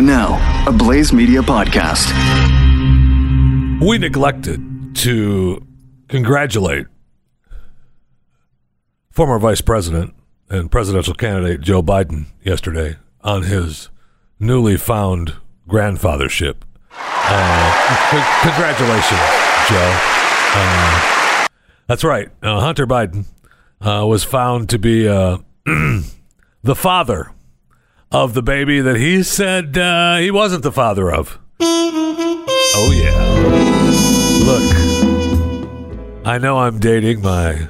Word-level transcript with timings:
And 0.00 0.06
now, 0.06 0.64
a 0.66 0.72
Blaze 0.72 1.12
Media 1.12 1.42
podcast. 1.42 2.08
We 3.86 3.98
neglected 3.98 4.96
to 4.96 5.62
congratulate 6.08 6.86
former 9.10 9.38
Vice 9.38 9.60
President 9.60 10.14
and 10.48 10.70
presidential 10.70 11.12
candidate 11.12 11.60
Joe 11.60 11.82
Biden 11.82 12.28
yesterday 12.42 12.96
on 13.20 13.42
his 13.42 13.90
newly 14.38 14.78
found 14.78 15.34
grandfathership. 15.68 16.62
Uh, 16.96 18.10
c- 18.10 18.48
congratulations, 18.48 19.20
Joe. 19.68 20.00
Uh, 20.54 21.46
that's 21.88 22.04
right. 22.04 22.30
Uh, 22.42 22.60
Hunter 22.60 22.86
Biden 22.86 23.26
uh, 23.82 24.06
was 24.08 24.24
found 24.24 24.70
to 24.70 24.78
be 24.78 25.06
uh, 25.06 25.36
the 25.66 26.74
father 26.74 27.34
of 28.12 28.34
the 28.34 28.42
baby 28.42 28.80
that 28.80 28.96
he 28.96 29.22
said 29.22 29.78
uh, 29.78 30.16
he 30.16 30.30
wasn't 30.30 30.62
the 30.62 30.72
father 30.72 31.12
of. 31.12 31.38
Oh, 31.60 32.92
yeah. 32.92 33.16
Look, 34.44 36.26
I 36.26 36.38
know 36.38 36.58
I'm 36.58 36.78
dating 36.78 37.22
my 37.22 37.68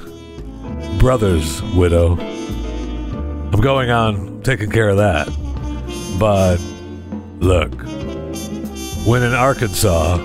brother's 0.99 1.63
widow. 1.75 2.17
I'm 2.19 3.61
going 3.61 3.91
on 3.91 4.43
taking 4.43 4.71
care 4.71 4.89
of 4.89 4.97
that. 4.99 5.29
But 6.19 6.59
look, 7.41 7.75
when 9.07 9.23
in 9.23 9.35
Arkansas, 9.35 10.17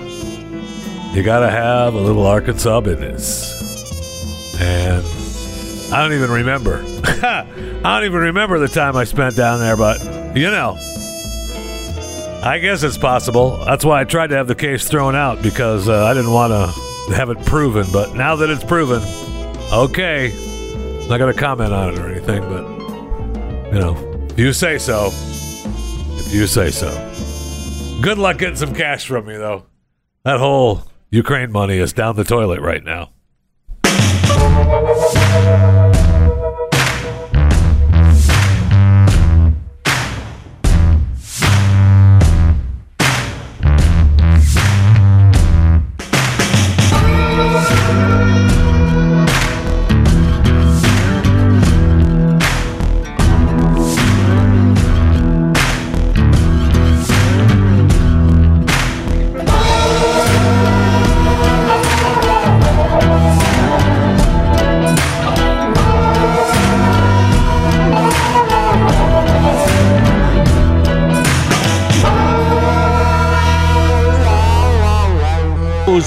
you 1.12 1.22
gotta 1.22 1.50
have 1.50 1.94
a 1.94 2.00
little 2.00 2.26
Arkansas 2.26 2.80
business. 2.80 3.54
And 4.60 5.04
I 5.92 6.02
don't 6.02 6.12
even 6.12 6.30
remember. 6.30 6.82
I 7.04 7.80
don't 7.82 8.04
even 8.04 8.20
remember 8.20 8.58
the 8.58 8.68
time 8.68 8.96
I 8.96 9.04
spent 9.04 9.36
down 9.36 9.60
there, 9.60 9.76
but 9.76 10.00
you 10.36 10.50
know, 10.50 10.76
I 12.42 12.58
guess 12.60 12.82
it's 12.82 12.98
possible. 12.98 13.58
That's 13.64 13.84
why 13.84 14.00
I 14.00 14.04
tried 14.04 14.28
to 14.28 14.36
have 14.36 14.48
the 14.48 14.54
case 14.54 14.88
thrown 14.88 15.14
out 15.14 15.42
because 15.42 15.88
uh, 15.88 16.04
I 16.04 16.14
didn't 16.14 16.32
want 16.32 16.52
to 16.52 17.14
have 17.14 17.30
it 17.30 17.38
proven. 17.46 17.86
But 17.92 18.14
now 18.14 18.36
that 18.36 18.50
it's 18.50 18.64
proven, 18.64 19.02
okay, 19.72 20.32
I'm 21.02 21.08
not 21.08 21.18
to 21.18 21.34
comment 21.34 21.72
on 21.72 21.94
it 21.94 21.98
or 21.98 22.08
anything, 22.08 22.42
but 22.42 23.72
you 23.72 23.80
know, 23.80 24.26
if 24.30 24.38
you 24.38 24.52
say 24.52 24.78
so, 24.78 25.10
if 25.12 26.34
you 26.34 26.46
say 26.46 26.70
so. 26.70 26.90
Good 28.00 28.18
luck 28.18 28.38
getting 28.38 28.56
some 28.56 28.74
cash 28.74 29.06
from 29.06 29.26
me, 29.26 29.36
though. 29.36 29.64
That 30.24 30.38
whole 30.38 30.82
Ukraine 31.10 31.50
money 31.50 31.78
is 31.78 31.92
down 31.92 32.16
the 32.16 32.24
toilet 32.24 32.60
right 32.60 32.84
now. 32.84 33.10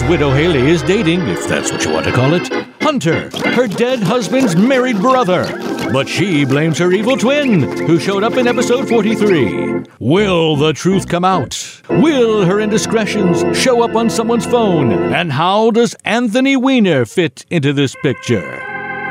Widow 0.10 0.32
Hallie 0.32 0.68
is 0.68 0.82
dating, 0.82 1.28
if 1.28 1.48
that's 1.48 1.72
what 1.72 1.86
you 1.86 1.92
want 1.92 2.04
to 2.08 2.12
call 2.12 2.34
it, 2.34 2.48
Hunter, 2.82 3.30
her 3.52 3.67
dead 3.67 4.02
husband's 4.02 4.56
married 4.56 4.98
brother. 4.98 5.45
But 5.94 6.10
she 6.10 6.45
blames 6.45 6.80
her 6.80 6.92
evil 6.92 7.16
twin, 7.16 7.61
who 7.86 8.00
showed 8.00 8.23
up 8.23 8.33
in 8.33 8.48
episode 8.48 8.89
43. 8.89 9.83
Will 10.00 10.56
the 10.56 10.73
truth 10.73 11.08
come 11.08 11.23
out? 11.23 11.83
Will 11.89 12.44
her 12.44 12.60
indiscretions 12.60 13.56
show 13.56 13.83
up 13.83 13.95
on 13.95 14.10
someone's 14.10 14.48
phone? 14.48 14.92
And 15.14 15.32
how 15.32 15.70
does 15.70 15.94
Anthony 16.06 16.58
Weiner 16.58 17.06
fit 17.06 17.45
into 17.52 17.72
this 17.72 17.95
picture? 18.02 18.58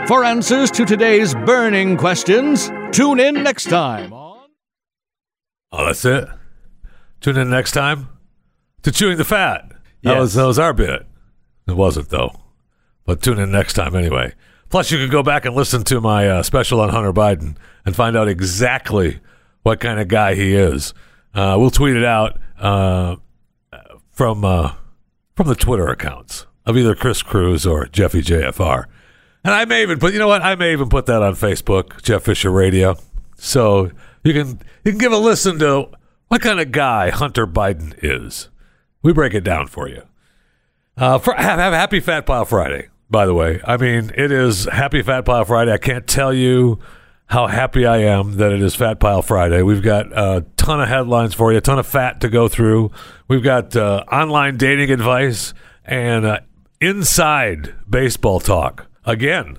For 0.09 0.25
answers 0.25 0.69
to 0.73 0.85
today's 0.85 1.33
burning 1.33 1.97
questions, 1.97 2.73
tune 2.91 3.21
in 3.21 3.45
next 3.45 3.67
time 3.67 4.13
on. 4.13 4.49
Oh, 5.71 5.87
that's 5.87 6.05
it. 6.05 6.29
Tune 7.21 7.37
in 7.37 7.51
next 7.51 7.71
time 7.71 8.09
to 8.83 8.91
Chewing 8.91 9.17
the 9.17 9.25
Fat. 9.25 9.78
That 10.03 10.13
Yes. 10.15 10.21
was 10.21 10.35
that 10.35 10.45
was 10.47 10.59
our 10.59 10.73
bit. 10.73 11.07
It 11.67 11.77
wasn't 11.77 12.09
though, 12.09 12.33
but 13.05 13.21
tune 13.23 13.39
in 13.39 13.51
next 13.51 13.75
time 13.75 13.95
anyway. 13.95 14.33
Plus, 14.71 14.91
you 14.91 14.99
can 14.99 15.09
go 15.11 15.23
back 15.23 15.45
and 15.47 15.55
listen 15.57 15.83
to 15.85 16.01
my 16.01 16.29
uh, 16.29 16.43
special 16.43 16.81
on 16.81 16.91
Hunter 16.91 17.13
Biden 17.13 17.57
and 17.87 17.97
find 17.97 18.17
out 18.17 18.29
exactly 18.29 19.21
what 19.63 19.81
kind 19.81 19.99
of 19.99 20.09
guy 20.09 20.35
he 20.35 20.55
is. 20.55 20.93
Uh, 21.35 21.57
we'll 21.59 21.71
tweet 21.71 21.97
it 21.97 22.05
out 22.05 22.39
uh, 22.59 23.17
from 24.11 24.45
uh, 24.45 24.73
from 25.37 25.49
the 25.49 25.55
Twitter 25.55 25.89
accounts 25.89 26.47
of 26.67 26.77
either 26.77 26.95
Chris 26.95 27.23
Cruz 27.23 27.67
or 27.67 27.87
Jeffy 27.87 28.21
JFR. 28.23 28.85
And 29.45 29.55
I 29.55 29.65
may 29.65 29.83
even 29.83 29.99
put, 29.99 30.13
you 30.13 30.19
know 30.19 30.29
what? 30.29 30.43
I 30.43 30.55
may 30.57 30.73
even 30.73 30.89
put 30.89 31.07
that 31.07 31.23
on 31.23 31.35
Facebook, 31.35 32.03
Jeff 32.03 32.25
Fisher 32.25 32.51
Radio. 32.51 32.97
So 33.37 33.91
you 34.25 34.33
can 34.35 34.61
you 34.85 34.93
can 34.93 34.99
give 34.99 35.13
a 35.13 35.17
listen 35.19 35.59
to 35.61 35.89
what 36.29 36.43
kind 36.43 36.61
of 36.61 36.73
guy 36.73 37.11
Hunter 37.11 37.47
Biden 37.47 37.95
is. 38.03 38.49
We 39.03 39.13
break 39.13 39.35
it 39.35 39.45
down 39.45 39.69
for 39.69 39.89
you. 39.89 40.03
Uh, 40.97 41.19
for, 41.19 41.35
have, 41.35 41.59
have 41.59 41.73
Happy 41.73 42.01
Fat 42.01 42.27
Pile 42.27 42.45
Friday, 42.45 42.89
by 43.09 43.25
the 43.27 43.35
way. 43.35 43.61
I 43.65 43.77
mean, 43.77 44.11
it 44.17 44.33
is 44.33 44.65
Happy 44.65 45.03
Fat 45.03 45.25
Pile 45.25 45.45
Friday. 45.45 45.73
I 45.73 45.79
can't 45.79 46.07
tell 46.07 46.35
you 46.35 46.81
how 47.27 47.47
happy 47.47 47.87
I 47.87 47.99
am 47.99 48.39
that 48.39 48.53
it 48.53 48.63
is 48.63 48.75
Fat 48.75 48.99
Pile 48.99 49.23
Friday. 49.23 49.63
We've 49.63 49.83
got 49.83 50.07
a 50.13 50.45
ton 50.57 50.81
of 50.81 50.89
headlines 50.89 51.35
for 51.35 51.53
you, 51.53 51.59
a 51.59 51.61
ton 51.61 51.79
of 51.79 51.87
fat 51.87 52.21
to 52.23 52.29
go 52.29 52.49
through. 52.49 52.91
We've 53.29 53.43
got 53.43 53.77
uh, 53.77 54.05
online 54.11 54.57
dating 54.57 54.91
advice 54.91 55.55
and 55.85 56.25
uh, 56.25 56.41
inside 56.81 57.75
baseball 57.89 58.41
talk. 58.41 58.87
Again, 59.05 59.59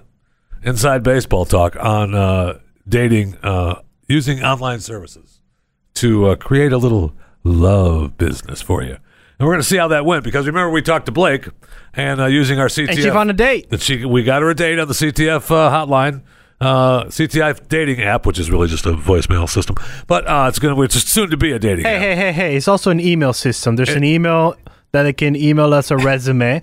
inside 0.64 1.04
baseball 1.04 1.46
talk 1.46 1.76
on 1.78 2.16
uh, 2.16 2.60
dating 2.88 3.36
uh, 3.44 3.82
using 4.08 4.44
online 4.44 4.80
services 4.80 5.40
to 5.96 6.30
uh, 6.30 6.36
create 6.36 6.74
a 6.74 6.78
little 6.78 7.14
love 7.44 8.18
business 8.18 8.62
for 8.62 8.84
you. 8.84 8.98
And 9.40 9.48
we're 9.48 9.54
going 9.54 9.62
to 9.62 9.68
see 9.68 9.78
how 9.78 9.88
that 9.90 10.06
went 10.06 10.24
because 10.26 10.46
remember 10.48 10.70
we 10.70 10.82
talked 10.82 11.06
to 11.06 11.12
Blake 11.14 11.48
and 11.94 12.20
uh, 12.20 12.26
using 12.26 12.60
our 12.60 12.68
CTF. 12.68 12.90
And 12.90 12.98
she 13.00 13.10
found 13.10 13.30
a 13.30 13.34
date. 13.34 13.70
That 13.70 13.82
she 13.82 14.04
we 14.06 14.24
got 14.24 14.42
her 14.42 14.50
a 14.50 14.56
date 14.56 14.80
on 14.80 14.88
the 14.90 14.94
CTF 14.94 15.50
uh, 15.50 15.70
hotline, 15.86 16.24
uh, 16.60 17.06
CTF 17.06 17.68
dating 17.70 18.02
app, 18.02 18.26
which 18.26 18.38
is 18.38 18.52
really 18.52 18.68
just 18.68 18.86
a 18.86 18.92
voicemail 18.92 19.48
system, 19.48 19.78
but 20.08 20.28
uh, 20.28 20.46
it's 20.50 20.60
going 20.60 20.76
to 20.76 20.82
it's 20.84 20.96
soon 21.10 21.30
to 21.30 21.38
be 21.38 21.54
a 21.54 21.60
dating 21.60 21.86
Hey, 21.86 21.96
app. 21.96 22.02
hey, 22.02 22.16
hey, 22.18 22.32
hey. 22.34 22.56
It's 22.58 22.68
also 22.68 22.92
an 22.92 23.00
email 23.00 23.32
system. 23.32 23.78
There's 23.78 23.90
an 23.90 24.04
email 24.04 24.56
that 24.92 25.06
it 25.06 25.14
can 25.14 25.36
email 25.38 25.74
us 25.74 25.90
a 25.90 25.96
resume. 25.98 26.60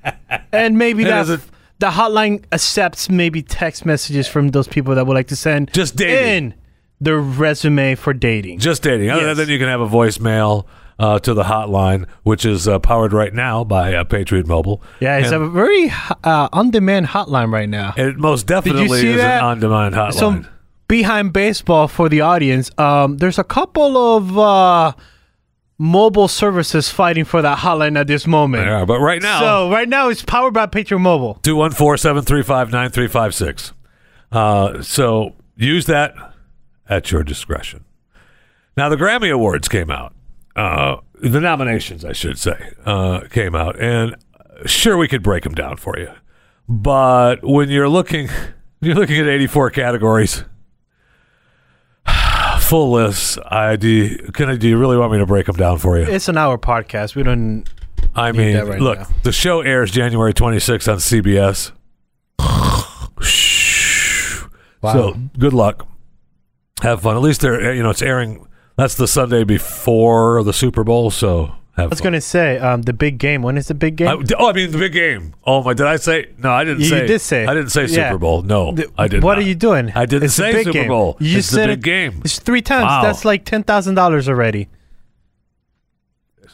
and 0.52 0.78
maybe 0.78 1.02
It 1.02 1.06
that 1.08 1.40
the 1.80 1.88
hotline 1.90 2.42
accepts 2.52 3.10
maybe 3.10 3.42
text 3.42 3.84
messages 3.84 4.26
from 4.28 4.48
those 4.48 4.66
people 4.68 4.94
that 4.94 5.06
would 5.06 5.14
like 5.14 5.26
to 5.28 5.36
send 5.36 5.74
Just 5.74 5.96
dating. 5.96 6.44
in 6.52 6.54
the 7.00 7.16
resume 7.16 7.96
for 7.96 8.14
dating. 8.14 8.60
Just 8.60 8.82
dating. 8.82 9.10
Other 9.10 9.26
Yes. 9.26 9.36
than 9.36 9.48
you 9.50 9.58
can 9.58 9.68
have 9.68 9.80
a 9.82 9.88
voicemail 9.88 10.64
uh, 10.98 11.18
to 11.20 11.34
the 11.34 11.44
hotline, 11.44 12.06
which 12.22 12.44
is 12.44 12.68
uh, 12.68 12.78
powered 12.78 13.12
right 13.12 13.34
now 13.34 13.64
by 13.64 13.94
uh, 13.94 14.04
Patriot 14.04 14.46
Mobile. 14.46 14.82
yeah, 15.00 15.18
it's 15.18 15.32
And 15.32 15.42
a 15.42 15.48
very 15.48 15.90
uh, 16.22 16.48
on-demand 16.52 17.06
hotline 17.08 17.52
right 17.52 17.68
now. 17.68 17.94
it 17.96 18.16
most 18.16 18.46
definitely 18.46 19.06
is 19.08 19.16
that? 19.16 19.38
an 19.38 19.44
on-demand 19.44 19.94
hotline. 19.94 20.44
So 20.44 20.50
behind 20.88 21.32
baseball 21.32 21.88
for 21.88 22.08
the 22.08 22.20
audience, 22.20 22.70
um, 22.78 23.16
there's 23.18 23.38
a 23.38 23.44
couple 23.44 23.96
of 24.16 24.38
uh, 24.38 24.92
mobile 25.78 26.28
services 26.28 26.88
fighting 26.88 27.24
for 27.24 27.42
that 27.42 27.58
hotline 27.58 27.98
at 27.98 28.06
this 28.06 28.26
moment. 28.26 28.66
Yeah, 28.66 28.84
but 28.84 29.00
right 29.00 29.20
now, 29.20 29.40
So 29.40 29.70
right 29.70 29.88
now 29.88 30.08
it's 30.08 30.22
powered 30.22 30.54
by 30.54 30.66
Patriot 30.66 31.00
Mobile. 31.00 31.38
214-735-9356. 31.42 33.72
Uh, 34.32 34.82
so 34.82 35.34
use 35.56 35.86
that 35.86 36.14
at 36.88 37.10
your 37.10 37.22
discretion. 37.22 37.84
Now 38.76 38.88
the 38.88 38.96
Grammy 38.96 39.32
Awards 39.32 39.68
came 39.68 39.90
out. 39.90 40.13
Uh, 40.56 40.96
the 41.14 41.40
nominations, 41.40 42.04
I 42.04 42.12
should 42.12 42.38
say, 42.38 42.72
uh, 42.84 43.20
came 43.30 43.54
out, 43.54 43.80
and 43.80 44.14
sure 44.66 44.96
we 44.96 45.08
could 45.08 45.22
break 45.22 45.42
them 45.44 45.54
down 45.54 45.76
for 45.76 45.98
you. 45.98 46.10
But 46.68 47.42
when 47.42 47.68
you're 47.70 47.88
looking, 47.88 48.28
you're 48.80 48.94
looking 48.94 49.18
at 49.18 49.26
84 49.26 49.70
categories, 49.70 50.44
full 52.60 52.92
lists. 52.92 53.38
I 53.46 53.76
do. 53.76 54.16
Can 54.32 54.50
I? 54.50 54.56
Do 54.56 54.68
you 54.68 54.78
really 54.78 54.96
want 54.96 55.12
me 55.12 55.18
to 55.18 55.26
break 55.26 55.46
them 55.46 55.56
down 55.56 55.78
for 55.78 55.98
you? 55.98 56.04
It's 56.04 56.28
an 56.28 56.38
hour 56.38 56.58
podcast. 56.58 57.14
We 57.14 57.22
don't. 57.22 57.64
I 58.14 58.30
mean, 58.32 58.56
right 58.56 58.80
look, 58.80 58.98
now. 59.00 59.08
the 59.24 59.32
show 59.32 59.60
airs 59.60 59.90
January 59.90 60.32
26th 60.32 60.92
on 60.92 60.98
CBS. 60.98 61.72
Shh. 63.20 64.42
So 64.82 65.14
good 65.38 65.54
luck. 65.54 65.88
Have 66.82 67.00
fun. 67.00 67.16
At 67.16 67.22
least 67.22 67.40
they're 67.40 67.72
you 67.72 67.82
know 67.82 67.88
it's 67.88 68.02
airing 68.02 68.46
That's 68.76 68.94
the 68.96 69.06
Sunday 69.06 69.44
before 69.44 70.42
the 70.42 70.52
Super 70.52 70.82
Bowl, 70.82 71.10
so 71.10 71.54
have 71.76 71.86
I 71.86 71.86
was 71.86 72.00
gonna 72.00 72.20
say 72.20 72.58
um, 72.58 72.82
the 72.82 72.92
big 72.92 73.18
game. 73.18 73.42
When 73.42 73.56
is 73.56 73.68
the 73.68 73.74
big 73.74 73.96
game? 73.96 74.08
I, 74.08 74.22
oh, 74.38 74.48
I 74.48 74.52
mean 74.52 74.70
the 74.72 74.78
big 74.78 74.92
game. 74.92 75.34
Oh 75.44 75.62
my! 75.62 75.74
Did 75.74 75.86
I 75.86 75.96
say 75.96 76.28
no? 76.38 76.50
I 76.50 76.64
didn't 76.64 76.80
You 76.80 76.86
say. 76.88 77.06
did 77.06 77.20
say. 77.20 77.46
I 77.46 77.54
didn't 77.54 77.70
say 77.70 77.82
Yeah. 77.86 78.08
Super 78.10 78.18
Bowl. 78.18 78.42
No, 78.42 78.72
The- 78.72 78.90
I 78.98 79.06
didn't. 79.08 79.24
What 79.24 79.34
not. 79.34 79.38
are 79.38 79.46
you 79.46 79.54
doing? 79.54 79.92
I 79.94 80.06
didn't 80.06 80.24
It's 80.24 80.34
say 80.34 80.62
Super 80.64 80.72
game. 80.72 80.88
Bowl. 80.88 81.16
You 81.20 81.38
it's 81.38 81.48
said 81.48 81.68
the 81.70 81.76
big 81.76 81.78
it- 81.78 81.82
game. 82.12 82.22
It's 82.24 82.38
three 82.40 82.62
times. 82.62 82.84
Wow. 82.84 83.02
That's 83.02 83.24
like 83.24 83.44
ten 83.44 83.62
thousand 83.62 83.94
dollars 83.94 84.28
already. 84.28 84.68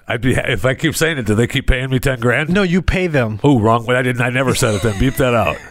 I'd 0.09 0.21
be 0.21 0.33
if 0.35 0.65
I 0.65 0.75
keep 0.75 0.97
saying 0.97 1.19
it. 1.19 1.27
Do 1.27 1.35
they 1.35 1.47
keep 1.47 1.67
paying 1.69 1.91
me 1.91 1.99
ten 1.99 2.19
grand? 2.21 2.49
No, 2.51 2.63
you 2.63 2.83
pay 2.83 3.07
them. 3.07 3.41
Oh, 3.45 3.61
wrong. 3.61 3.87
way. 3.87 3.97
I 3.97 4.03
didn't. 4.03 4.23
I 4.23 4.31
never 4.31 4.55
said 4.55 4.75
it. 4.75 4.83
Then 4.83 4.99
beep 4.99 5.15
that 5.15 5.35
out. 5.35 5.57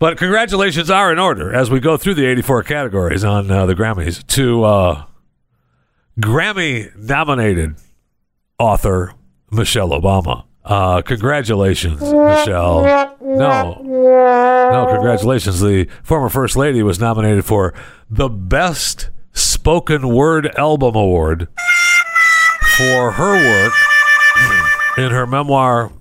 But 0.00 0.18
congratulations 0.18 0.90
are 0.90 1.12
in 1.12 1.18
order 1.20 1.54
as 1.54 1.70
we 1.70 1.78
go 1.80 1.96
through 1.96 2.14
the 2.14 2.26
84 2.26 2.64
categories 2.64 3.24
on 3.24 3.48
uh, 3.50 3.64
the 3.64 3.74
Grammys 3.74 4.26
to 4.26 4.64
uh, 4.64 5.04
Grammy 6.20 6.94
nominated 6.96 7.76
author 8.58 9.14
Michelle 9.50 9.90
Obama. 9.90 10.44
Uh, 10.64 11.02
congratulations, 11.02 12.00
Michelle. 12.00 12.82
No, 13.20 13.78
no, 13.82 14.86
congratulations. 14.90 15.60
The 15.60 15.88
former 16.02 16.28
First 16.30 16.56
Lady 16.56 16.82
was 16.82 16.98
nominated 16.98 17.44
for 17.44 17.74
the 18.08 18.28
Best 18.30 19.10
Spoken 19.32 20.08
Word 20.08 20.54
Album 20.56 20.94
Award 20.94 21.48
for 22.76 23.10
her 23.12 23.34
work 23.34 23.72
in 24.96 25.10
her 25.10 25.26
memoir, 25.26 25.92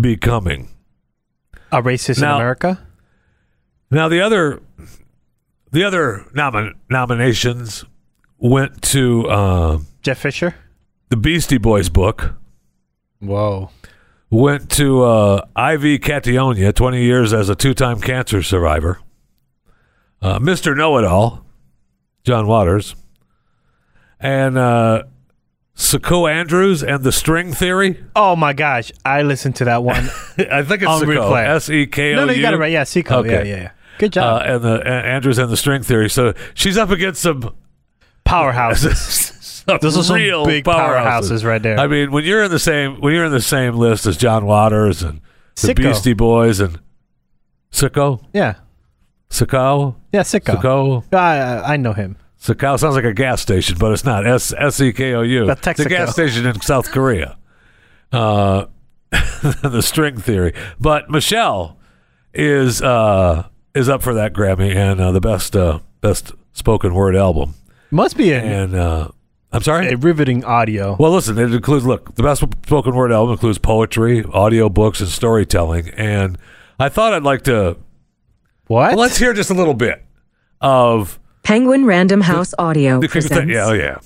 Becoming. 0.00 0.68
A 1.72 1.82
racist 1.82 2.20
Now- 2.20 2.36
in 2.36 2.40
America. 2.42 2.86
Now 3.90 4.08
the 4.08 4.20
other 4.20 4.60
the 5.72 5.84
other 5.84 6.24
nomin- 6.34 6.74
nominations 6.90 7.84
went 8.38 8.82
to 8.82 9.28
uh, 9.28 9.78
Jeff 10.02 10.18
Fisher. 10.18 10.54
the 11.08 11.16
Beastie 11.16 11.58
Boys 11.58 11.88
book, 11.88 12.34
Whoa. 13.20 13.70
went 14.30 14.70
to 14.72 15.02
uh, 15.04 15.46
I.V. 15.54 15.98
Catatonia, 15.98 16.74
20 16.74 17.02
years 17.02 17.32
as 17.32 17.48
a 17.48 17.54
two-time 17.54 18.00
cancer 18.00 18.42
survivor. 18.42 19.00
Uh, 20.22 20.38
Mr. 20.38 20.76
Know-It-All, 20.76 21.44
John 22.24 22.46
Waters, 22.46 22.94
and 24.18 24.56
uh, 24.58 25.04
Sekou 25.76 26.30
Andrews 26.30 26.82
and 26.82 27.04
the 27.04 27.12
String 27.12 27.52
Theory. 27.52 28.02
Oh 28.16 28.34
my 28.34 28.52
gosh, 28.52 28.90
I 29.04 29.22
listened 29.22 29.56
to 29.56 29.64
that 29.66 29.82
one. 29.84 29.96
I 30.38 30.62
think 30.62 30.82
it's 30.82 30.86
On 30.86 31.02
Sekou. 31.02 31.16
replay. 31.18 31.46
S 31.46 31.68
E 31.68 31.86
K 31.86 32.08
O 32.08 32.10
U. 32.10 32.16
no, 32.16 32.24
no, 32.24 32.32
you 32.32 32.40
got 32.42 32.54
it 32.54 32.58
right. 32.58 32.72
Yeah, 32.72 32.82
Sekou. 32.84 33.18
Okay. 33.18 33.30
Yeah, 33.48 33.56
yeah, 33.56 33.62
yeah. 33.62 33.70
Good 33.98 34.16
Uh, 34.16 34.38
job. 34.40 34.42
and 34.46 34.64
the 34.64 34.74
and 34.80 35.06
Andrews 35.06 35.38
and 35.38 35.50
the 35.50 35.56
String 35.56 35.82
Theory. 35.82 36.08
So 36.10 36.32
she's 36.54 36.78
up 36.78 36.90
against 36.90 37.20
some 37.22 37.54
Powerhouses. 38.26 39.64
Those 39.80 39.96
are 39.96 40.02
some 40.02 40.16
real 40.16 40.44
big 40.44 40.64
powerhouses 40.64 41.44
right 41.44 41.62
there. 41.62 41.78
I 41.78 41.86
mean, 41.86 42.12
when 42.12 42.24
you're 42.24 42.44
in 42.44 42.50
the 42.50 42.58
same 42.58 43.00
when 43.00 43.14
you're 43.14 43.24
in 43.24 43.32
the 43.32 43.40
same 43.40 43.74
list 43.74 44.06
as 44.06 44.16
John 44.16 44.46
Waters 44.46 45.02
and 45.02 45.20
the 45.56 45.68
Sicko. 45.68 45.76
Beastie 45.76 46.12
Boys 46.12 46.60
and 46.60 46.78
Sicko, 47.72 48.22
yeah, 48.32 48.56
Sicko, 49.28 49.96
yeah, 50.12 50.20
Sicko. 50.20 50.60
Sicko, 50.60 51.14
I, 51.14 51.74
I 51.74 51.76
know 51.76 51.92
him. 51.92 52.16
Sicko 52.40 52.78
sounds 52.78 52.94
like 52.94 53.04
a 53.04 53.12
gas 53.12 53.42
station, 53.42 53.76
but 53.78 53.92
it's 53.92 54.04
not. 54.04 54.26
S 54.26 54.52
S 54.56 54.80
E 54.80 54.92
K 54.92 55.14
O 55.14 55.22
U. 55.22 55.46
That's 55.46 55.66
It's 55.66 55.80
a 55.80 55.88
gas 55.88 56.12
station 56.12 56.46
in 56.46 56.60
South 56.60 56.90
Korea. 56.92 57.36
Uh, 58.12 58.66
the 59.10 59.82
string 59.82 60.16
theory, 60.16 60.52
but 60.78 61.10
Michelle 61.10 61.76
is 62.34 62.82
uh 62.82 63.48
is 63.74 63.88
up 63.88 64.02
for 64.02 64.14
that 64.14 64.32
Grammy 64.32 64.74
and 64.74 65.00
uh, 65.00 65.10
the 65.12 65.20
best 65.20 65.56
uh, 65.56 65.80
best 66.00 66.32
spoken 66.52 66.94
word 66.94 67.16
album. 67.16 67.54
Must 67.90 68.16
be 68.16 68.30
a, 68.32 68.40
And 68.42 68.74
uh, 68.74 69.08
I'm 69.52 69.62
sorry. 69.62 69.88
a 69.88 69.96
riveting 69.96 70.44
audio. 70.44 70.96
Well, 70.98 71.12
listen, 71.12 71.38
it 71.38 71.52
includes 71.52 71.84
look, 71.86 72.14
the 72.16 72.22
best 72.22 72.40
spoken 72.40 72.94
word 72.94 73.12
album 73.12 73.32
includes 73.32 73.58
poetry, 73.58 74.24
audio 74.32 74.68
books, 74.68 75.00
and 75.00 75.08
storytelling. 75.08 75.88
And 75.90 76.36
I 76.78 76.88
thought 76.88 77.12
I'd 77.14 77.22
like 77.22 77.42
to 77.44 77.76
what? 78.66 78.90
well, 78.90 78.98
let's 78.98 79.16
hear 79.18 79.32
just 79.32 79.50
a 79.50 79.54
little 79.54 79.74
bit 79.74 80.02
of 80.60 81.18
Penguin 81.42 81.84
Random 81.86 82.20
House 82.20 82.54
Audio 82.58 83.00
the 83.00 83.08
presents 83.08 83.48
yeah, 83.50 83.66
oh 83.66 83.72
yeah, 83.72 83.98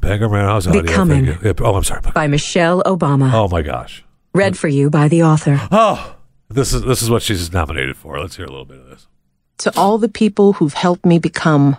Bangor 0.00 0.28
Man 0.28 0.44
House 0.44 0.66
audio. 0.66 0.82
Becoming. 0.82 1.26
Yeah, 1.26 1.52
Oh, 1.60 1.76
I'm 1.76 1.84
sorry. 1.84 2.00
by 2.14 2.26
Michelle 2.26 2.82
Obama. 2.84 3.32
Oh 3.32 3.48
my 3.48 3.62
gosh. 3.62 4.04
Read 4.34 4.56
for 4.58 4.68
you 4.68 4.90
by 4.90 5.08
the 5.08 5.22
author. 5.22 5.60
Oh, 5.70 6.16
this 6.48 6.72
is 6.72 6.82
this 6.82 7.02
is 7.02 7.08
what 7.10 7.22
she's 7.22 7.52
nominated 7.52 7.96
for. 7.96 8.18
Let's 8.20 8.36
hear 8.36 8.46
a 8.46 8.50
little 8.50 8.64
bit 8.64 8.78
of 8.78 8.88
this. 8.88 9.06
to 9.58 9.72
all 9.78 9.98
the 9.98 10.08
people 10.08 10.54
who've 10.54 10.74
helped 10.74 11.06
me 11.06 11.18
become 11.18 11.76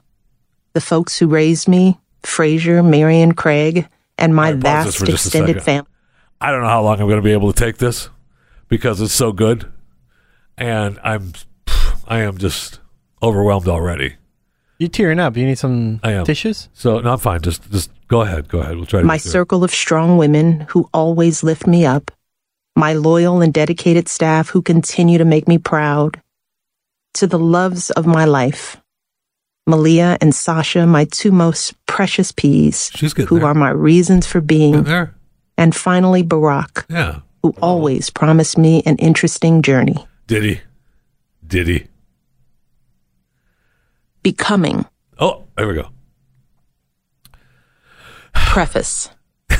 the 0.73 0.81
folks 0.81 1.17
who 1.17 1.27
raised 1.27 1.67
me, 1.67 1.99
Fraser, 2.23 2.81
Marian, 2.83 3.33
Craig, 3.33 3.87
and 4.17 4.35
my 4.35 4.47
All 4.47 4.53
right, 4.53 4.61
vast 4.61 4.97
for 4.97 5.05
just 5.05 5.25
a 5.25 5.27
extended 5.27 5.63
family. 5.63 5.87
I 6.39 6.51
don't 6.51 6.61
know 6.61 6.67
how 6.67 6.81
long 6.81 6.99
I'm 6.99 7.07
going 7.07 7.17
to 7.17 7.23
be 7.23 7.33
able 7.33 7.51
to 7.53 7.59
take 7.59 7.77
this 7.77 8.09
because 8.67 9.01
it's 9.01 9.13
so 9.13 9.31
good, 9.31 9.71
and 10.57 10.99
I'm 11.03 11.33
I 12.07 12.19
am 12.19 12.37
just 12.37 12.79
overwhelmed 13.21 13.67
already. 13.67 14.15
You're 14.79 14.89
tearing 14.89 15.19
up? 15.19 15.37
You 15.37 15.45
need 15.45 15.59
some 15.59 15.99
I 16.03 16.13
am. 16.13 16.25
tissues? 16.25 16.67
So 16.73 16.99
no, 16.99 17.11
I'm 17.13 17.19
fine. 17.19 17.41
Just 17.41 17.69
just 17.71 17.91
go 18.07 18.21
ahead. 18.21 18.47
Go 18.47 18.59
ahead. 18.59 18.77
We'll 18.77 18.87
try 18.87 19.01
to 19.01 19.05
My 19.05 19.17
get 19.17 19.27
it. 19.27 19.29
circle 19.29 19.63
of 19.63 19.71
strong 19.71 20.17
women 20.17 20.61
who 20.69 20.89
always 20.93 21.43
lift 21.43 21.67
me 21.67 21.85
up, 21.85 22.09
my 22.75 22.93
loyal 22.93 23.41
and 23.41 23.53
dedicated 23.53 24.07
staff 24.07 24.49
who 24.49 24.63
continue 24.63 25.19
to 25.19 25.25
make 25.25 25.47
me 25.47 25.59
proud, 25.59 26.19
to 27.13 27.27
the 27.27 27.37
loves 27.37 27.91
of 27.91 28.07
my 28.07 28.25
life, 28.25 28.80
Malia 29.71 30.17
and 30.21 30.35
Sasha, 30.35 30.85
my 30.85 31.05
two 31.05 31.31
most 31.31 31.73
precious 31.87 32.31
peas, 32.31 32.91
who 32.99 33.39
there. 33.39 33.47
are 33.47 33.53
my 33.55 33.69
reasons 33.71 34.27
for 34.27 34.41
being, 34.41 34.83
there. 34.83 35.15
and 35.57 35.73
finally 35.75 36.23
Barack, 36.23 36.83
Yeah. 36.89 37.21
who 37.41 37.55
always 37.61 38.09
promised 38.11 38.57
me 38.57 38.83
an 38.85 38.97
interesting 38.97 39.61
journey. 39.63 39.95
Did 40.27 40.43
he? 40.43 40.59
Did 41.47 41.67
he? 41.67 41.87
Becoming. 44.23 44.85
Oh, 45.17 45.45
there 45.57 45.67
we 45.67 45.73
go. 45.73 45.87
Preface. 48.33 49.09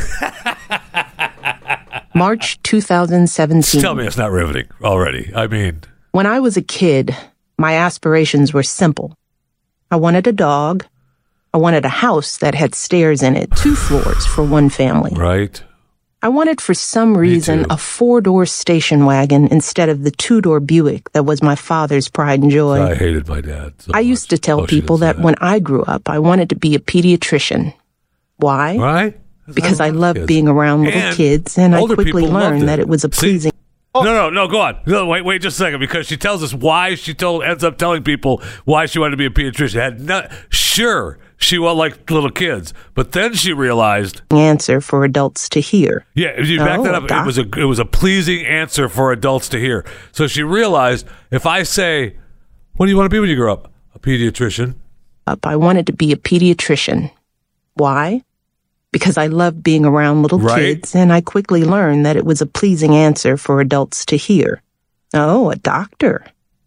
March 2.16 2.62
2017. 2.64 3.82
Tell 3.82 3.96
me 3.96 4.06
it's 4.06 4.18
not 4.18 4.32
riveting 4.32 4.68
already. 4.84 5.32
I 5.36 5.48
mean, 5.48 5.82
When 6.12 6.26
I 6.28 6.40
was 6.40 6.58
a 6.58 6.62
kid, 6.62 7.16
my 7.58 7.76
aspirations 7.76 8.54
were 8.54 8.64
simple. 8.64 9.16
I 9.92 9.98
wanted 9.98 10.26
a 10.28 10.32
dog. 10.32 10.86
I 11.54 11.58
wanted 11.58 11.84
a 11.84 11.90
house 11.90 12.38
that 12.38 12.56
had 12.56 12.74
stairs 12.76 13.22
in 13.22 13.36
it, 13.36 13.52
two 13.58 13.76
floors 13.76 14.26
for 14.26 14.44
one 14.44 14.70
family. 14.70 15.12
right? 15.16 15.62
I 16.24 16.30
wanted, 16.30 16.62
for 16.62 16.76
some 16.76 17.18
reason, 17.18 17.66
a 17.72 17.78
four 17.78 18.22
door 18.22 18.46
station 18.46 19.06
wagon 19.06 19.48
instead 19.48 19.90
of 19.90 20.04
the 20.04 20.12
two 20.12 20.40
door 20.40 20.60
Buick 20.60 21.12
that 21.14 21.24
was 21.24 21.42
my 21.42 21.56
father's 21.56 22.08
pride 22.10 22.42
and 22.44 22.52
joy. 22.52 22.80
I 22.80 22.94
hated 22.96 23.28
my 23.28 23.42
dad. 23.42 23.74
so 23.80 23.92
I 23.94 24.02
used 24.02 24.30
to 24.30 24.38
tell 24.38 24.62
Oh, 24.62 24.68
people 24.68 24.98
didn't 25.00 25.18
that 25.18 25.24
when 25.24 25.36
I 25.42 25.58
grew 25.60 25.82
up, 25.84 26.08
I 26.10 26.20
wanted 26.20 26.50
to 26.50 26.56
be 26.56 26.76
a 26.76 26.80
pediatrician. 26.80 27.74
Why? 28.38 28.78
Right? 28.78 29.20
Because 29.52 29.82
I 29.82 29.90
love 29.90 29.96
loved 30.00 30.18
kids. 30.20 30.28
being 30.28 30.48
around 30.48 30.84
little 30.84 31.02
And 31.02 31.16
kids, 31.18 31.58
and 31.58 31.76
I 31.76 31.84
quickly 31.86 32.28
learned 32.28 32.64
it. 32.64 32.66
that 32.68 32.80
it 32.80 32.88
was 32.88 33.04
a 33.04 33.10
See? 33.12 33.50
Pleasing. 33.94 34.04
No, 34.14 34.14
no, 34.14 34.30
no. 34.30 34.48
Go 34.48 34.62
on. 34.62 34.80
No, 34.86 35.06
wait, 35.08 35.24
wait, 35.26 35.42
just 35.42 35.56
a 35.58 35.64
second. 35.64 35.80
Because 35.80 36.08
she 36.08 36.18
tells 36.18 36.42
us 36.44 36.54
why 36.54 36.96
she 36.96 37.14
told 37.14 37.44
ends 37.44 37.64
up 37.64 37.78
telling 37.78 38.04
people 38.04 38.42
why 38.66 38.86
she 38.86 39.00
wanted 39.00 39.12
to 39.12 39.18
be 39.18 39.26
a 39.26 39.30
pediatrician. 39.30 39.74
Had 39.82 40.00
not 40.02 40.32
sure 40.50 41.18
she 41.38 41.58
was 41.58 41.76
like 41.76 42.10
little 42.10 42.30
kids, 42.30 42.74
but 42.94 43.12
then 43.14 43.34
she 43.34 43.52
realized, 43.52 44.22
answer 44.32 44.80
for 44.80 45.04
adults 45.04 45.50
to 45.50 45.60
hear. 45.60 46.06
yeah, 46.14 46.30
if 46.38 46.48
you 46.48 46.60
back 46.60 46.80
Oh, 46.80 46.84
that 46.84 46.94
up. 46.96 47.08
doc- 47.08 47.24
It 47.24 47.26
was 47.26 47.38
a 47.38 47.50
it 47.60 47.66
was 47.66 47.80
a 47.80 47.86
pleasing 47.86 48.46
answer 48.46 48.88
for 48.88 49.12
adults 49.12 49.50
to 49.50 49.60
hear. 49.60 49.84
So 50.12 50.28
she 50.28 50.44
realized 50.44 51.08
if 51.32 51.46
I 51.46 51.64
say, 51.64 52.16
"What 52.76 52.86
do 52.86 52.92
you 52.92 52.98
want 52.98 53.10
to 53.10 53.14
be 53.14 53.20
when 53.20 53.30
you 53.30 53.36
grow 53.36 53.54
up?" 53.54 53.72
A 53.96 54.00
pediatrician. 54.00 54.76
Up, 55.28 55.46
I 55.46 55.56
wanted 55.56 55.86
to 55.88 55.94
be 55.94 56.12
a 56.12 56.16
pediatrician. 56.16 57.12
Why? 57.74 58.24
Because 58.92 59.18
I 59.18 59.28
loved 59.28 59.64
being 59.64 59.86
around 59.86 60.22
little 60.22 60.40
Right. 60.40 60.76
kids, 60.76 60.94
and 60.96 61.14
I 61.14 61.22
quickly 61.22 61.64
learned 61.64 62.06
that 62.06 62.18
it 62.18 62.26
was 62.26 62.42
a 62.42 62.46
pleasing 62.46 62.94
answer 62.96 63.38
for 63.38 63.62
adults 63.62 64.06
to 64.06 64.18
hear. 64.18 64.62
Oh, 65.14 65.50
a 65.50 65.56
doctor. 65.56 66.26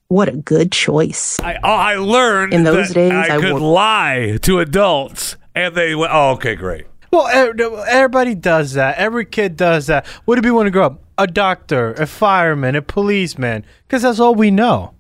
What 0.09 0.29
a 0.29 0.33
good 0.37 0.73
choice. 0.73 1.39
I 1.41 1.57
oh, 1.63 1.69
I 1.69 1.97
learned 1.97 2.55
In 2.55 2.65
those 2.65 2.89
that 2.89 2.95
days, 2.95 3.13
I, 3.13 3.37
I 3.37 3.41
could 3.41 3.53
wore- 3.53 3.61
lie 3.61 4.39
to 4.43 4.61
adults, 4.61 5.37
and 5.55 5.75
they 5.75 5.95
went, 5.95 6.13
"Oh, 6.15 6.33
okay, 6.33 6.55
great." 6.55 6.87
Well, 7.11 7.27
everybody 7.89 8.35
does 8.35 8.73
that. 8.73 8.97
Every 8.99 9.25
kid 9.25 9.57
does 9.57 9.87
that. 9.87 10.07
What 10.25 10.35
do 10.41 10.47
we 10.47 10.51
want 10.51 10.67
to 10.67 10.71
grow 10.71 10.87
up? 10.87 11.03
A 11.17 11.27
doctor, 11.27 11.93
a 11.93 12.07
fireman, 12.07 12.75
a 12.75 12.83
policeman, 12.83 13.65
because 13.87 14.03
that's 14.03 14.19
all 14.19 14.35
we 14.35 14.51
know. 14.51 14.95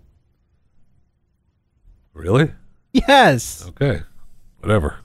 Really? 2.13 2.53
Yes. 2.93 3.65
Okay, 3.71 4.03
whatever. 4.61 4.99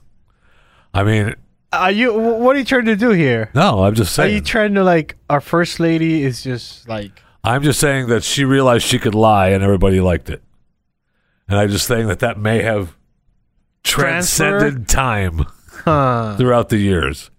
I 0.94 1.02
mean, 1.02 1.34
Are 1.72 1.90
you? 1.90 2.12
What 2.12 2.56
are 2.56 2.58
you 2.58 2.64
trying 2.64 2.86
to 2.86 2.96
do 2.96 3.10
here? 3.10 3.50
no, 3.54 3.84
I'm 3.84 3.94
just 3.94 4.14
saying. 4.14 4.30
Are 4.30 4.34
you 4.34 4.40
trying 4.40 4.74
to 4.74 4.82
like 4.84 5.16
our 5.28 5.40
first 5.40 5.78
lady 5.80 6.22
is 6.24 6.42
just 6.42 6.88
like 6.88 7.22
I'm 7.44 7.62
just 7.62 7.78
saying 7.80 8.08
that 8.08 8.24
she 8.24 8.44
realized 8.44 8.84
she 8.84 8.98
could 8.98 9.14
lie 9.14 9.48
and 9.50 9.62
everybody 9.62 10.00
liked 10.00 10.28
it. 10.30 10.42
And 11.48 11.58
I'm 11.58 11.68
just 11.70 11.86
saying 11.86 12.06
that 12.08 12.18
that 12.20 12.38
may 12.38 12.62
have 12.62 12.96
transcended 13.82 14.88
time 14.88 15.46
Huh. 15.84 16.34
throughout 16.36 16.68
the 16.68 16.76
years. 16.76 17.30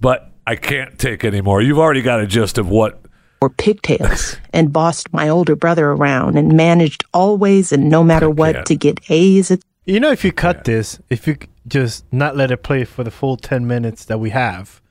But 0.00 0.30
I 0.46 0.54
can't 0.56 0.98
take 0.98 1.24
any 1.24 1.40
more. 1.40 1.60
You've 1.60 1.78
already 1.78 2.02
got 2.02 2.20
a 2.20 2.26
gist 2.26 2.56
of 2.56 2.68
what. 2.68 3.00
or 3.40 3.50
pigtails 3.50 4.36
and 4.52 4.72
bossed 4.72 5.12
my 5.12 5.28
older 5.28 5.56
brother 5.56 5.90
around 5.90 6.38
and 6.38 6.56
managed 6.56 7.04
always 7.12 7.72
and 7.72 7.88
no 7.90 8.04
matter 8.04 8.30
what 8.30 8.66
to 8.66 8.76
get 8.76 8.98
A's 9.10 9.50
at 9.50 9.60
You 9.88 10.00
know, 10.00 10.10
if 10.10 10.22
you 10.22 10.32
cut 10.32 10.64
this, 10.64 11.00
if 11.08 11.26
you 11.26 11.38
just 11.66 12.04
not 12.12 12.36
let 12.36 12.50
it 12.50 12.62
play 12.62 12.84
for 12.84 13.02
the 13.02 13.10
full 13.10 13.38
10 13.38 13.66
minutes 13.66 14.04
that 14.04 14.20
we 14.20 14.28
have, 14.28 14.82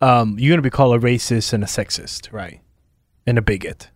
um, 0.00 0.38
you're 0.38 0.50
going 0.50 0.58
to 0.58 0.62
be 0.62 0.70
called 0.70 0.94
a 0.94 1.04
racist 1.04 1.52
and 1.52 1.64
a 1.64 1.66
sexist, 1.66 2.32
right? 2.32 2.60
And 3.26 3.36
a 3.36 3.42
bigot. 3.42 3.90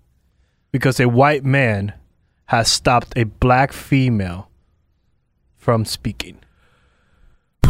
Because 0.72 0.98
a 0.98 1.08
white 1.08 1.44
man 1.44 1.92
has 2.46 2.68
stopped 2.68 3.12
a 3.14 3.22
black 3.22 3.72
female 3.72 4.50
from 5.56 5.84
speaking. 5.84 6.40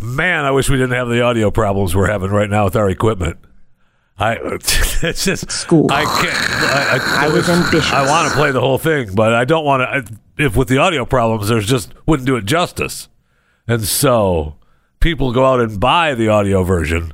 Man, 0.00 0.44
I 0.44 0.52
wish 0.52 0.70
we 0.70 0.76
didn't 0.76 0.94
have 0.94 1.08
the 1.08 1.22
audio 1.22 1.50
problems 1.50 1.96
we're 1.96 2.08
having 2.08 2.30
right 2.30 2.48
now 2.48 2.66
with 2.66 2.76
our 2.76 2.88
equipment. 2.88 3.36
I 4.16 4.36
it's 5.02 5.24
just 5.24 5.50
School. 5.50 5.90
I 5.90 6.04
can't. 6.04 6.36
I, 6.36 7.24
I, 7.24 7.26
I 7.26 7.28
was 7.28 7.48
ambitious. 7.48 7.92
I 7.92 8.06
want 8.08 8.28
to 8.30 8.34
play 8.36 8.52
the 8.52 8.60
whole 8.60 8.78
thing, 8.78 9.12
but 9.14 9.34
I 9.34 9.44
don't 9.44 9.64
want 9.64 9.82
to. 10.06 10.14
If 10.42 10.56
with 10.56 10.68
the 10.68 10.78
audio 10.78 11.04
problems, 11.04 11.48
there's 11.48 11.66
just 11.66 11.92
wouldn't 12.06 12.26
do 12.26 12.36
it 12.36 12.44
justice. 12.44 13.08
And 13.66 13.82
so 13.82 14.56
people 15.00 15.32
go 15.32 15.44
out 15.44 15.60
and 15.60 15.78
buy 15.78 16.14
the 16.14 16.28
audio 16.28 16.62
version 16.62 17.12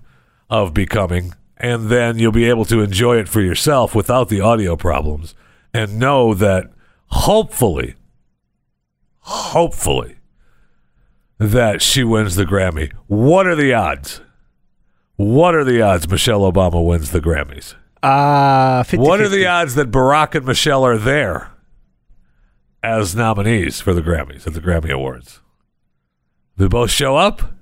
of 0.51 0.73
Becoming, 0.73 1.35
and 1.57 1.91
then 1.91 2.19
you'll 2.19 2.33
be 2.33 2.49
able 2.49 2.65
to 2.67 2.81
enjoy 2.81 3.19
it 3.19 3.29
for 3.29 3.41
yourself 3.41 3.95
without 3.95 4.29
the 4.29 4.41
audio 4.41 4.77
problems, 4.77 5.35
and 5.75 5.99
know 5.99 6.33
that 6.35 6.71
hopefully, 7.07 7.95
hopefully, 9.19 10.17
that 11.39 11.83
she 11.83 12.03
wins 12.03 12.37
the 12.37 12.45
Grammy. 12.45 12.93
What 13.07 13.47
are 13.47 13.57
the 13.57 13.75
odds? 13.75 14.21
What 15.17 15.55
are 15.55 15.65
the 15.65 15.83
odds 15.83 16.09
Michelle 16.09 16.51
Obama 16.51 16.85
wins 16.85 17.11
the 17.11 17.21
Grammys? 17.21 17.75
Uh, 18.03 18.85
50 18.85 18.99
What 18.99 19.21
are 19.21 19.29
the 19.29 19.47
odds 19.47 19.75
that 19.75 19.91
Barack 19.91 20.35
and 20.35 20.47
Michelle 20.47 20.87
are 20.87 20.97
there 20.97 21.51
as 22.83 23.15
nominees 23.15 23.81
for 23.81 23.95
the 23.95 24.03
Grammys 24.03 24.47
at 24.47 24.55
the 24.55 24.61
Grammy 24.61 24.91
Awards? 24.91 25.41
They 26.57 26.69
both 26.69 26.91
show 26.91 27.17
up? 27.17 27.53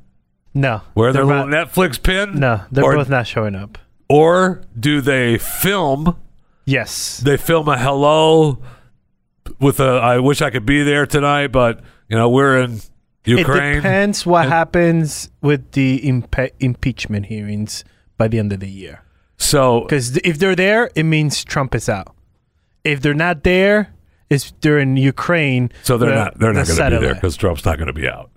No. 0.55 0.81
Wear 0.95 1.13
their 1.13 1.25
little 1.25 1.47
not- 1.47 1.69
Netflix 1.69 2.03
pin? 2.03 2.39
No, 2.39 2.63
they're 2.71 2.85
or, 2.85 2.95
both 2.95 3.09
not 3.11 3.27
showing 3.27 3.55
up. 3.55 3.79
Or 4.09 4.63
do 4.79 5.01
they 5.01 5.37
film? 5.39 6.17
Yes. 6.65 7.19
They 7.19 7.37
film 7.37 7.69
a 7.69 7.79
hello 7.79 8.63
with 9.61 9.81
a 9.81 9.85
I 9.85 10.19
wish 10.19 10.43
I 10.43 10.51
could 10.51 10.67
be 10.67 10.83
there 10.83 11.07
tonight, 11.07 11.49
but 11.49 11.81
you 12.09 12.17
know, 12.17 12.29
we're 12.29 12.61
in 12.61 12.81
Ukraine. 13.25 13.73
It 13.73 13.75
depends 13.77 14.25
what 14.25 14.49
happens 14.49 15.31
with 15.43 15.73
the 15.73 16.01
impe- 16.01 16.53
impeachment 16.61 17.27
hearings 17.27 17.85
by 18.17 18.29
the 18.29 18.39
end 18.39 18.53
of 18.53 18.61
the 18.61 18.71
year. 18.71 19.03
So 19.37 19.83
Because 19.83 20.17
if 20.19 20.39
they're 20.39 20.57
there, 20.57 20.91
it 20.95 21.03
means 21.03 21.45
Trump 21.45 21.75
is 21.75 21.89
out. 21.89 22.15
If 22.85 23.01
they're 23.03 23.15
not 23.15 23.43
there, 23.45 23.93
it's 24.31 24.53
they're 24.61 24.79
in 24.79 24.97
Ukraine. 24.97 25.71
So 25.83 25.99
they're 25.99 26.11
the- 26.11 26.15
not 26.17 26.39
they're 26.39 26.53
not 26.53 26.67
the 26.67 26.75
going 26.77 26.91
to 26.93 26.99
be 27.01 27.07
there 27.07 27.15
because 27.15 27.37
Trump's 27.37 27.65
not 27.65 27.77
going 27.79 27.87
to 27.89 27.93
be 27.93 28.09
out. 28.09 28.31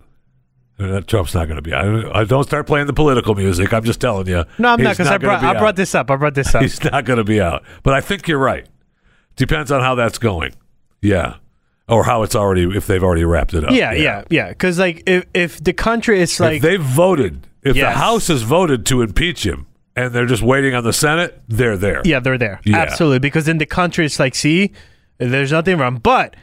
Trump's 1.08 1.34
not 1.36 1.46
going 1.50 1.58
to 1.58 1.62
be 1.62 1.74
out. 1.74 2.16
I 2.16 2.24
don't 2.24 2.46
start 2.46 2.66
playing 2.66 2.88
the 2.88 2.94
political 2.94 3.36
music. 3.36 3.74
I'm 3.74 3.84
just 3.84 4.00
telling 4.00 4.28
you. 4.28 4.46
No, 4.58 4.70
I'm 4.70 4.82
not 4.82 4.92
because 4.92 5.08
I 5.08 5.18
brought 5.18 5.42
be 5.42 5.48
I 5.48 5.60
brought 5.60 5.76
this 5.76 5.94
up. 5.94 6.10
I 6.10 6.16
brought 6.16 6.36
this 6.36 6.56
up. 6.56 6.62
He's 6.64 6.82
not 6.86 7.04
going 7.04 7.18
to 7.18 7.26
be 7.26 7.42
out. 7.42 7.64
But 7.84 7.96
I 7.96 8.02
think 8.02 8.30
you're 8.30 8.40
right. 8.40 8.66
Depends 9.36 9.72
on 9.74 9.82
how 9.82 9.96
that's 9.96 10.18
going. 10.18 10.54
Yeah, 11.02 11.36
or 11.90 12.06
how 12.06 12.24
it's 12.24 12.36
already 12.36 12.64
if 12.78 12.88
they've 12.88 13.04
already 13.04 13.26
wrapped 13.26 13.54
it 13.54 13.66
up. 13.66 13.72
yeah, 13.72 13.92
yeah, 13.92 14.24
yeah. 14.30 14.50
Because 14.50 14.80
like 14.80 15.04
if 15.06 15.26
if 15.34 15.62
the 15.62 15.74
country 15.74 16.22
is 16.22 16.40
like 16.40 16.58
if 16.58 16.62
they've 16.62 16.82
voted, 16.82 17.46
if 17.62 17.76
Yes. 17.76 17.94
the 17.94 18.00
House 18.00 18.28
has 18.30 18.44
voted 18.44 18.86
to 18.86 19.02
impeach 19.02 19.46
him, 19.46 19.66
and 19.98 20.14
they're 20.14 20.26
just 20.28 20.44
waiting 20.44 20.76
on 20.76 20.86
the 20.86 20.94
Senate, 20.94 21.42
they're 21.50 21.76
there. 21.78 22.02
yeah, 22.06 22.22
they're 22.22 22.38
there. 22.38 22.62
Yeah. 22.64 22.78
Absolutely. 22.78 23.20
Because 23.20 23.50
in 23.50 23.58
the 23.58 23.66
country, 23.66 24.06
it's 24.06 24.18
like, 24.20 24.34
see, 24.34 24.72
there's 25.20 25.52
nothing 25.52 25.78
wrong. 25.78 25.98
But 25.98 26.36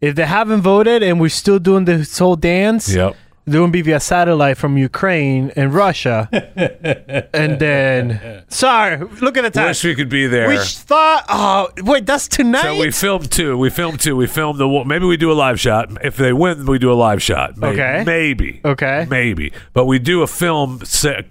if 0.00 0.14
they 0.14 0.26
haven't 0.26 0.62
voted 0.62 1.02
and 1.02 1.20
we're 1.20 1.28
still 1.28 1.58
doing 1.58 1.84
this 1.84 2.18
whole 2.18 2.36
dance, 2.36 2.92
Yep. 2.92 3.14
they're 3.44 3.60
going 3.60 3.70
to 3.70 3.72
be 3.72 3.82
via 3.82 4.00
satellite 4.00 4.56
from 4.58 4.76
Ukraine 4.78 5.50
and 5.56 5.72
Russia. 5.74 6.28
and 7.34 7.58
then, 7.58 8.44
sorry, 8.48 8.96
look 9.20 9.36
at 9.36 9.42
the 9.42 9.50
time. 9.50 9.66
Wish 9.68 9.84
we 9.84 9.94
could 9.94 10.08
be 10.08 10.26
there. 10.26 10.48
We 10.48 10.58
thought, 10.58 11.24
oh, 11.28 11.68
wait, 11.82 12.06
that's 12.06 12.28
tonight? 12.28 12.62
So 12.62 12.78
we 12.78 12.90
filmed 12.90 13.30
two. 13.30 13.56
We 13.58 13.70
filmed 13.70 14.00
two. 14.00 14.16
We 14.16 14.26
filmed 14.26 14.58
the. 14.58 14.68
one- 14.68 14.86
Maybe 14.88 15.04
we 15.06 15.16
do 15.16 15.30
a 15.32 15.34
live 15.34 15.58
shot. 15.60 15.90
If 16.04 16.16
they 16.16 16.32
win, 16.32 16.66
we 16.66 16.78
do 16.78 16.92
a 16.92 16.94
live 16.94 17.22
shot. 17.22 17.56
Maybe, 17.56 17.80
Okay. 17.80 18.02
Maybe. 18.06 18.60
Okay. 18.64 19.06
Maybe. 19.10 19.52
But 19.72 19.86
we 19.86 19.98
do 19.98 20.22
a 20.22 20.26
film 20.26 20.80
set. 20.84 21.28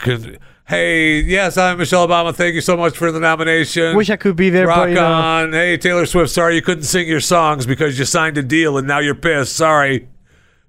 Hey, 0.69 1.21
yes, 1.21 1.57
I'm 1.57 1.79
Michelle 1.79 2.07
Obama. 2.07 2.31
Thank 2.31 2.53
you 2.53 2.61
so 2.61 2.77
much 2.77 2.95
for 2.95 3.11
the 3.11 3.19
nomination. 3.19 3.95
Wish 3.97 4.11
I 4.11 4.17
could 4.17 4.35
be 4.35 4.51
there, 4.51 4.67
Rock 4.67 4.77
but, 4.77 4.89
you 4.89 4.95
know. 4.97 5.11
on. 5.11 5.51
Hey, 5.51 5.77
Taylor 5.77 6.05
Swift. 6.05 6.29
Sorry 6.29 6.53
you 6.53 6.61
couldn't 6.61 6.83
sing 6.83 7.07
your 7.07 7.21
songs 7.21 7.65
because 7.65 7.97
you 7.97 8.05
signed 8.05 8.37
a 8.37 8.43
deal 8.43 8.77
and 8.77 8.87
now 8.87 8.99
you're 8.99 9.15
pissed. 9.15 9.55
Sorry. 9.55 10.07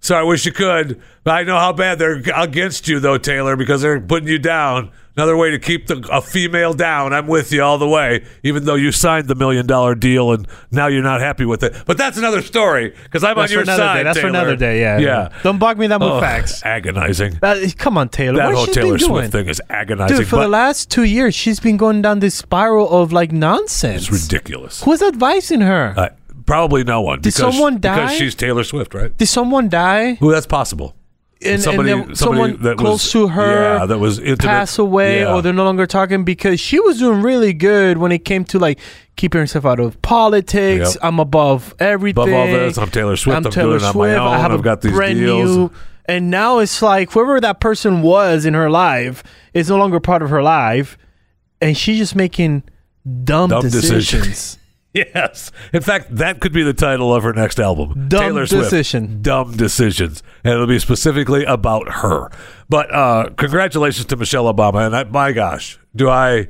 Sorry, 0.00 0.20
I 0.20 0.24
wish 0.24 0.46
you 0.46 0.52
could. 0.52 0.98
But 1.22 1.32
I 1.32 1.42
know 1.42 1.58
how 1.58 1.74
bad 1.74 1.98
they're 1.98 2.22
against 2.34 2.88
you, 2.88 2.98
though, 2.98 3.18
Taylor, 3.18 3.56
because 3.56 3.82
they're 3.82 4.00
putting 4.00 4.26
you 4.26 4.38
down. 4.38 4.90
Another 5.20 5.36
way 5.36 5.50
to 5.50 5.58
keep 5.58 5.86
the, 5.86 5.98
a 6.10 6.22
female 6.22 6.72
down. 6.72 7.12
I'm 7.12 7.26
with 7.26 7.52
you 7.52 7.62
all 7.62 7.76
the 7.76 7.86
way, 7.86 8.24
even 8.42 8.64
though 8.64 8.74
you 8.74 8.90
signed 8.90 9.28
the 9.28 9.34
million 9.34 9.66
dollar 9.66 9.94
deal 9.94 10.32
and 10.32 10.48
now 10.70 10.86
you're 10.86 11.02
not 11.02 11.20
happy 11.20 11.44
with 11.44 11.62
it. 11.62 11.76
But 11.84 11.98
that's 11.98 12.16
another 12.16 12.40
story 12.40 12.94
because 13.04 13.22
I'm 13.22 13.36
That's 13.36 13.52
on 13.52 13.54
your 13.54 13.66
for 13.66 13.70
another 13.70 13.82
side. 13.82 13.96
day. 13.98 14.02
That's 14.04 14.18
for 14.18 14.28
another 14.28 14.56
day, 14.56 14.80
yeah. 14.80 14.98
Yeah. 14.98 15.28
Don't 15.42 15.58
bug 15.58 15.76
me 15.78 15.88
that 15.88 16.00
with 16.00 16.08
Ugh, 16.08 16.22
facts. 16.22 16.64
Agonizing. 16.64 17.34
That, 17.42 17.76
come 17.76 17.98
on, 17.98 18.08
Taylor. 18.08 18.38
That 18.38 18.46
what 18.46 18.54
whole 18.54 18.66
Taylor? 18.68 18.98
Swift 18.98 19.30
thing 19.30 19.46
is 19.46 19.60
agonizing. 19.68 20.16
Dude, 20.16 20.26
for 20.26 20.36
but 20.36 20.44
the 20.44 20.48
last 20.48 20.90
two 20.90 21.04
years, 21.04 21.34
she's 21.34 21.60
been 21.60 21.76
going 21.76 22.00
down 22.00 22.20
this 22.20 22.34
spiral 22.34 22.88
of 22.88 23.12
like 23.12 23.30
nonsense. 23.30 24.08
it's 24.08 24.22
ridiculous. 24.22 24.82
Who's 24.84 25.02
advising 25.02 25.60
her? 25.60 25.92
Uh, 25.98 26.08
probably 26.46 26.82
no 26.82 27.02
one. 27.02 27.18
Did 27.18 27.34
because, 27.34 27.54
someone 27.54 27.76
Because 27.76 28.12
she's 28.14 28.34
Taylor 28.34 28.64
Swift, 28.64 28.94
right? 28.94 29.14
Did 29.18 29.26
someone 29.26 29.68
die? 29.68 30.16
Well, 30.18 30.30
that's 30.30 30.46
possible. 30.46 30.96
And, 31.42 31.62
somebody, 31.62 31.90
and 31.92 32.08
then 32.08 32.14
somebody 32.16 32.40
someone 32.52 32.62
that 32.64 32.76
close 32.76 33.02
was, 33.04 33.12
to 33.12 33.28
her 33.28 33.78
yeah, 33.78 33.86
that 33.86 33.98
was 33.98 34.18
intimate. 34.18 34.40
pass 34.40 34.78
away, 34.78 35.20
Yeah. 35.20 35.34
or 35.34 35.40
they're 35.40 35.54
no 35.54 35.64
longer 35.64 35.86
talking 35.86 36.22
because 36.22 36.60
she 36.60 36.78
was 36.80 36.98
doing 36.98 37.22
really 37.22 37.54
good 37.54 37.96
when 37.96 38.12
it 38.12 38.26
came 38.26 38.44
to 38.44 38.58
like 38.58 38.78
keeping 39.16 39.40
herself 39.40 39.64
out 39.64 39.80
of 39.80 40.00
politics. 40.02 40.94
Yep. 40.94 41.02
I'm 41.02 41.18
above 41.18 41.74
everything. 41.78 42.22
Above 42.24 42.34
all 42.34 42.46
this, 42.46 42.76
I'm 42.76 42.90
Taylor 42.90 43.16
Swift. 43.16 43.36
I'm, 43.46 43.50
Taylor 43.50 43.78
doing 43.78 43.80
it 43.80 43.84
on 43.84 43.88
my 43.88 43.92
Swift. 43.92 44.18
own. 44.20 44.28
I 44.28 44.38
have 44.38 44.52
I've 44.52 44.60
a 44.60 44.62
got 44.62 44.82
these 44.82 44.92
brand 44.92 45.18
deals. 45.18 45.56
new. 45.56 45.70
And 46.06 46.30
now 46.30 46.58
it's 46.58 46.82
like 46.82 47.10
whoever 47.12 47.40
that 47.40 47.60
person 47.60 48.02
was 48.02 48.44
in 48.44 48.52
her 48.54 48.68
life 48.68 49.22
is 49.54 49.70
no 49.70 49.76
longer 49.78 49.98
part 50.00 50.22
of 50.22 50.28
her 50.30 50.42
life, 50.42 50.98
and 51.62 51.74
she's 51.76 51.96
just 51.98 52.14
making 52.16 52.64
dumb, 53.24 53.48
Dumb 53.48 53.62
decisions. 53.62 54.10
decisions. 54.10 54.58
Yes. 54.94 55.52
In 55.72 55.82
fact, 55.82 56.16
that 56.16 56.40
could 56.40 56.52
be 56.52 56.64
the 56.64 56.72
title 56.74 57.14
of 57.14 57.22
her 57.22 57.32
next 57.32 57.60
album. 57.60 58.08
Dumb 58.08 58.20
Taylor 58.20 58.46
Swift. 58.46 58.64
Decision. 58.64 59.22
Dumb 59.22 59.56
decisions. 59.56 60.22
And 60.42 60.54
it'll 60.54 60.66
be 60.66 60.80
specifically 60.80 61.44
about 61.44 61.88
her. 61.88 62.28
But 62.68 62.92
uh, 62.92 63.30
congratulations 63.36 64.06
to 64.06 64.16
Michelle 64.16 64.52
Obama. 64.52 64.84
And 64.86 64.96
I, 64.96 65.04
my 65.04 65.30
gosh, 65.30 65.78
do 65.94 66.08
I. 66.08 66.48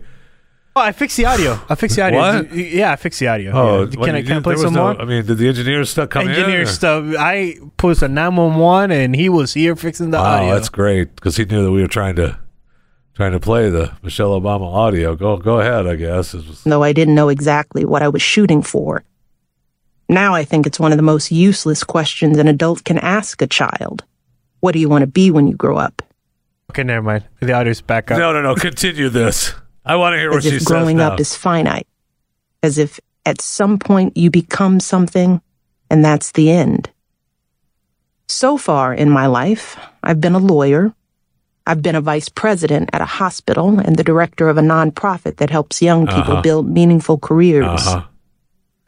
Oh, 0.74 0.80
I 0.80 0.92
fixed 0.92 1.16
the 1.18 1.26
audio. 1.26 1.60
I 1.68 1.74
fixed 1.74 1.96
the 1.96 2.02
audio. 2.02 2.18
What? 2.20 2.52
Yeah, 2.54 2.92
I 2.92 2.96
fixed 2.96 3.20
the 3.20 3.26
audio. 3.28 3.52
Oh, 3.52 3.82
yeah. 3.82 4.04
can 4.06 4.14
I 4.14 4.22
can 4.22 4.36
I 4.38 4.40
play 4.40 4.56
some 4.56 4.72
no- 4.72 4.84
more? 4.94 5.02
I 5.02 5.04
mean, 5.04 5.26
did 5.26 5.36
the 5.36 5.48
engineers 5.48 5.90
stuff 5.90 6.08
come 6.08 6.22
in? 6.22 6.30
Engineer 6.30 6.62
or- 6.62 6.66
stuff. 6.66 7.14
I 7.18 7.56
posted 7.76 8.10
a 8.10 8.12
nine 8.14 8.36
one 8.36 8.56
one, 8.56 8.90
and 8.90 9.14
he 9.14 9.28
was 9.28 9.52
here 9.52 9.76
fixing 9.76 10.10
the 10.12 10.18
Wow, 10.18 10.36
audio. 10.44 10.54
that's 10.54 10.68
great 10.70 11.14
because 11.16 11.36
he 11.36 11.44
knew 11.44 11.62
that 11.64 11.72
we 11.72 11.82
were 11.82 11.88
trying 11.88 12.16
to 12.16 12.38
trying 13.20 13.32
to 13.32 13.38
play 13.40 13.68
the 13.68 13.92
Michelle 14.02 14.30
Obama 14.40 14.64
audio. 14.72 15.14
Go 15.14 15.36
go 15.36 15.60
ahead, 15.60 15.86
I 15.86 15.96
guess. 15.96 16.32
It 16.32 16.48
was- 16.48 16.64
though 16.64 16.82
I 16.82 16.94
didn't 16.94 17.14
know 17.14 17.28
exactly 17.28 17.84
what 17.84 18.02
I 18.02 18.08
was 18.08 18.22
shooting 18.22 18.62
for. 18.62 19.04
Now 20.08 20.34
I 20.34 20.42
think 20.42 20.66
it's 20.66 20.80
one 20.80 20.90
of 20.90 20.96
the 20.96 21.02
most 21.02 21.30
useless 21.30 21.84
questions 21.84 22.38
an 22.38 22.48
adult 22.48 22.82
can 22.84 22.96
ask 22.96 23.42
a 23.42 23.46
child. 23.46 24.04
What 24.60 24.72
do 24.72 24.78
you 24.78 24.88
want 24.88 25.02
to 25.02 25.06
be 25.06 25.30
when 25.30 25.46
you 25.46 25.54
grow 25.54 25.76
up? 25.76 26.00
okay, 26.70 26.82
never 26.82 27.02
mind. 27.02 27.24
The 27.40 27.52
audio's 27.52 27.82
back 27.82 28.10
up. 28.10 28.16
no, 28.18 28.32
no, 28.32 28.40
no. 28.40 28.54
Continue 28.54 29.10
this. 29.10 29.52
I 29.84 29.96
want 29.96 30.14
to 30.14 30.18
hear 30.18 30.30
what 30.30 30.38
As 30.38 30.44
she 30.44 30.56
if 30.56 30.62
says 30.62 30.66
growing 30.66 30.96
now. 30.96 31.12
up 31.12 31.20
is 31.20 31.36
finite. 31.36 31.86
As 32.62 32.78
if 32.78 33.00
at 33.26 33.42
some 33.42 33.78
point 33.78 34.16
you 34.16 34.30
become 34.30 34.80
something 34.80 35.42
and 35.90 36.02
that's 36.02 36.32
the 36.32 36.50
end. 36.50 36.88
So 38.28 38.56
far 38.56 38.94
in 38.94 39.10
my 39.10 39.26
life, 39.26 39.76
I've 40.02 40.22
been 40.22 40.34
a 40.34 40.38
lawyer. 40.38 40.94
I've 41.70 41.82
been 41.82 41.94
a 41.94 42.00
vice 42.00 42.28
president 42.28 42.90
at 42.92 43.00
a 43.00 43.04
hospital 43.04 43.78
and 43.78 43.94
the 43.94 44.02
director 44.02 44.48
of 44.48 44.58
a 44.58 44.60
nonprofit 44.60 45.36
that 45.36 45.50
helps 45.50 45.80
young 45.80 46.04
people 46.08 46.32
Uh-huh. 46.32 46.42
build 46.42 46.68
meaningful 46.68 47.16
careers. 47.18 47.86
uh-huh. 47.86 48.02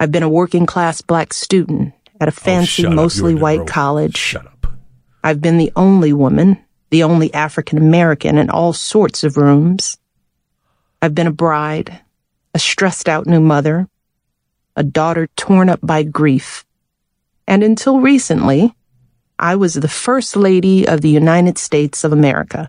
I've 0.01 0.11
been 0.11 0.25
a 0.25 0.29
working 0.29 0.67
class 0.67 1.01
black 1.01 1.33
student 1.33 1.95
at 2.21 2.27
a 2.27 2.33
Oh, 2.33 2.35
fancy. 2.35 2.83
You 2.83 2.91
mostly 2.91 3.37
white 3.37 3.69
college. 3.69 4.17
Shut 4.17 4.47
up. 4.47 4.67
I've 5.23 5.41
been 5.41 5.59
the 5.59 5.71
only 5.77 6.13
woman, 6.13 6.59
the 6.91 7.05
only 7.05 7.33
African 7.33 7.79
American 7.79 8.37
in 8.37 8.51
all 8.51 8.73
sorts 8.73 9.23
of 9.23 9.37
rooms. 9.37 9.97
I've 11.01 11.15
been 11.15 11.29
a 11.29 11.39
bride, 11.47 12.01
a 12.53 12.59
stressed 12.59 13.09
out 13.09 13.27
new 13.29 13.39
mother, 13.41 13.87
a 14.75 14.83
daughter 14.83 15.29
torn 15.37 15.69
up 15.69 15.79
by 15.85 16.03
grief. 16.03 16.65
And 17.47 17.63
until 17.63 18.01
recently, 18.01 18.75
I 19.43 19.57
was 19.57 19.75
the 19.75 19.89
First 19.89 20.37
Lady 20.37 20.87
of 20.87 21.01
the 21.01 21.09
United 21.09 21.59
States 21.59 22.05
of 22.05 22.13
America. 22.13 22.65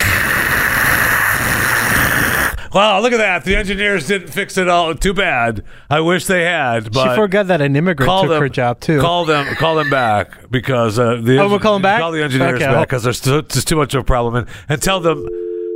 Wow, 2.73 2.99
look 3.01 3.13
at 3.13 3.17
that. 3.17 3.43
The 3.43 3.55
engineers 3.55 4.07
didn't 4.07 4.29
fix 4.29 4.57
it 4.57 4.67
all. 4.67 4.95
Too 4.95 5.13
bad. 5.13 5.63
I 5.91 5.99
wish 5.99 6.25
they 6.25 6.43
had. 6.43 6.91
But 6.91 7.11
she 7.11 7.15
forgot 7.15 7.45
that 7.47 7.61
an 7.61 7.75
immigrant 7.75 8.07
call 8.07 8.23
took 8.23 8.31
them, 8.31 8.41
her 8.41 8.49
job 8.49 8.79
too. 8.79 8.99
Call 8.99 9.25
them, 9.25 9.53
call 9.57 9.75
them 9.75 9.91
back 9.91 10.49
because 10.49 10.97
uh, 10.97 11.19
the 11.21 11.37
Oh, 11.37 11.47
we'll 11.47 11.59
call 11.59 11.73
them 11.73 11.83
back? 11.83 11.99
Call 11.99 12.11
the 12.11 12.23
engineers 12.23 12.55
Okay, 12.55 12.65
back 12.65 12.87
because 12.87 13.03
there's 13.03 13.21
too, 13.21 13.43
just 13.43 13.67
too 13.67 13.75
much 13.75 13.93
of 13.93 14.01
a 14.01 14.03
problem, 14.03 14.33
and, 14.33 14.47
and 14.67 14.81
tell 14.81 14.99
them, 14.99 15.23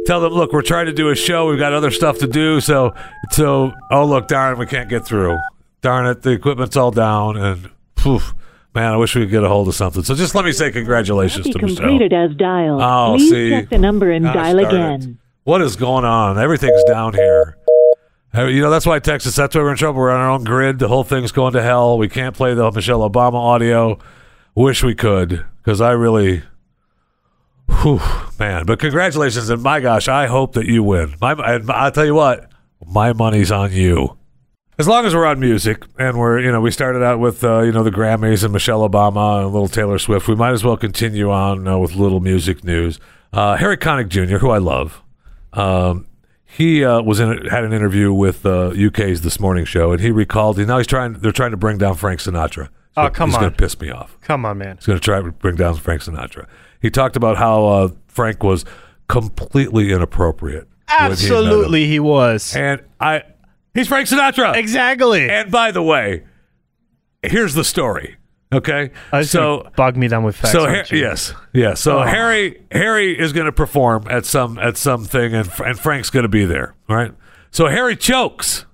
tell 0.08 0.20
them, 0.20 0.34
look, 0.34 0.51
we're 0.51 0.63
trying 0.63 0.88
to 0.88 0.94
do 0.94 1.10
a 1.10 1.16
show. 1.16 1.48
We've 1.48 1.60
got 1.60 1.72
other 1.72 1.92
stuff 1.92 2.18
to 2.18 2.27
do. 2.27 2.60
So, 2.60 2.96
so, 3.30 3.74
oh 3.92 4.06
look, 4.08 4.27
darn, 4.27 4.58
we 4.58 4.66
can't 4.66 4.89
get 4.89 5.06
through. 5.06 5.38
Darn 5.82 6.08
it, 6.08 6.24
the 6.24 6.32
equipment's 6.32 6.75
all 6.75 6.89
down, 6.89 7.38
and 7.38 7.70
poof, 7.96 8.34
man, 8.77 8.93
I 8.93 8.98
wish 8.98 9.15
we 9.15 9.24
could 9.24 9.31
get 9.31 9.43
a 9.43 9.48
hold 9.48 9.67
of 9.67 9.74
something. 9.75 10.03
So 10.03 10.13
just 10.13 10.36
let 10.36 10.46
me 10.46 10.51
say 10.51 10.72
congratulations 10.72 11.48
to 11.50 11.60
Michelle. 11.60 11.77
completed 11.77 12.13
as 12.13 12.36
dialed. 12.36 12.79
Oh, 12.81 13.15
Please 13.17 13.29
see. 13.31 13.50
check 13.50 13.69
the 13.69 13.77
number 13.79 14.12
and 14.12 14.24
Gosh 14.25 14.36
dial 14.36 14.57
darn 14.62 14.65
it. 14.65 14.67
again. 15.03 15.17
What 15.46 15.62
is 15.63 15.75
going 15.75 16.05
on? 16.05 16.38
Everything's 16.38 16.84
down 16.84 17.13
here. 17.13 17.57
Uh, 18.36 18.46
You 18.46 18.62
know, 18.62 18.69
that's 18.69 18.86
why 18.86 19.00
Texas, 19.00 19.36
that's 19.36 19.55
why 19.55 19.62
we're 19.62 19.72
in 19.72 19.77
trouble. 19.77 20.00
We're 20.00 20.12
on 20.12 20.19
our 20.19 20.29
own 20.29 20.43
grid. 20.43 20.77
The 20.77 20.88
whole 20.89 21.03
thing's 21.03 21.31
going 21.31 21.53
to 21.53 21.63
hell. 21.63 21.98
We 21.98 22.07
can't 22.07 22.36
play 22.36 22.53
the 22.53 22.72
Michelle 22.72 23.00
Obama 23.10 23.34
audio. 23.36 23.98
Wish 24.53 24.84
we 24.84 24.93
could, 24.93 25.43
because 25.63 25.81
I 25.81 25.91
really, 25.91 26.43
whew, 27.81 28.00
man. 28.39 28.65
But 28.65 28.79
congratulations. 28.79 29.50
And 29.50 29.63
my 29.63 29.79
gosh, 29.79 30.07
I 30.07 30.27
hope 30.27 30.53
that 30.53 30.65
you 30.65 30.84
win. 30.84 31.15
My, 31.22 31.34
and 31.34 31.69
I'll 31.72 31.91
tell 31.91 32.05
you 32.05 32.15
what, 32.15 32.51
my 32.86 33.13
money's 33.13 33.51
on 33.51 33.72
you. 33.72 34.17
As 34.79 34.88
long 34.88 35.05
as 35.05 35.15
we're 35.15 35.25
on 35.25 35.39
music 35.39 35.84
and 35.98 36.19
we're, 36.19 36.39
you 36.39 36.51
know, 36.51 36.62
we 36.62 36.69
started 36.69 37.01
out 37.03 37.19
with, 37.19 37.43
uh, 37.43 37.62
you 37.62 37.72
know, 37.72 37.81
the 37.84 37.89
Grammys 37.91 38.43
and 38.43 38.53
Michelle 38.53 38.88
Obama 38.88 39.43
and 39.43 39.51
little 39.51 39.67
Taylor 39.67 39.98
Swift. 39.98 40.27
We 40.27 40.36
might 40.36 40.51
as 40.51 40.63
well 40.63 40.77
continue 40.77 41.31
on 41.31 41.67
uh, 41.67 41.79
with 41.79 41.96
little 41.96 42.19
music 42.19 42.63
news. 42.63 43.00
Uh, 43.34 43.55
Harry 43.55 43.75
Connick 43.77 44.07
Jr., 44.10 44.38
who 44.38 44.51
I 44.51 44.60
love, 44.60 45.01
um, 45.53 46.05
he 46.46 46.84
uh, 46.86 47.01
was 47.01 47.19
in 47.19 47.46
had 47.48 47.63
an 47.63 47.74
interview 47.74 48.13
with 48.13 48.46
uh, 48.46 48.69
UK's 48.69 49.22
This 49.22 49.39
Morning 49.39 49.65
Show, 49.65 49.91
and 49.91 50.00
he 50.00 50.12
recalled. 50.12 50.57
Now 50.60 50.77
he's 50.77 50.88
trying. 50.88 51.13
They're 51.13 51.31
trying 51.31 51.51
to 51.51 51.57
bring 51.57 51.77
down 51.77 51.96
Frank 51.96 52.19
Sinatra. 52.19 52.69
Oh, 52.96 53.10
come 53.10 53.29
he's 53.29 53.36
on. 53.36 53.41
going 53.41 53.51
to 53.53 53.57
piss 53.57 53.79
me 53.79 53.91
off. 53.91 54.17
Come 54.22 54.46
on, 54.46 54.57
man. 54.60 54.77
He's 54.77 54.86
going 54.86 54.98
to 54.98 55.03
try 55.03 55.22
to 55.22 55.31
bring 55.31 55.55
down 55.55 55.75
Frank 55.75 56.01
Sinatra. 56.03 56.48
He 56.81 56.89
talked 56.89 57.15
about 57.15 57.38
how 57.38 57.65
uh, 57.65 57.89
Frank 58.07 58.43
was 58.43 58.63
completely 59.07 59.91
inappropriate. 59.91 60.67
when 60.88 60.98
he. 61.07 61.12
Absolutely, 61.12 61.86
he 61.88 62.00
was. 62.00 62.55
And 62.55 62.81
I, 63.00 63.24
he's 63.77 63.88
Frank 63.88 64.07
Sinatra. 64.07 64.55
Exactly. 64.55 65.29
And 65.29 65.51
by 65.51 65.72
the 65.72 65.81
way, 65.84 66.24
here's 67.24 67.53
the 67.53 67.63
story. 67.63 68.17
Okay, 68.53 68.91
so 69.24 69.69
bog 69.75 69.98
me 69.98 70.07
down 70.07 70.24
with 70.24 70.38
facts. 70.38 70.53
so 70.53 70.62
Har- 70.65 70.86
yes, 70.89 71.34
yes. 71.53 71.81
So 71.81 72.00
Oh. 72.00 72.03
Harry 72.03 72.62
Harry 72.72 73.12
is 73.19 73.34
going 73.34 73.46
to 73.46 73.51
perform 73.51 74.07
at 74.10 74.25
some 74.25 74.57
at 74.57 74.77
something, 74.77 75.34
and 75.34 75.50
and 75.65 75.77
Frank's 75.77 76.10
going 76.10 76.24
to 76.24 76.29
be 76.29 76.46
there. 76.46 76.74
all 76.89 76.96
Right. 76.96 77.12
So 77.51 77.67
Harry 77.67 77.98
chokes. 77.98 78.65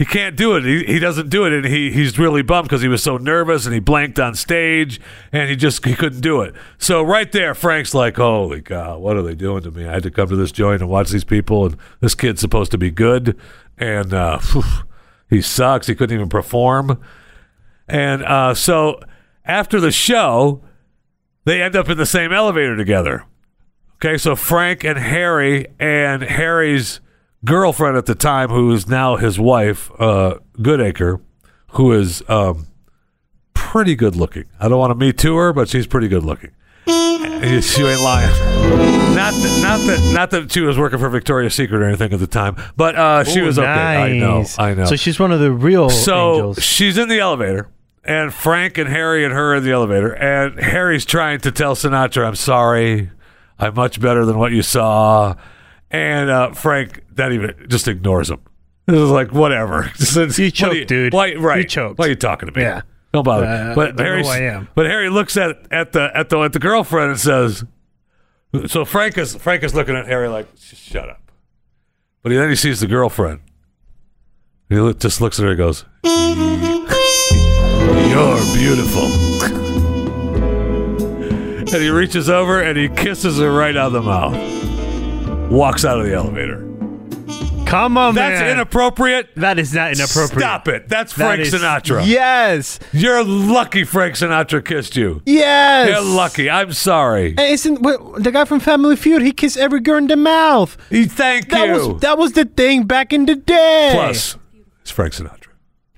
He 0.00 0.06
can't 0.06 0.34
do 0.34 0.56
it. 0.56 0.64
He, 0.64 0.82
he 0.84 0.98
doesn't 0.98 1.28
do 1.28 1.44
it, 1.44 1.52
and 1.52 1.66
he 1.66 1.92
he's 1.92 2.18
really 2.18 2.40
bummed 2.40 2.70
because 2.70 2.80
he 2.80 2.88
was 2.88 3.02
so 3.02 3.18
nervous 3.18 3.66
and 3.66 3.74
he 3.74 3.80
blanked 3.80 4.18
on 4.18 4.34
stage, 4.34 4.98
and 5.30 5.50
he 5.50 5.56
just 5.56 5.84
he 5.84 5.94
couldn't 5.94 6.22
do 6.22 6.40
it. 6.40 6.54
So 6.78 7.02
right 7.02 7.30
there, 7.30 7.54
Frank's 7.54 7.92
like, 7.92 8.16
"Holy 8.16 8.62
God, 8.62 9.02
what 9.02 9.18
are 9.18 9.22
they 9.22 9.34
doing 9.34 9.62
to 9.64 9.70
me? 9.70 9.86
I 9.86 9.92
had 9.92 10.02
to 10.04 10.10
come 10.10 10.28
to 10.28 10.36
this 10.36 10.52
joint 10.52 10.80
and 10.80 10.90
watch 10.90 11.10
these 11.10 11.24
people, 11.24 11.66
and 11.66 11.76
this 12.00 12.14
kid's 12.14 12.40
supposed 12.40 12.70
to 12.70 12.78
be 12.78 12.90
good, 12.90 13.38
and 13.76 14.14
uh, 14.14 14.38
he 15.28 15.42
sucks. 15.42 15.86
He 15.86 15.94
couldn't 15.94 16.14
even 16.14 16.30
perform." 16.30 16.98
And 17.86 18.22
uh, 18.24 18.54
so 18.54 19.02
after 19.44 19.80
the 19.80 19.92
show, 19.92 20.62
they 21.44 21.60
end 21.60 21.76
up 21.76 21.90
in 21.90 21.98
the 21.98 22.06
same 22.06 22.32
elevator 22.32 22.74
together. 22.74 23.26
Okay, 23.96 24.16
so 24.16 24.34
Frank 24.34 24.82
and 24.82 24.98
Harry 24.98 25.66
and 25.78 26.22
Harry's 26.22 27.00
girlfriend 27.44 27.96
at 27.96 28.06
the 28.06 28.14
time, 28.14 28.50
who 28.50 28.72
is 28.72 28.86
now 28.88 29.16
his 29.16 29.38
wife, 29.38 29.90
uh, 30.00 30.36
Goodacre, 30.58 31.20
who 31.72 31.92
is 31.92 32.22
um, 32.28 32.66
pretty 33.54 33.94
good 33.94 34.16
looking. 34.16 34.44
I 34.58 34.68
don't 34.68 34.78
want 34.78 34.90
to 34.90 34.94
meet 34.94 35.18
to 35.18 35.36
her, 35.36 35.52
but 35.52 35.68
she's 35.68 35.86
pretty 35.86 36.08
good 36.08 36.24
looking. 36.24 36.50
And 36.86 37.64
She 37.64 37.82
ain't 37.82 38.02
lying. 38.02 38.28
Not 39.14 39.32
that, 39.34 39.60
not 39.62 39.78
that, 39.86 40.12
not 40.14 40.30
that 40.30 40.52
she 40.52 40.60
was 40.60 40.78
working 40.78 40.98
for 40.98 41.08
Victoria's 41.08 41.54
Secret 41.54 41.80
or 41.82 41.84
anything 41.86 42.12
at 42.12 42.18
the 42.20 42.26
time, 42.26 42.56
but 42.76 42.94
uh, 42.96 43.24
she 43.24 43.40
Ooh, 43.40 43.44
was 43.46 43.58
okay. 43.58 43.68
I 43.68 44.18
know, 44.18 44.38
nice. 44.38 44.58
I 44.58 44.74
know. 44.74 44.84
So 44.84 44.96
she's 44.96 45.18
one 45.18 45.32
of 45.32 45.40
the 45.40 45.50
real 45.50 45.88
So 45.90 46.34
angels. 46.34 46.62
she's 46.62 46.96
in 46.98 47.08
the 47.08 47.18
elevator, 47.18 47.68
and 48.04 48.32
Frank 48.32 48.78
and 48.78 48.88
Harry 48.88 49.24
and 49.24 49.32
her 49.34 49.54
in 49.54 49.64
the 49.64 49.72
elevator, 49.72 50.12
and 50.12 50.58
Harry's 50.60 51.04
trying 51.04 51.40
to 51.40 51.50
tell 51.50 51.74
Sinatra, 51.74 52.26
"I'm 52.26 52.34
sorry, 52.36 53.10
I'm 53.58 53.74
much 53.74 54.00
better 54.00 54.24
than 54.24 54.38
what 54.38 54.52
you 54.52 54.62
saw," 54.62 55.34
and 55.90 56.30
uh, 56.30 56.52
Frank 56.52 57.02
not 57.16 57.32
even 57.32 57.66
just 57.68 57.88
ignores 57.88 58.30
him. 58.30 58.40
This 58.86 59.00
is 59.00 59.10
like 59.10 59.32
whatever. 59.32 59.82
Just, 59.96 60.36
do 60.36 60.50
choked, 60.50 60.88
dude. 60.88 61.12
Why, 61.12 61.34
right? 61.34 61.58
You 61.58 61.64
choked. 61.64 61.98
Why 61.98 62.06
are 62.06 62.08
you 62.08 62.16
talking 62.16 62.48
to 62.50 62.56
me? 62.56 62.62
Yeah. 62.62 62.82
Don't 63.12 63.22
bother. 63.24 63.44
Uh, 63.44 63.74
but 63.74 63.80
I 63.80 63.86
don't 63.86 63.96
know 63.96 64.04
Harry, 64.04 64.22
who 64.22 64.28
I 64.28 64.38
am. 64.38 64.68
but 64.74 64.86
Harry 64.86 65.10
looks 65.10 65.36
at 65.36 65.66
at 65.70 65.92
the 65.92 66.10
at 66.14 66.28
the 66.28 66.38
at 66.40 66.52
the 66.52 66.58
girlfriend 66.58 67.10
and 67.10 67.20
says, 67.20 67.64
"So 68.66 68.84
Frank 68.84 69.16
is 69.18 69.36
Frank 69.36 69.62
is 69.62 69.74
looking 69.74 69.94
at 69.96 70.06
Harry 70.06 70.28
like, 70.28 70.48
shut 70.56 71.08
up." 71.08 71.30
But 72.22 72.32
he, 72.32 72.38
then 72.38 72.50
he 72.50 72.56
sees 72.56 72.80
the 72.80 72.86
girlfriend. 72.86 73.40
He 74.68 74.76
look, 74.76 75.00
just 75.00 75.20
looks 75.20 75.38
at 75.40 75.44
her 75.44 75.50
and 75.50 75.58
goes, 75.58 75.84
You're 78.10 78.54
beautiful. 78.54 79.06
and 81.72 81.82
he 81.82 81.88
reaches 81.88 82.28
over 82.28 82.60
and 82.60 82.76
he 82.78 82.88
kisses 82.88 83.38
her 83.38 83.50
right 83.52 83.76
on 83.76 83.92
the 83.92 84.02
mouth. 84.02 84.69
Walks 85.50 85.84
out 85.84 85.98
of 86.00 86.06
the 86.06 86.14
elevator. 86.14 86.66
Come 87.66 87.96
on, 87.96 88.14
That's 88.16 88.40
man. 88.40 88.50
inappropriate. 88.52 89.28
that 89.36 89.58
is 89.58 89.72
not 89.72 89.92
inappropriate. 89.92 90.40
Stop 90.40 90.66
it. 90.68 90.88
That's 90.88 91.12
That 91.14 91.26
Frank 91.36 91.40
is- 91.42 91.54
Sinatra. 91.54 92.04
Yes. 92.04 92.80
You're 92.92 93.22
lucky 93.22 93.84
Frank 93.84 94.14
Sinatra 94.16 94.64
kissed 94.64 94.96
you. 94.96 95.22
Yes. 95.24 95.88
You're 95.88 96.00
lucky. 96.16 96.50
I'm 96.50 96.72
sorry. 96.72 97.28
And 97.30 97.40
isn't 97.40 97.80
what, 97.80 98.22
the 98.24 98.32
guy 98.32 98.44
from 98.44 98.58
Family 98.58 98.96
Feud? 98.96 99.22
He 99.22 99.30
kissed 99.30 99.56
every 99.56 99.80
girl 99.80 99.98
in 99.98 100.08
the 100.08 100.16
mouth. 100.16 100.76
Thank 100.90 101.50
That 101.50 101.66
you. 101.68 101.72
was 101.92 102.00
that 102.00 102.18
was 102.18 102.32
the 102.32 102.44
thing 102.44 102.84
back 102.84 103.12
in 103.12 103.26
the 103.26 103.36
day. 103.36 103.90
Plus, 103.92 104.36
it's 104.82 104.90
Frank 104.90 105.12
Sinatra. 105.14 105.46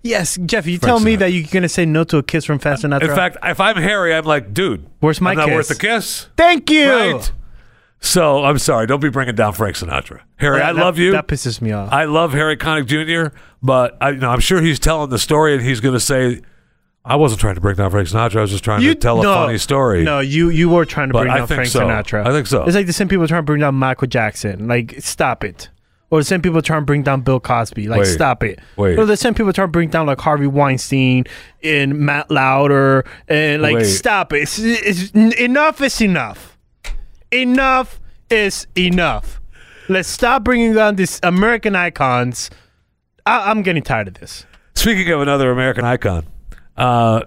yes, 0.03 0.39
Jeff. 0.45 0.67
You 0.67 0.77
tell 0.77 1.01
me 1.01 1.17
Sinatra. 1.17 1.19
that 1.21 1.31
you're 1.33 1.49
gonna 1.51 1.69
say 1.71 1.87
no 1.87 2.05
to 2.05 2.19
a 2.19 2.23
kiss 2.23 2.45
from 2.45 2.59
Fast 2.59 2.85
Sinatra. 2.85 3.03
In 3.09 3.15
fact, 3.15 3.39
if 3.45 3.61
I'm 3.61 3.77
Harry, 3.77 4.15
I'm 4.15 4.25
like, 4.27 4.53
dude, 4.53 4.85
Where's 5.01 5.23
my 5.23 5.31
I'm 5.31 5.37
not 5.39 5.47
kiss? 5.49 5.55
worth 5.55 5.71
a 5.71 5.75
kiss. 5.81 6.27
thank 6.37 6.69
you. 6.71 6.91
Right? 6.93 7.33
So 8.05 8.45
I'm 8.45 8.59
sorry. 8.59 8.87
Don't 8.87 9.01
be 9.01 9.09
bringing 9.09 9.35
down 9.37 9.53
Frank 9.53 9.77
Sinatra. 9.77 10.21
Harry, 10.37 10.59
That- 10.59 10.67
I 10.69 10.71
love 10.73 10.99
you. 10.99 11.13
That 11.13 11.29
pisses 11.29 11.61
me 11.61 11.73
off. 11.73 11.93
I 11.93 12.05
love 12.05 12.33
Harry 12.33 12.57
Connick 12.57 12.87
Jr., 12.87 13.35
but 13.63 13.97
I, 14.01 14.11
you 14.11 14.17
know, 14.19 14.29
I'm 14.31 14.41
sure 14.41 14.61
he's 14.61 14.81
telling 14.81 15.09
the 15.11 15.19
story 15.21 15.55
and 15.55 15.63
he's 15.63 15.81
going 15.81 15.95
to 15.95 16.01
say, 16.01 16.43
I 17.05 17.17
wasn't 17.17 17.41
trying 17.41 17.55
to 17.55 17.61
bring 17.61 17.77
down 17.77 17.91
Frank 17.91 18.09
Sinatra. 18.09 18.37
I 18.37 18.41
was 18.43 18.51
just 18.51 18.65
trying 18.65 18.81
to 18.83 18.95
tell 18.97 19.21
a 19.21 19.25
funny 19.25 19.59
story. 19.59 20.03
No, 20.05 20.21
you 20.21 20.51
you 20.51 20.69
were 20.69 20.85
trying 20.85 21.09
to 21.09 21.13
But 21.13 21.23
bring 21.25 21.35
down 21.35 21.47
Frank 21.47 21.69
so. 21.69 21.81
Sinatra. 21.81 22.27
I 22.27 22.31
think 22.31 22.47
so. 22.47 22.65
It's 22.65 22.75
like 22.77 22.87
the 22.87 22.93
same 22.93 23.09
people 23.09 23.27
trying 23.27 23.41
to 23.43 23.47
bring 23.47 23.61
down 23.61 23.75
Michael 23.77 24.07
Jackson. 24.09 24.69
Like, 24.69 24.95
stop 25.01 25.43
it. 25.45 25.69
Or 26.11 26.21
the 26.21 26.25
same 26.25 26.43
people 26.43 26.61
trying 26.61 26.83
to 26.83 26.85
bring 26.85 27.03
down 27.03 27.23
Bill 27.23 27.41
Cosby. 27.41 27.89
Like, 27.89 28.01
Wait. 28.01 28.07
stop 28.07 28.43
it. 28.45 28.61
Wait. 28.77 28.99
Or 28.99 29.07
the 29.07 29.17
same 29.17 29.33
people 29.33 29.51
trying 29.53 29.69
to 29.69 29.73
bring 29.73 29.89
down 29.89 30.07
like 30.07 30.21
Harvey 30.21 30.47
Weinstein 30.47 31.25
and 31.65 31.99
Matt 32.01 32.31
Lauder 32.31 33.05
and 33.29 33.63
like, 33.63 33.77
Wait. 33.77 33.85
stop 33.85 34.33
it. 34.35 34.43
It's, 34.43 34.59
it's, 34.59 35.11
enough 35.13 35.81
is 35.81 36.01
enough. 36.03 36.52
Enough 37.33 37.99
is 38.31 38.67
enough. 38.77 39.41
Let's 39.89 40.09
stop 40.09 40.45
bringing 40.45 40.75
down 40.75 40.97
these 40.97 41.19
American 41.23 41.75
icons. 41.75 42.51
I, 43.27 43.51
I'm 43.51 43.63
getting 43.63 43.83
tired 43.83 44.09
of 44.09 44.15
this. 44.15 44.47
Speaking 44.75 45.11
of 45.13 45.21
another 45.21 45.51
American 45.51 45.85
icon, 45.85 46.27
uh, 46.77 47.23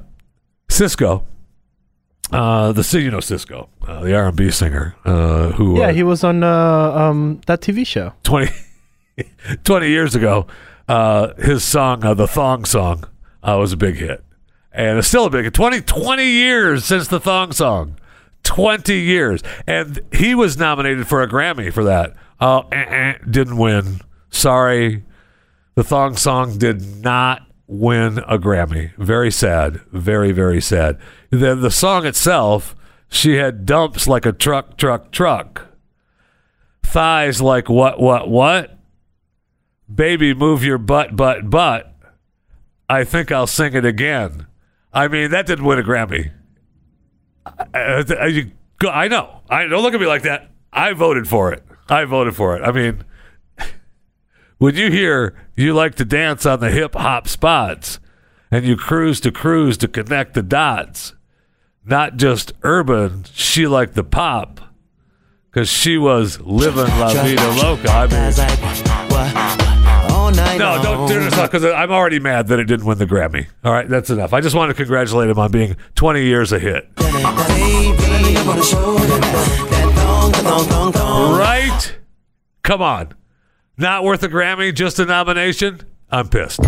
Sisqó, 0.69 1.23
uh, 2.31 2.71
the 2.71 2.99
you 2.99 3.11
know 3.11 3.17
Sisqó, 3.17 3.67
uh, 3.87 4.01
the 4.01 4.15
R&B 4.15 4.51
singer, 4.51 4.95
uh, 5.05 5.51
who 5.51 5.79
Yeah, 5.79 5.87
uh, 5.87 5.93
he 5.93 6.03
was 6.03 6.23
on 6.23 6.43
uh, 6.43 6.49
um, 6.49 7.41
that 7.47 7.61
TV 7.61 7.85
show. 7.85 8.13
20, 8.23 8.51
20 9.63 9.89
years 9.89 10.15
ago, 10.15 10.47
uh, 10.87 11.33
his 11.35 11.63
song, 11.63 12.03
uh, 12.03 12.13
the 12.13 12.27
Thong 12.27 12.65
Song, 12.65 13.05
uh, 13.43 13.57
was 13.59 13.73
a 13.73 13.77
big 13.77 13.95
hit. 13.95 14.23
And 14.71 14.97
it's 14.97 15.07
still 15.07 15.25
a 15.25 15.29
big 15.29 15.45
hit. 15.45 15.53
20, 15.53 15.81
20 15.81 16.25
years 16.25 16.85
since 16.85 17.07
the 17.07 17.19
Thong 17.19 17.51
Song. 17.53 17.97
20 18.45 18.97
years. 18.97 19.41
And 19.67 19.99
he 20.13 20.33
was 20.33 20.57
nominated 20.57 21.07
for 21.07 21.21
a 21.21 21.27
Grammy 21.27 21.73
for 21.73 21.83
that. 21.83 22.15
Uh, 22.39 22.61
eh, 22.71 22.85
eh, 22.87 23.17
didn't 23.29 23.57
win. 23.57 23.99
Sorry. 24.29 25.03
The 25.75 25.83
Thong 25.83 26.15
Song 26.15 26.57
did 26.57 27.03
not 27.03 27.41
win 27.67 28.19
a 28.19 28.37
Grammy. 28.37 28.95
Very 28.95 29.31
sad. 29.31 29.81
Very, 29.91 30.31
very 30.31 30.61
sad. 30.61 30.97
Then 31.29 31.61
the 31.61 31.71
song 31.71 32.05
itself, 32.05 32.75
she 33.09 33.35
had 33.35 33.65
dumps 33.65 34.07
like 34.07 34.25
a 34.25 34.31
truck, 34.31 34.77
truck, 34.77 35.11
truck 35.11 35.75
thighs 36.95 37.41
like 37.41 37.67
what 37.67 37.99
what 37.99 38.29
what 38.29 38.79
baby 39.93 40.33
move 40.33 40.63
your 40.63 40.77
butt 40.77 41.13
butt 41.13 41.49
butt 41.49 41.93
i 42.89 43.03
think 43.03 43.33
i'll 43.33 43.47
sing 43.47 43.73
it 43.73 43.83
again 43.83 44.47
i 44.93 45.05
mean 45.05 45.29
that 45.29 45.45
didn't 45.45 45.65
win 45.65 45.77
a 45.77 45.83
grammy 45.83 46.31
You 47.75 48.51
go- 48.79 48.89
I 48.89 49.07
know. 49.07 49.41
I 49.49 49.65
don't 49.67 49.83
look 49.83 49.93
at 49.93 49.99
me 49.99 50.07
like 50.07 50.23
that. 50.23 50.51
I 50.73 50.93
voted 50.93 51.27
for 51.27 51.53
it. 51.53 51.63
I 51.89 52.05
voted 52.05 52.35
for 52.35 52.55
it. 52.57 52.61
I 52.63 52.71
mean, 52.71 53.03
when 54.57 54.75
you 54.75 54.89
hear 54.91 55.35
you 55.55 55.73
like 55.73 55.95
to 55.95 56.05
dance 56.05 56.45
on 56.45 56.59
the 56.59 56.71
hip 56.71 56.95
hop 56.95 57.27
spots 57.27 57.99
and 58.51 58.65
you 58.65 58.75
cruise 58.75 59.19
to 59.21 59.31
cruise 59.31 59.77
to 59.77 59.87
connect 59.87 60.33
the 60.33 60.43
dots, 60.43 61.13
not 61.85 62.17
just 62.17 62.53
urban, 62.63 63.25
she 63.33 63.67
liked 63.67 63.93
the 63.95 64.03
pop 64.03 64.59
because 65.51 65.69
she 65.69 65.97
was 65.97 66.41
living 66.41 66.87
la 66.99 67.13
vida 67.13 67.47
loca. 67.61 67.89
I 67.91 68.07
mean, 68.07 68.94
no, 70.31 70.81
don't 70.81 71.07
do 71.07 71.19
this 71.19 71.39
because 71.39 71.63
I'm 71.65 71.91
already 71.91 72.19
mad 72.19 72.47
that 72.47 72.59
it 72.59 72.65
didn't 72.65 72.85
win 72.85 72.97
the 72.97 73.05
Grammy. 73.05 73.47
All 73.63 73.71
right, 73.71 73.87
that's 73.87 74.09
enough. 74.09 74.33
I 74.33 74.41
just 74.41 74.55
want 74.55 74.69
to 74.69 74.73
congratulate 74.73 75.29
him 75.29 75.39
on 75.39 75.51
being 75.51 75.75
20 75.95 76.23
years 76.23 76.51
a 76.51 76.59
hit. 76.59 76.89
Right? 81.37 81.97
Come 82.63 82.81
on. 82.81 83.13
Not 83.77 84.03
worth 84.03 84.23
a 84.23 84.29
Grammy, 84.29 84.73
just 84.73 84.99
a 84.99 85.05
nomination? 85.05 85.81
I'm 86.09 86.29
pissed. 86.29 86.61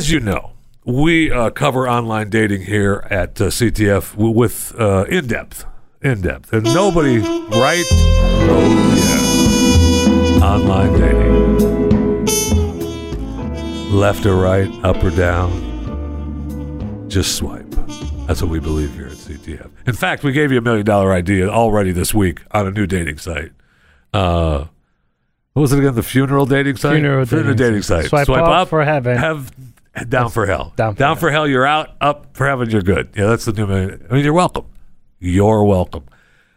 As 0.00 0.10
you 0.10 0.18
know, 0.18 0.52
we 0.86 1.30
uh, 1.30 1.50
cover 1.50 1.86
online 1.86 2.30
dating 2.30 2.62
here 2.62 3.06
at 3.10 3.38
uh, 3.38 3.48
CTF 3.48 4.12
w- 4.12 4.30
with 4.34 4.74
uh, 4.80 5.04
in 5.10 5.26
depth, 5.26 5.66
in 6.00 6.22
depth, 6.22 6.54
and 6.54 6.64
nobody 6.64 7.18
right. 7.18 7.84
Oh 8.48 8.96
yeah, 10.40 10.42
online 10.42 10.98
dating, 10.98 12.24
left 13.94 14.24
or 14.24 14.36
right, 14.36 14.70
up 14.82 15.04
or 15.04 15.10
down, 15.10 15.50
just 17.10 17.36
swipe. 17.36 17.68
That's 18.26 18.40
what 18.40 18.50
we 18.50 18.58
believe 18.58 18.94
here 18.94 19.08
at 19.08 19.12
CTF. 19.12 19.68
In 19.86 19.92
fact, 19.92 20.24
we 20.24 20.32
gave 20.32 20.50
you 20.50 20.56
a 20.56 20.62
million 20.62 20.86
dollar 20.86 21.12
idea 21.12 21.50
already 21.50 21.92
this 21.92 22.14
week 22.14 22.40
on 22.52 22.66
a 22.66 22.70
new 22.70 22.86
dating 22.86 23.18
site. 23.18 23.52
Uh, 24.14 24.64
what 25.52 25.60
was 25.60 25.74
it 25.74 25.78
again? 25.78 25.94
The 25.94 26.02
funeral 26.02 26.46
dating 26.46 26.76
site. 26.76 26.94
Funeral 26.94 27.26
dating 27.26 27.56
dating 27.56 27.82
site. 27.82 28.06
site. 28.06 28.24
Swipe 28.24 28.40
up 28.40 28.68
for 28.68 28.82
heaven. 28.82 29.18
Have 29.18 29.52
down 30.08 30.30
for 30.30 30.46
hell. 30.46 30.72
Down 30.76 30.94
for 30.94 31.20
for 31.20 31.30
hell. 31.30 31.46
You're 31.48 31.66
out. 31.66 31.96
Up 32.00 32.36
for 32.36 32.46
heaven. 32.46 32.70
You're 32.70 32.82
good. 32.82 33.10
Yeah, 33.16 33.26
that's 33.26 33.44
the 33.44 33.52
new. 33.52 33.66
million- 33.66 34.06
I 34.10 34.14
mean, 34.14 34.24
you're 34.24 34.32
welcome. 34.32 34.66
You're 35.18 35.64
welcome. 35.64 36.04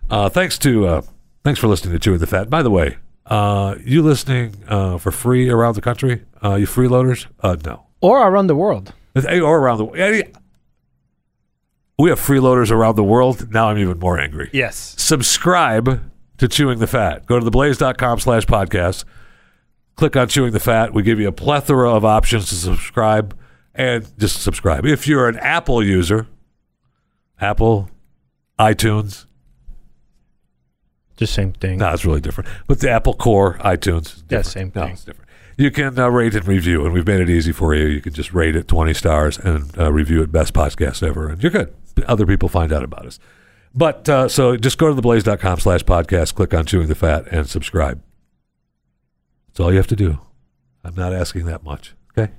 Uh, 0.09 0.29
thanks 0.29 0.57
to 0.59 0.87
uh, 0.87 1.01
thanks 1.43 1.59
for 1.59 1.67
listening 1.67 1.93
to 1.93 1.99
Chewing 1.99 2.19
the 2.19 2.27
Fat. 2.27 2.49
By 2.49 2.61
the 2.63 2.69
way, 2.69 2.97
uh, 3.25 3.75
you 3.83 4.01
listening 4.01 4.55
uh, 4.67 4.97
for 4.97 5.11
free 5.11 5.49
around 5.49 5.75
the 5.75 5.81
country? 5.81 6.23
Uh, 6.43 6.55
you 6.55 6.65
freeloaders? 6.67 7.25
Uh, 7.41 7.55
no. 7.65 7.85
Or 8.01 8.27
around 8.27 8.47
the 8.47 8.55
world. 8.55 8.93
Or 9.15 9.57
around 9.59 9.77
the 9.79 9.85
any- 9.91 10.23
we 11.97 12.09
have 12.09 12.19
freeloaders 12.19 12.71
around 12.71 12.95
the 12.95 13.03
world. 13.03 13.51
Now 13.51 13.69
I'm 13.69 13.77
even 13.77 13.99
more 13.99 14.19
angry 14.19 14.49
Yes. 14.51 14.95
subscribe 14.97 16.01
to 16.37 16.47
Chewing 16.47 16.79
the 16.79 16.87
Fat. 16.87 17.25
Go 17.27 17.39
to 17.39 17.45
theblaze.com 17.45 18.19
slash 18.19 18.45
podcast. 18.45 19.05
Click 19.95 20.15
on 20.15 20.27
Chewing 20.27 20.51
the 20.53 20.59
Fat. 20.59 20.93
We 20.93 21.03
give 21.03 21.19
you 21.19 21.27
a 21.27 21.31
plethora 21.31 21.91
of 21.93 22.03
options 22.03 22.49
to 22.49 22.55
subscribe 22.55 23.37
and 23.75 24.05
just 24.17 24.41
subscribe. 24.41 24.85
If 24.85 25.07
you're 25.07 25.27
an 25.27 25.37
Apple 25.37 25.83
user, 25.83 26.27
Apple, 27.39 27.89
iTunes, 28.59 29.25
Just 31.17 31.33
same 31.33 31.53
thing. 31.53 31.77
no, 31.77 31.91
it's 31.93 32.05
really 32.05 32.21
different. 32.21 32.49
But 32.67 32.79
the 32.79 32.89
Apple 32.89 33.13
Core, 33.13 33.57
iTunes, 33.59 34.23
Yeah, 34.29 34.41
same 34.41 34.71
No, 34.75 34.83
thing. 34.83 34.91
it's 34.93 35.03
different. 35.03 35.29
You 35.57 35.69
can 35.69 35.99
uh, 35.99 36.07
rate 36.07 36.33
and 36.33 36.47
review, 36.47 36.83
and 36.83 36.93
we've 36.93 37.05
made 37.05 37.21
it 37.21 37.29
easy 37.29 37.51
for 37.51 37.75
you. 37.75 37.85
You 37.85 38.01
can 38.01 38.13
just 38.13 38.33
rate 38.33 38.55
it 38.55 38.67
20 38.67 38.93
stars 38.95 39.37
and 39.37 39.77
uh, 39.77 39.91
review 39.91 40.23
it 40.23 40.31
best 40.31 40.53
podcast 40.55 41.07
ever, 41.07 41.29
and 41.29 41.43
you're 41.43 41.51
good. 41.51 41.71
Other 42.07 42.25
people 42.25 42.49
find 42.49 42.73
out 42.73 42.83
about 42.83 43.05
us. 43.05 43.19
But 43.75 44.09
uh, 44.09 44.27
so 44.27 44.57
just 44.57 44.79
go 44.79 44.93
to 44.93 44.99
theblaze.com 44.99 45.59
slash 45.59 45.83
podcast, 45.83 46.33
click 46.33 46.55
on 46.55 46.65
Chewing 46.65 46.87
the 46.87 46.95
Fat, 46.95 47.27
and 47.29 47.47
subscribe. 47.47 48.01
That's 49.53 49.59
all 49.59 49.71
you 49.71 49.77
have 49.77 49.87
to 49.87 49.95
do. 49.95 50.19
I'm 50.83 50.95
not 50.95 51.13
asking 51.13 51.45
that 51.45 51.63
much. 51.63 51.93
Okay. 52.17 52.33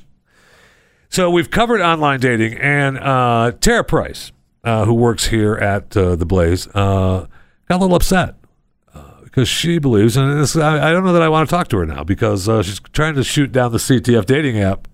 So 1.08 1.30
we've 1.30 1.48
covered 1.50 1.80
online 1.80 2.18
dating, 2.18 2.58
and 2.58 2.98
uh, 2.98 3.52
Tarah 3.60 3.84
Price, 3.84 4.32
uh, 4.64 4.84
who 4.84 4.94
works 4.94 5.26
here 5.26 5.54
at 5.54 5.96
uh, 5.96 6.16
the 6.16 6.26
Blaze, 6.26 6.66
uh, 6.74 7.26
got 7.68 7.76
a 7.76 7.78
little 7.78 7.94
upset 7.94 8.34
because 9.22 9.48
she 9.48 9.78
believes, 9.78 10.16
and 10.16 10.40
this, 10.40 10.56
I, 10.56 10.90
I 10.90 10.92
don't 10.92 11.04
know 11.04 11.12
that 11.12 11.22
I 11.22 11.28
want 11.28 11.48
to 11.48 11.54
talk 11.54 11.66
to 11.68 11.78
her 11.78 11.86
now 11.86 12.04
because 12.04 12.48
uh, 12.48 12.62
she's 12.62 12.78
trying 12.92 13.14
to 13.16 13.24
shoot 13.24 13.50
down 13.50 13.72
the 13.72 13.78
CTF 13.78 14.26
dating 14.26 14.60
app 14.60 14.86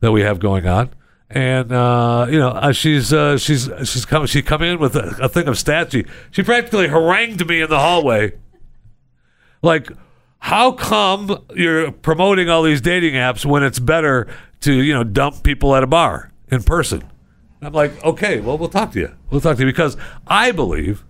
that 0.00 0.10
we 0.12 0.22
have 0.22 0.38
going 0.38 0.66
on, 0.66 0.90
and 1.28 1.70
uh, 1.70 2.26
you 2.30 2.38
know 2.38 2.48
uh, 2.48 2.72
she's 2.72 3.12
uh, 3.12 3.36
she's 3.36 3.68
she's 3.84 4.06
come 4.06 4.26
she 4.26 4.40
come 4.40 4.62
in 4.62 4.78
with 4.78 4.96
a, 4.96 5.16
a 5.20 5.28
thing 5.28 5.48
of 5.48 5.54
stats. 5.54 5.92
She 5.92 6.04
she 6.30 6.42
practically 6.42 6.88
harangued 6.88 7.46
me 7.46 7.60
in 7.62 7.70
the 7.70 7.78
hallway, 7.78 8.32
like. 9.62 9.90
How 10.44 10.72
come 10.72 11.42
you're 11.54 11.90
promoting 11.90 12.50
all 12.50 12.62
these 12.62 12.82
dating 12.82 13.14
apps 13.14 13.46
when 13.46 13.62
it's 13.62 13.78
better 13.78 14.28
to, 14.60 14.74
you 14.74 14.92
know, 14.92 15.02
dump 15.02 15.42
people 15.42 15.74
at 15.74 15.82
a 15.82 15.86
bar 15.86 16.30
in 16.50 16.62
person? 16.62 17.02
I'm 17.62 17.72
like, 17.72 18.04
okay, 18.04 18.40
well, 18.40 18.58
we'll 18.58 18.68
talk 18.68 18.92
to 18.92 19.00
you. 19.00 19.14
We'll 19.30 19.40
talk 19.40 19.56
to 19.56 19.62
you 19.62 19.66
because 19.66 19.96
I 20.26 20.52
believe 20.52 21.02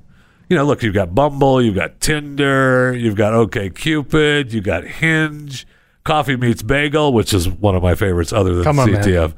you 0.48 0.56
know, 0.56 0.64
look, 0.64 0.84
you've 0.84 0.94
got 0.94 1.14
Bumble, 1.16 1.60
you've 1.60 1.74
got 1.74 2.00
Tinder, 2.00 2.94
you've 2.94 3.16
got 3.16 3.34
OK 3.34 3.70
Cupid, 3.70 4.52
you've 4.52 4.62
got 4.62 4.84
Hinge, 4.84 5.66
Coffee 6.04 6.36
Meets 6.36 6.62
Bagel, 6.62 7.12
which 7.12 7.32
is 7.34 7.48
one 7.48 7.74
of 7.74 7.82
my 7.82 7.96
favorites 7.96 8.32
other 8.32 8.54
than 8.54 8.64
on, 8.78 8.92
man. 8.92 9.02
CTF. 9.02 9.34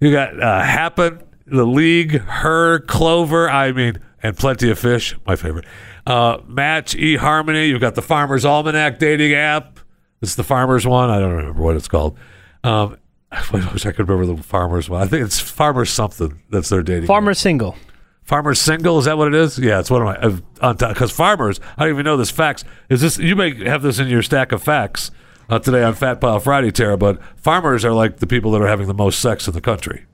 You 0.00 0.12
got 0.12 0.40
uh, 0.40 0.62
Happn, 0.62 1.22
The 1.46 1.64
League, 1.64 2.20
Her, 2.20 2.80
Clover, 2.80 3.50
I 3.50 3.72
mean, 3.72 3.98
and 4.22 4.36
Plenty 4.36 4.70
of 4.70 4.78
Fish, 4.78 5.16
my 5.26 5.36
favorite. 5.36 5.64
Uh, 6.06 6.38
Match, 6.46 6.94
eHarmony, 6.96 7.68
you've 7.68 7.80
got 7.80 7.94
the 7.94 8.02
Farmer's 8.02 8.44
Almanac 8.44 8.98
dating 8.98 9.34
app. 9.34 9.78
This 10.20 10.30
is 10.30 10.36
the 10.36 10.44
Farmer's 10.44 10.86
one. 10.86 11.10
I 11.10 11.18
don't 11.18 11.32
remember 11.32 11.62
what 11.62 11.76
it's 11.76 11.88
called. 11.88 12.18
Um, 12.64 12.96
I 13.32 13.70
wish 13.72 13.86
I 13.86 13.92
could 13.92 14.08
remember 14.08 14.34
the 14.34 14.42
Farmer's 14.42 14.88
one. 14.90 15.02
I 15.02 15.06
think 15.06 15.24
it's 15.24 15.38
Farmer's 15.38 15.90
something. 15.90 16.42
That's 16.50 16.68
their 16.68 16.82
dating 16.82 17.04
app. 17.04 17.08
Farmer 17.08 17.34
single. 17.34 17.76
Farmers 18.22 18.60
single 18.60 18.98
is 18.98 19.06
that 19.06 19.18
what 19.18 19.28
it 19.28 19.34
is? 19.34 19.58
Yeah, 19.58 19.80
it's 19.80 19.90
one 19.90 20.02
of 20.02 20.06
my 20.06 20.68
on 20.68 20.76
top 20.76 20.90
because 20.90 21.10
farmers. 21.10 21.58
I 21.76 21.82
don't 21.84 21.94
even 21.94 22.04
know 22.04 22.16
this 22.16 22.30
facts. 22.30 22.64
Is 22.88 23.00
this 23.00 23.18
you 23.18 23.34
may 23.34 23.64
have 23.64 23.82
this 23.82 23.98
in 23.98 24.06
your 24.06 24.22
stack 24.22 24.52
of 24.52 24.62
facts 24.62 25.10
uh, 25.48 25.58
today 25.58 25.82
on 25.82 25.94
Fat 25.94 26.20
Pile 26.20 26.38
Friday, 26.38 26.70
Tarah? 26.70 26.96
But 26.96 27.20
farmers 27.36 27.84
are 27.84 27.92
like 27.92 28.18
the 28.18 28.28
people 28.28 28.52
that 28.52 28.62
are 28.62 28.68
having 28.68 28.86
the 28.86 28.94
most 28.94 29.18
sex 29.18 29.48
in 29.48 29.54
the 29.54 29.60
country. 29.60 30.04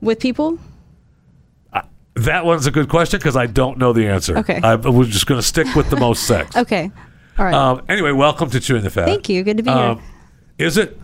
with 0.00 0.18
people. 0.18 0.58
That 2.14 2.44
one's 2.44 2.66
a 2.66 2.70
good 2.70 2.88
question 2.88 3.18
because 3.18 3.36
I 3.36 3.46
don't 3.46 3.78
know 3.78 3.92
the 3.92 4.06
answer. 4.06 4.36
Okay. 4.38 4.60
I, 4.62 4.74
we're 4.76 5.04
just 5.04 5.26
going 5.26 5.40
to 5.40 5.46
stick 5.46 5.74
with 5.74 5.88
the 5.90 5.96
most 5.96 6.24
sex. 6.24 6.54
Okay, 6.62 6.90
all 7.38 7.44
right. 7.46 7.54
Um, 7.54 7.82
anyway, 7.88 8.12
welcome 8.12 8.50
to 8.50 8.60
Chewing 8.60 8.82
the 8.82 8.90
Fat. 8.90 9.06
Thank 9.06 9.28
you. 9.30 9.42
Good 9.42 9.56
to 9.56 9.62
be 9.62 9.70
Um, 9.70 9.98
here. 10.58 10.66
is 10.68 10.76
it? 10.76 10.98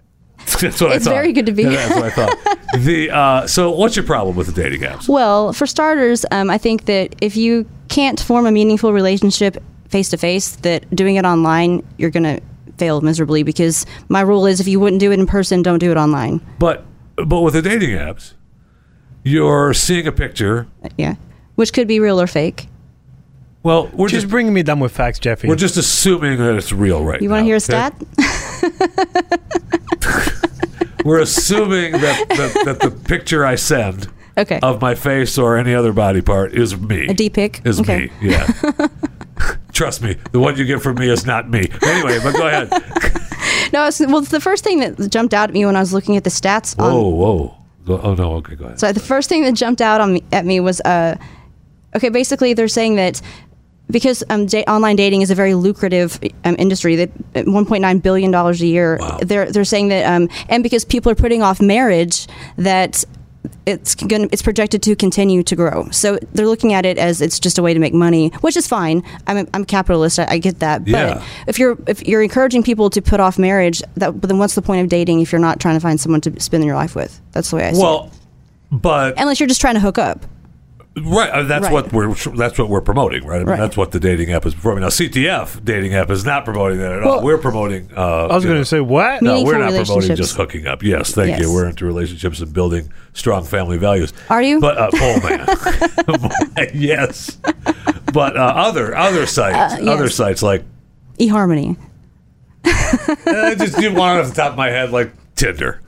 That's 0.60 0.80
what 0.80 0.92
I 0.92 0.94
It's 0.96 1.04
thought. 1.06 1.10
very 1.14 1.32
good 1.32 1.46
to 1.46 1.52
be 1.52 1.62
Yeah, 1.62 1.70
here. 1.70 1.78
That's 1.88 1.94
what 1.94 2.04
I 2.04 2.10
thought. 2.10 2.58
the 2.78 3.10
uh, 3.10 3.46
so, 3.46 3.70
what's 3.70 3.96
your 3.96 4.04
problem 4.04 4.36
with 4.36 4.46
the 4.46 4.52
dating 4.62 4.82
apps? 4.82 5.08
Well, 5.08 5.52
for 5.54 5.66
starters, 5.66 6.26
um, 6.30 6.50
I 6.50 6.58
think 6.58 6.84
that 6.84 7.16
if 7.22 7.36
you 7.36 7.66
can't 7.88 8.20
form 8.20 8.44
a 8.46 8.52
meaningful 8.52 8.92
relationship 8.92 9.56
face 9.88 10.10
to 10.10 10.16
face, 10.18 10.56
that 10.56 10.88
doing 10.94 11.16
it 11.16 11.24
online, 11.24 11.82
you're 11.96 12.10
going 12.10 12.24
to 12.24 12.40
fail 12.76 13.00
miserably. 13.00 13.42
Because 13.42 13.86
my 14.10 14.20
rule 14.20 14.46
is, 14.46 14.60
if 14.60 14.68
you 14.68 14.78
wouldn't 14.78 15.00
do 15.00 15.10
it 15.10 15.18
in 15.18 15.26
person, 15.26 15.62
don't 15.62 15.78
do 15.78 15.90
it 15.90 15.96
online. 15.96 16.40
But 16.58 16.84
but 17.16 17.40
with 17.40 17.54
the 17.54 17.62
dating 17.62 17.90
apps, 17.90 18.34
you're 19.24 19.74
seeing 19.74 20.06
a 20.06 20.12
picture. 20.12 20.66
Yeah, 20.96 21.16
which 21.56 21.72
could 21.72 21.88
be 21.88 22.00
real 22.00 22.20
or 22.20 22.26
fake. 22.26 22.68
Well, 23.62 23.88
we're 23.92 24.08
Just 24.08 24.22
just 24.22 24.30
bringing 24.30 24.54
me 24.54 24.62
down 24.62 24.80
with 24.80 24.92
facts, 24.92 25.18
Jeffy. 25.18 25.46
We're 25.46 25.54
just 25.56 25.76
assuming 25.76 26.38
that 26.38 26.54
it's 26.54 26.72
real 26.72 27.04
right 27.04 27.20
You 27.20 27.28
want 27.28 27.40
to 27.40 27.44
hear 27.44 27.56
a 27.56 27.60
stat? 27.60 27.94
We're 31.04 31.20
assuming 31.20 31.92
that, 31.92 32.26
that, 32.28 32.62
that 32.64 32.80
the 32.80 32.90
picture 32.90 33.44
I 33.44 33.56
send 33.56 34.08
Okay. 34.38 34.58
of 34.62 34.80
my 34.80 34.94
face 34.94 35.36
or 35.38 35.56
any 35.58 35.74
other 35.74 35.92
body 35.92 36.20
part 36.22 36.52
is 36.54 36.78
me. 36.78 37.06
A 37.08 37.14
D 37.14 37.28
pic? 37.30 37.60
Is 37.64 37.80
Okay. 37.80 38.10
me, 38.20 38.30
yeah. 38.30 38.46
Trust 39.72 40.02
me, 40.02 40.16
the 40.32 40.40
one 40.40 40.56
you 40.56 40.64
get 40.64 40.80
from 40.82 40.96
me 40.96 41.08
is 41.10 41.26
not 41.26 41.48
me. 41.50 41.68
Anyway, 41.82 42.18
but 42.22 42.32
go 42.34 42.46
ahead. 42.46 42.70
No, 43.72 43.86
it's, 43.86 44.00
well, 44.00 44.20
the 44.20 44.40
first 44.40 44.64
thing 44.64 44.80
that 44.80 45.10
jumped 45.10 45.32
out 45.32 45.48
at 45.50 45.54
me 45.54 45.64
when 45.64 45.76
I 45.76 45.80
was 45.80 45.92
looking 45.92 46.16
at 46.16 46.24
the 46.24 46.30
stats 46.30 46.76
on 46.78 46.92
Whoa, 46.92 47.56
whoa. 47.90 47.96
Go- 47.98 48.08
Oh, 48.10 48.14
no, 48.14 48.32
okay, 48.36 48.54
go 48.54 48.64
ahead. 48.66 48.80
So 48.80 48.92
the 48.92 49.00
first 49.00 49.28
thing 49.28 49.42
that 49.44 49.52
jumped 49.54 49.80
out 49.80 50.00
on 50.00 50.14
me, 50.14 50.22
at 50.32 50.44
me 50.46 50.60
was, 50.60 50.80
uh, 50.82 51.16
okay, 51.96 52.08
basically 52.08 52.54
they're 52.54 52.68
saying 52.68 52.96
that 52.96 53.20
because 53.90 54.22
um, 54.30 54.46
da- 54.46 54.64
online 54.64 54.96
dating 54.96 55.22
is 55.22 55.30
a 55.30 55.34
very 55.34 55.54
lucrative 55.54 56.18
um, 56.44 56.54
industry 56.58 56.96
that 56.96 57.10
uh, 57.34 57.40
1.9 57.42 58.02
billion 58.02 58.30
dollars 58.30 58.62
a 58.62 58.66
year 58.66 59.00
they're 59.22 59.50
they're 59.50 59.64
saying 59.64 59.88
that 59.88 60.06
um, 60.06 60.28
and 60.48 60.62
because 60.62 60.84
people 60.84 61.10
are 61.10 61.16
putting 61.16 61.42
off 61.42 61.60
marriage 61.60 62.28
that 62.56 63.04
it's 63.66 63.94
going 63.94 64.28
it's 64.32 64.42
projected 64.42 64.82
to 64.82 64.96
continue 64.96 65.42
to 65.42 65.56
grow. 65.56 65.88
So 65.90 66.18
they're 66.32 66.46
looking 66.46 66.72
at 66.72 66.84
it 66.84 66.98
as 66.98 67.20
it's 67.20 67.38
just 67.38 67.58
a 67.58 67.62
way 67.62 67.72
to 67.72 67.80
make 67.80 67.94
money 67.94 68.28
which 68.40 68.56
is 68.56 68.66
fine. 68.66 69.02
I'm 69.26 69.38
a, 69.38 69.46
I'm 69.54 69.62
a 69.62 69.66
capitalist 69.66 70.18
I, 70.18 70.26
I 70.28 70.38
get 70.38 70.58
that. 70.60 70.86
Yeah. 70.86 71.14
but 71.14 71.24
if 71.46 71.58
you're 71.58 71.78
if 71.86 72.06
you're 72.06 72.22
encouraging 72.22 72.62
people 72.62 72.90
to 72.90 73.00
put 73.00 73.20
off 73.20 73.38
marriage 73.38 73.82
that 73.94 74.20
but 74.20 74.28
then 74.28 74.38
what's 74.38 74.54
the 74.54 74.62
point 74.62 74.82
of 74.82 74.88
dating 74.88 75.20
if 75.20 75.32
you're 75.32 75.40
not 75.40 75.60
trying 75.60 75.76
to 75.76 75.80
find 75.80 76.00
someone 76.00 76.20
to 76.22 76.40
spend 76.40 76.64
your 76.64 76.74
life 76.74 76.94
with? 76.94 77.20
That's 77.32 77.50
the 77.50 77.56
way 77.56 77.66
i 77.66 77.72
see 77.72 77.78
it. 77.78 77.82
Well, 77.82 78.10
but 78.70 79.18
unless 79.18 79.40
you're 79.40 79.48
just 79.48 79.60
trying 79.60 79.74
to 79.74 79.80
hook 79.80 79.98
up 79.98 80.26
right, 80.96 81.30
uh, 81.30 81.42
that's 81.44 81.64
Right. 81.64 81.72
what 81.72 81.92
we're 81.92 82.14
that's 82.36 82.58
what 82.58 82.68
we're 82.68 82.80
promoting, 82.80 83.24
right? 83.26 83.36
I 83.36 83.38
mean, 83.40 83.46
Right. 83.48 83.58
that's 83.60 83.76
what 83.76 83.92
the 83.92 84.00
dating 84.00 84.32
app 84.32 84.44
is 84.46 84.54
performing. 84.54 84.82
Now, 84.82 84.88
CTF 84.88 85.64
dating 85.64 85.94
app 85.94 86.10
is 86.10 86.24
not 86.24 86.44
promoting 86.44 86.78
that 86.78 86.92
at 86.92 87.02
all. 87.02 87.16
Well- 87.16 87.24
We're 87.24 87.38
promoting. 87.38 87.88
Uh, 87.96 88.26
I 88.26 88.34
was 88.34 88.44
going 88.44 88.58
to 88.58 88.64
say 88.64 88.80
what? 88.80 89.22
No, 89.22 89.42
we're 89.42 89.58
not 89.58 89.72
promoting 89.72 90.16
just 90.16 90.36
hooking 90.36 90.66
up. 90.66 90.82
Yes, 90.82 91.12
thank 91.12 91.40
you. 91.40 91.52
We're 91.52 91.66
into 91.68 91.84
relationships 91.86 92.40
and 92.40 92.52
building 92.52 92.90
strong 93.12 93.44
family 93.44 93.78
values. 93.78 94.12
Are 94.28 94.42
you? 94.42 94.60
But 94.60 94.78
uh, 94.78 94.90
oh 94.94 95.20
man, 95.20 96.30
yes. 96.74 97.38
But 98.12 98.36
uh, 98.36 98.40
other 98.40 98.96
other 98.96 99.26
sites, 99.26 99.74
Uh, 99.74 99.78
yes. 99.84 99.88
other 99.88 100.08
sites 100.08 100.42
like 100.42 100.64
eharmony 101.18 101.76
I 102.64 103.54
just 103.58 103.78
you 103.80 103.92
want 103.92 104.20
off 104.20 104.28
the 104.28 104.34
top 104.34 104.52
of 104.52 104.56
my 104.56 104.68
head 104.70 104.90
like 104.90 105.12
Tinder. 105.36 105.80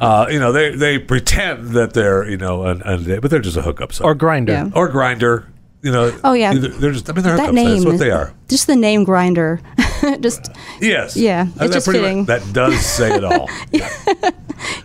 Uh, 0.00 0.26
you 0.30 0.40
know, 0.40 0.50
they 0.50 0.74
they 0.74 0.98
pretend 0.98 1.68
that 1.70 1.92
they're 1.92 2.28
you 2.28 2.36
know, 2.38 2.64
and, 2.64 2.80
and 2.82 3.20
but 3.20 3.30
they're 3.30 3.38
just 3.40 3.56
a 3.58 3.62
hookup 3.62 3.92
site 3.92 4.04
Or 4.06 4.14
Grindr. 4.14 4.48
Yeah. 4.48 4.70
or 4.74 4.88
Grindr. 4.88 5.46
You 5.82 5.92
know. 5.92 6.14
Oh, 6.24 6.32
yeah. 6.34 6.52
They're 6.54 6.70
they're 6.70 6.92
just. 6.92 7.08
I 7.08 7.12
mean, 7.14 7.22
they're 7.22 7.36
that 7.36 7.50
hookup 7.50 7.54
sites. 7.56 7.64
name 7.68 7.74
That's 7.76 7.84
what 7.86 7.94
is- 7.94 8.00
they 8.00 8.10
are. 8.10 8.34
just 8.48 8.66
the 8.66 8.76
name 8.76 9.06
Grindr 9.06 9.60
just 10.20 10.50
Yes. 10.80 11.16
Yeah, 11.16 11.42
Uh, 11.42 11.44
it's 11.44 11.58
that 11.58 11.72
just 11.72 11.86
pretty 11.86 12.16
much- 12.16 12.26
that 12.26 12.52
does 12.52 12.78
say 12.80 13.14
it 13.14 13.24
all. 13.24 13.48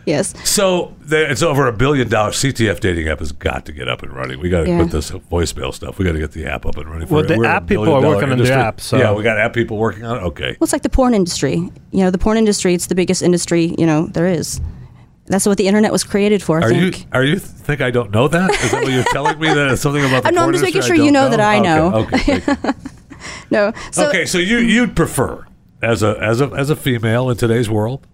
yes 0.06 0.34
So 0.48 0.94
there, 1.02 1.30
it's 1.30 1.42
over 1.42 1.68
a 1.68 1.74
billion 1.74 2.08
dollars. 2.10 2.36
CTF 2.38 2.80
dating 2.80 3.08
app 3.10 3.20
has 3.20 3.32
got 3.32 3.66
to 3.66 3.72
get 3.72 3.88
up 3.90 4.04
and 4.04 4.14
running. 4.14 4.40
We 4.40 4.50
got 4.50 4.62
to 4.64 4.70
Yeah. 4.70 4.84
put 4.84 4.92
this 4.92 5.12
voicemail 5.12 5.74
stuff. 5.74 5.98
We 6.00 6.06
got 6.06 6.14
to 6.14 6.20
get 6.20 6.32
the 6.32 6.46
app 6.46 6.66
up 6.66 6.78
and 6.78 6.90
running. 6.90 7.08
Well, 7.10 7.24
For, 7.24 7.28
the 7.28 7.38
we're 7.38 7.46
app 7.46 7.68
people 7.68 7.84
are 7.84 7.86
billion-dollar 8.02 8.16
working 8.16 8.32
on 8.32 8.38
the 8.38 8.54
app, 8.54 8.80
so- 8.82 8.98
yeah, 8.98 9.14
we 9.14 9.24
got 9.24 9.38
app 9.38 9.54
people 9.54 9.78
working 9.78 10.06
on 10.06 10.18
it. 10.18 10.22
Okay. 10.22 10.56
well 10.60 10.66
it's 10.66 10.74
like 10.74 10.84
the 10.84 10.90
porn 10.90 11.14
industry 11.14 11.56
you 11.92 12.04
know 12.04 12.10
the 12.12 12.18
porn 12.18 12.38
industry 12.38 12.74
it's 12.74 12.88
the 12.88 12.96
biggest 12.96 13.22
industry 13.22 13.76
you 13.78 13.86
know 13.86 14.08
there 14.08 14.28
is 14.28 14.62
that's 15.28 15.46
what 15.46 15.58
the 15.58 15.68
internet 15.68 15.92
was 15.92 16.04
created 16.04 16.42
for 16.44 16.60
i 16.62 16.66
Are 16.68 16.72
you 16.72 16.92
think 16.92 17.08
are 17.12 17.24
you 17.24 17.40
think 17.40 17.82
I 17.82 17.90
don't 17.92 18.12
know 18.12 18.28
that? 18.28 18.52
Is 18.52 18.72
that 18.72 18.84
what 18.84 18.92
you're 18.94 19.04
telling 19.06 19.40
me 19.40 19.48
that 19.54 19.78
something 19.80 20.04
about 20.06 20.24
the 20.24 20.32
no, 20.36 20.44
I'm 20.44 20.52
just 20.52 20.64
making 20.64 20.82
sure 20.84 20.96
you 20.96 21.06
don't 21.06 21.14
know 21.14 21.30
that 21.30 21.40
I 21.40 21.60
know. 21.60 21.94
Okay. 21.94 22.38
okay, 22.38 22.54
you. 22.64 22.74
no 23.50 23.74
so 23.92 24.08
okay, 24.10 24.26
so 24.26 24.38
you 24.38 24.58
you'd 24.58 24.96
prefer 24.96 25.46
as 25.82 26.04
a 26.04 26.18
as 26.22 26.42
a 26.42 26.48
as 26.52 26.70
a 26.70 26.76
female 26.76 27.30
in 27.32 27.38
today's 27.38 27.70
world, 27.70 28.06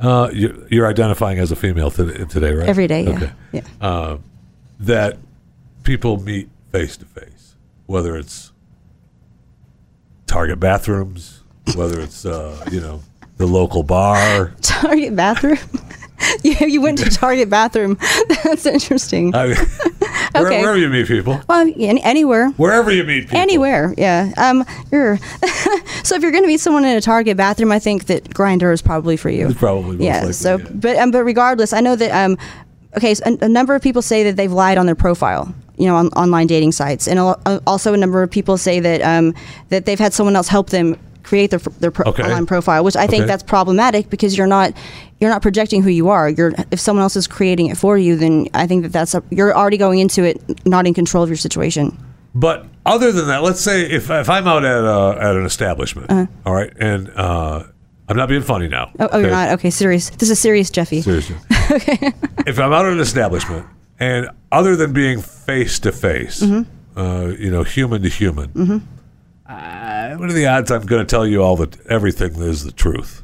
uh, 0.00 0.28
you, 0.32 0.66
you're 0.70 0.86
identifying 0.86 1.38
as 1.38 1.50
a 1.50 1.56
female 1.56 1.90
today, 1.90 2.24
today 2.24 2.52
right? 2.52 2.68
every 2.68 2.86
day 2.86 3.04
yeah 3.04 3.10
Okay. 3.16 3.32
yeah 3.52 3.60
Uh, 3.80 4.16
that 4.80 5.16
people 5.82 6.18
meet 6.22 6.48
face 6.72 6.96
to 6.98 7.04
face, 7.06 7.56
whether 7.86 8.16
it's 8.16 8.52
Target 10.26 10.60
bathrooms, 10.60 11.42
whether 11.74 12.00
it's 12.00 12.24
uh, 12.24 12.64
you 12.70 12.80
know 12.80 13.00
the 13.38 13.46
local 13.46 13.82
bar. 13.82 14.52
target 14.60 15.16
bathroom 15.16 15.58
you, 16.42 16.54
you 16.66 16.80
went 16.80 16.98
to 16.98 17.10
target 17.10 17.48
bathroom 17.50 17.98
that's 18.44 18.66
interesting 18.66 19.34
I 19.34 19.48
where- 19.48 19.66
Okay. 20.32 20.60
wherever 20.60 20.78
you 20.78 20.88
meet 20.88 21.08
people, 21.08 21.40
well 21.48 21.60
any, 21.60 22.00
anywhere 22.02 22.50
wherever 22.50 22.92
you 22.92 23.02
meet 23.04 23.22
people, 23.22 23.38
Anywhere, 23.38 23.94
yeah. 23.98 24.32
Um, 24.36 24.64
you're 24.92 25.18
so 26.04 26.14
if 26.14 26.22
you're 26.22 26.30
going 26.30 26.44
to 26.44 26.48
meet 26.48 26.60
someone 26.60 26.84
in 26.84 26.96
a 26.96 27.00
Target 27.00 27.36
bathroom, 27.36 27.72
I 27.72 27.78
think 27.80 28.06
that 28.06 28.24
Grindr 28.30 28.72
is 28.72 28.80
probably 28.80 29.16
for 29.16 29.28
you. 29.28 29.48
It's 29.48 29.58
probably 29.58 30.04
yeah. 30.04 30.18
likely, 30.18 30.32
so, 30.34 30.58
yeah. 30.58 30.66
but 30.72 30.96
um, 30.98 31.10
but 31.10 31.24
regardless, 31.24 31.72
I 31.72 31.80
know 31.80 31.96
that 31.96 32.12
um, 32.12 32.38
okay, 32.96 33.14
so 33.14 33.24
a, 33.26 33.44
a 33.46 33.48
number 33.48 33.74
of 33.74 33.82
people 33.82 34.02
say 34.02 34.22
that 34.24 34.36
they've 34.36 34.52
lied 34.52 34.78
on 34.78 34.86
their 34.86 34.94
profile, 34.94 35.52
you 35.76 35.86
know, 35.86 35.96
on 35.96 36.08
online 36.08 36.46
dating 36.46 36.72
sites, 36.72 37.08
and 37.08 37.18
uh, 37.18 37.34
also 37.66 37.92
a 37.92 37.96
number 37.96 38.22
of 38.22 38.30
people 38.30 38.56
say 38.56 38.78
that 38.78 39.02
um, 39.02 39.34
that 39.70 39.84
they've 39.84 39.98
had 39.98 40.12
someone 40.12 40.36
else 40.36 40.48
help 40.48 40.70
them 40.70 40.96
create 41.30 41.50
their 41.52 41.60
their 41.82 41.90
pro- 41.90 42.10
Okay. 42.10 42.22
online 42.24 42.46
profile, 42.46 42.82
which 42.84 42.96
I 42.96 43.06
think 43.06 43.22
Okay. 43.22 43.28
that's 43.30 43.42
problematic 43.44 44.10
because 44.10 44.36
you're 44.36 44.48
not 44.58 44.68
you're 45.20 45.30
not 45.30 45.42
projecting 45.42 45.82
who 45.84 45.90
you 45.90 46.08
are. 46.10 46.28
You're 46.36 46.52
if 46.70 46.80
someone 46.80 47.02
else 47.06 47.16
is 47.16 47.26
creating 47.26 47.66
it 47.70 47.76
for 47.78 47.96
you, 47.96 48.16
then 48.16 48.48
I 48.62 48.66
think 48.66 48.82
that 48.82 48.92
that's 48.92 49.14
a, 49.14 49.22
you're 49.30 49.54
already 49.56 49.78
going 49.78 49.98
into 50.00 50.20
it 50.24 50.36
not 50.66 50.86
in 50.86 50.94
control 50.94 51.22
of 51.24 51.30
your 51.30 51.36
situation. 51.48 51.96
But 52.34 52.66
other 52.84 53.12
than 53.12 53.26
that, 53.28 53.42
let's 53.42 53.60
say 53.60 53.76
if 53.98 54.10
if 54.10 54.28
I'm 54.28 54.46
out 54.46 54.64
at 54.64 54.84
uh, 54.84 55.28
at 55.28 55.36
an 55.36 55.44
establishment, 55.46 56.10
all 56.46 56.54
right, 56.54 56.72
and 56.80 57.08
uh, 57.16 57.62
I'm 58.08 58.16
not 58.16 58.28
being 58.28 58.42
funny 58.42 58.68
now. 58.68 58.84
Uh-huh. 58.84 59.08
Oh, 59.12 59.16
oh, 59.16 59.18
you're 59.18 59.30
not 59.40 59.48
okay. 59.58 59.70
Serious. 59.70 60.10
This 60.10 60.30
is 60.30 60.38
serious, 60.38 60.70
Jeffy. 60.70 61.00
Seriously. 61.02 61.36
Okay. 61.70 62.12
if 62.48 62.58
I'm 62.58 62.72
out 62.72 62.84
at 62.86 62.92
an 62.92 62.98
establishment, 63.00 63.64
and 64.00 64.28
other 64.50 64.74
than 64.74 64.92
being 64.92 65.22
face 65.22 65.78
to 65.80 65.92
face, 65.92 66.42
Mm-hmm. 66.42 66.98
uh, 66.98 67.26
you 67.38 67.50
know, 67.54 67.62
human 67.62 68.02
to 68.02 68.08
human, 68.08 68.48
uh, 69.50 70.16
what 70.16 70.30
are 70.30 70.32
the 70.32 70.46
odds 70.46 70.70
I'm 70.70 70.86
going 70.86 71.04
to 71.04 71.10
tell 71.10 71.26
you 71.26 71.42
all 71.42 71.56
the 71.56 71.68
everything 71.88 72.34
is 72.42 72.64
the 72.64 72.72
truth? 72.72 73.22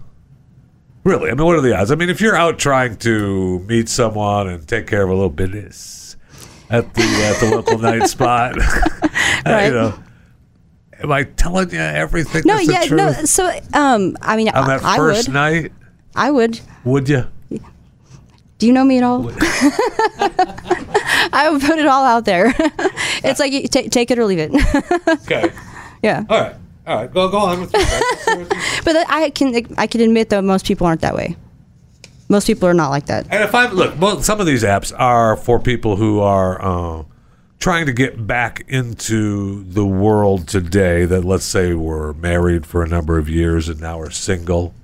Really? 1.05 1.31
I 1.31 1.35
mean, 1.35 1.47
what 1.47 1.55
are 1.57 1.61
the 1.61 1.77
odds? 1.77 1.91
I 1.93 1.95
mean, 1.95 2.11
if 2.11 2.21
you're 2.21 2.35
out 2.35 2.59
trying 2.59 2.97
to 2.99 3.61
meet 3.61 3.89
someone 3.89 4.49
and 4.49 4.67
take 4.67 4.87
care 4.89 5.03
of 5.05 5.11
a 5.11 5.15
little 5.15 5.31
business 5.31 6.17
at 6.69 6.93
the 6.95 7.03
at 7.03 7.39
the 7.41 7.51
local 7.55 7.79
night 7.79 8.07
spot, 8.09 8.57
Right. 9.47 9.67
you 9.67 9.73
know, 9.73 9.99
am 11.01 11.13
I 11.13 11.23
telling 11.25 11.71
you 11.71 11.79
everything? 11.79 12.43
No, 12.45 12.55
that's 12.57 12.67
the 12.67 12.73
yeah, 12.73 12.87
truth? 12.87 12.99
no. 12.99 13.13
So, 13.25 13.61
um, 13.75 14.17
I 14.21 14.37
mean, 14.37 14.49
On 14.49 14.67
that 14.67 14.85
I, 14.85 14.95
I 14.95 14.97
first 14.97 15.29
would. 15.29 15.35
night, 15.35 15.73
I 16.17 16.31
would. 16.33 16.59
would 16.85 17.09
you? 17.09 17.27
Do 18.59 18.67
you 18.67 18.73
know 18.73 18.85
me 18.85 18.97
at 18.97 19.05
all? 19.05 19.31
I 21.33 21.49
would 21.53 21.61
put 21.61 21.79
it 21.79 21.87
all 21.87 22.05
out 22.05 22.25
there. 22.25 22.55
it's 23.23 23.39
like 23.39 23.53
you 23.53 23.69
ta 23.69 23.83
take 23.91 24.11
it 24.11 24.19
or 24.19 24.25
leave 24.25 24.39
it. 24.39 24.51
Okay. 25.23 25.53
Yeah, 26.03 26.25
All 26.29 26.41
right. 26.41 26.55
All 26.87 26.97
right. 26.97 27.13
Go 27.13 27.29
go 27.29 27.39
on 27.39 27.61
with 27.61 27.73
your 27.73 27.83
but 28.85 28.97
I 29.09 29.31
can 29.31 29.67
I 29.77 29.87
can 29.87 30.01
admit 30.01 30.31
though 30.31 30.43
most 30.43 30.67
people 30.67 30.87
aren't 30.87 31.01
that 31.01 31.15
way. 31.15 31.37
Most 32.29 32.47
people 32.47 32.69
are 32.69 32.75
not 32.75 32.91
like 32.91 33.07
that. 33.07 33.27
And 33.31 33.43
if 33.43 33.55
I'm 33.55 33.73
look, 33.73 34.01
well, 34.01 34.23
some 34.23 34.41
of 34.41 34.47
these 34.47 34.63
apps 34.63 34.93
are 34.97 35.37
for 35.37 35.59
people 35.59 35.97
who 35.97 36.21
are 36.21 36.63
uh, 36.63 37.05
trying 37.59 37.87
to 37.87 37.93
get 37.93 38.27
back 38.27 38.65
into 38.69 39.65
the 39.65 39.87
world 39.87 40.49
today. 40.49 41.05
That 41.05 41.25
let's 41.25 41.45
say 41.45 41.75
were 41.75 42.15
married 42.15 42.67
for 42.67 42.83
a 42.83 42.89
number 42.89 43.19
of 43.19 43.29
years 43.29 43.69
and 43.69 43.81
now 43.81 44.01
are 44.01 44.11
single, 44.11 44.75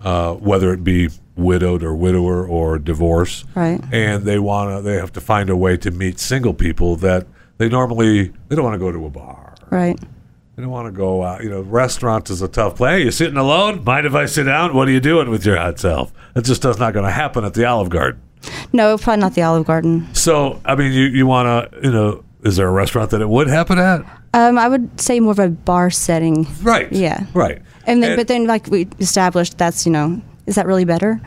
uh, 0.00 0.34
whether 0.34 0.72
it 0.72 0.82
be 0.84 1.08
widowed 1.36 1.82
or 1.82 1.94
widower 1.94 2.46
or 2.46 2.78
divorce, 2.78 3.44
Right. 3.54 3.80
And 3.92 4.24
they 4.24 4.38
want 4.38 4.76
to, 4.76 4.82
they 4.82 4.94
have 4.94 5.12
to 5.14 5.20
find 5.20 5.50
a 5.50 5.56
way 5.56 5.76
to 5.78 5.90
meet 5.90 6.20
single 6.20 6.54
people 6.54 6.96
that 6.96 7.26
they 7.58 7.68
normally 7.68 8.28
they 8.48 8.56
don't 8.56 8.64
want 8.64 8.74
to 8.74 8.78
go 8.78 8.92
to 8.92 9.06
a 9.06 9.10
bar. 9.10 9.54
Right. 9.70 9.98
They 10.56 10.62
don't 10.62 10.70
want 10.70 10.86
to 10.86 10.92
go 10.92 11.22
out. 11.24 11.42
You 11.42 11.50
know, 11.50 11.62
restaurant 11.62 12.30
is 12.30 12.40
a 12.40 12.46
tough 12.48 12.76
play. 12.76 12.98
Hey, 12.98 13.04
you 13.06 13.10
sitting 13.10 13.36
alone? 13.36 13.82
Mind 13.82 14.06
if 14.06 14.14
I 14.14 14.26
sit 14.26 14.44
down? 14.44 14.74
What 14.74 14.86
are 14.86 14.92
you 14.92 15.00
doing 15.00 15.28
with 15.30 15.44
your 15.44 15.56
hot 15.56 15.80
self? 15.80 16.12
That 16.34 16.44
just 16.44 16.62
does 16.62 16.78
not 16.78 16.92
going 16.92 17.04
to 17.04 17.10
happen 17.10 17.44
at 17.44 17.54
the 17.54 17.64
Olive 17.64 17.90
Garden. 17.90 18.20
No, 18.72 18.96
probably 18.96 19.20
not 19.20 19.34
the 19.34 19.42
Olive 19.42 19.66
Garden. 19.66 20.06
So, 20.14 20.60
I 20.64 20.76
mean, 20.76 20.92
you, 20.92 21.06
you 21.06 21.26
want 21.26 21.72
to, 21.72 21.80
you 21.82 21.90
know, 21.90 22.22
is 22.44 22.56
there 22.56 22.68
a 22.68 22.70
restaurant 22.70 23.10
that 23.10 23.20
it 23.20 23.28
would 23.28 23.48
happen 23.48 23.78
at? 23.78 24.02
Um, 24.32 24.58
I 24.58 24.68
would 24.68 25.00
say 25.00 25.18
more 25.18 25.32
of 25.32 25.38
a 25.40 25.48
bar 25.48 25.90
setting. 25.90 26.46
Right. 26.62 26.92
Yeah. 26.92 27.26
Right. 27.34 27.60
And 27.86 28.02
then, 28.02 28.12
And- 28.12 28.18
but 28.20 28.28
then, 28.28 28.46
like 28.46 28.68
we 28.68 28.86
established, 29.00 29.58
that's 29.58 29.86
you 29.86 29.92
know, 29.92 30.20
is 30.46 30.54
that 30.54 30.66
really 30.66 30.84
better? 30.84 31.20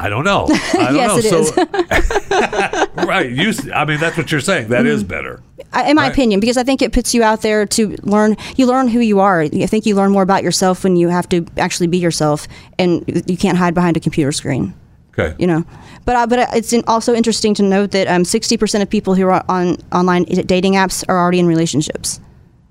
I 0.00 0.08
don't 0.08 0.24
know. 0.24 0.46
I 0.48 0.56
don't 0.92 0.94
Yes, 0.94 1.30
know. 1.32 1.40
it 1.40 2.88
so, 2.94 2.94
right. 3.06 3.30
You, 3.30 3.52
I 3.74 3.84
mean, 3.84 3.98
that's 3.98 4.16
what 4.16 4.30
you're 4.30 4.40
saying. 4.40 4.68
That 4.68 4.86
is 4.86 5.02
better. 5.02 5.42
I- 5.72 5.90
in 5.90 5.96
my 5.96 6.02
Right. 6.04 6.12
opinion, 6.12 6.40
because 6.40 6.56
I 6.56 6.62
think 6.62 6.82
it 6.82 6.92
puts 6.92 7.14
you 7.14 7.22
out 7.22 7.42
there 7.42 7.66
to 7.66 7.96
learn. 8.02 8.36
You 8.56 8.66
learn 8.66 8.88
who 8.88 9.00
you 9.00 9.18
are. 9.20 9.40
I 9.42 9.48
think 9.66 9.86
you 9.86 9.94
learn 9.96 10.12
more 10.12 10.22
about 10.22 10.42
yourself 10.42 10.84
when 10.84 10.96
you 10.96 11.08
have 11.08 11.28
to 11.30 11.44
actually 11.56 11.88
be 11.88 11.98
yourself, 11.98 12.46
and 12.78 13.04
you 13.26 13.36
can't 13.36 13.58
hide 13.58 13.74
behind 13.74 13.96
a 13.96 14.00
computer 14.00 14.30
screen. 14.32 14.72
Okay. 15.18 15.34
You 15.38 15.48
know, 15.48 15.64
but 16.04 16.14
uh, 16.14 16.26
but 16.28 16.38
uh, 16.38 16.46
it's 16.54 16.72
also 16.86 17.12
interesting 17.12 17.52
to 17.54 17.62
note 17.64 17.90
that 17.90 18.06
um, 18.06 18.24
sixty 18.24 18.56
percent 18.56 18.82
of 18.82 18.88
people 18.88 19.16
who 19.16 19.26
are 19.26 19.44
on 19.48 19.76
online 19.92 20.24
dating 20.24 20.74
apps 20.74 21.04
are 21.08 21.18
already 21.18 21.40
in 21.40 21.46
relationships. 21.46 22.20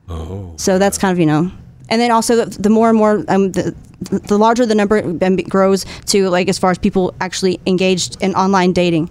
Oh. 0.08 0.54
So 0.56 0.80
that's 0.80 0.98
kind 0.98 1.12
of 1.12 1.20
you 1.20 1.26
know, 1.26 1.52
and 1.90 2.02
then 2.02 2.12
also 2.12 2.46
the, 2.46 2.70
more 2.70 2.90
and 2.90 2.98
more 2.98 3.24
um, 3.28 3.52
the 3.52 3.76
the 4.10 4.38
larger 4.38 4.66
the 4.66 4.76
number 4.76 5.00
um, 5.00 5.36
grows 5.38 5.86
to 6.06 6.30
like 6.30 6.48
as 6.48 6.58
far 6.58 6.72
as 6.72 6.78
people 6.78 7.14
actually 7.20 7.60
engaged 7.66 8.22
in 8.22 8.36
online 8.36 8.74
dating. 8.74 9.10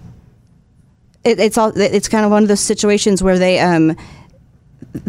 It, 1.25 1.41
it's 1.41 1.59
all 1.59 1.73
it's 1.77 2.09
kind 2.09 2.25
of 2.25 2.31
one 2.31 2.43
of 2.43 2.49
those 2.49 2.61
situations 2.61 3.23
where 3.23 3.39
they 3.39 3.59
um 3.59 3.97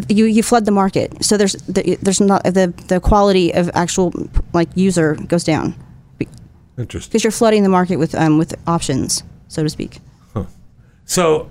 you 0.08 0.24
you 0.24 0.42
flood 0.42 0.64
the 0.64 0.72
market, 0.72 1.24
so 1.24 1.36
there's 1.36 1.52
the, 1.52 1.98
there's 2.02 2.20
not 2.20 2.42
the 2.44 2.74
the 2.88 3.00
quality 3.00 3.54
of 3.54 3.70
actual 3.74 4.12
like 4.52 4.68
user 4.74 5.14
goes 5.14 5.44
down 5.44 5.74
Interesting. 6.76 7.10
because 7.10 7.24
you're 7.24 7.30
flooding 7.30 7.62
the 7.62 7.68
market 7.68 7.96
with 7.96 8.14
um 8.14 8.38
with 8.38 8.54
options, 8.66 9.22
so 9.48 9.62
to 9.62 9.68
speak. 9.68 10.00
So, 11.08 11.48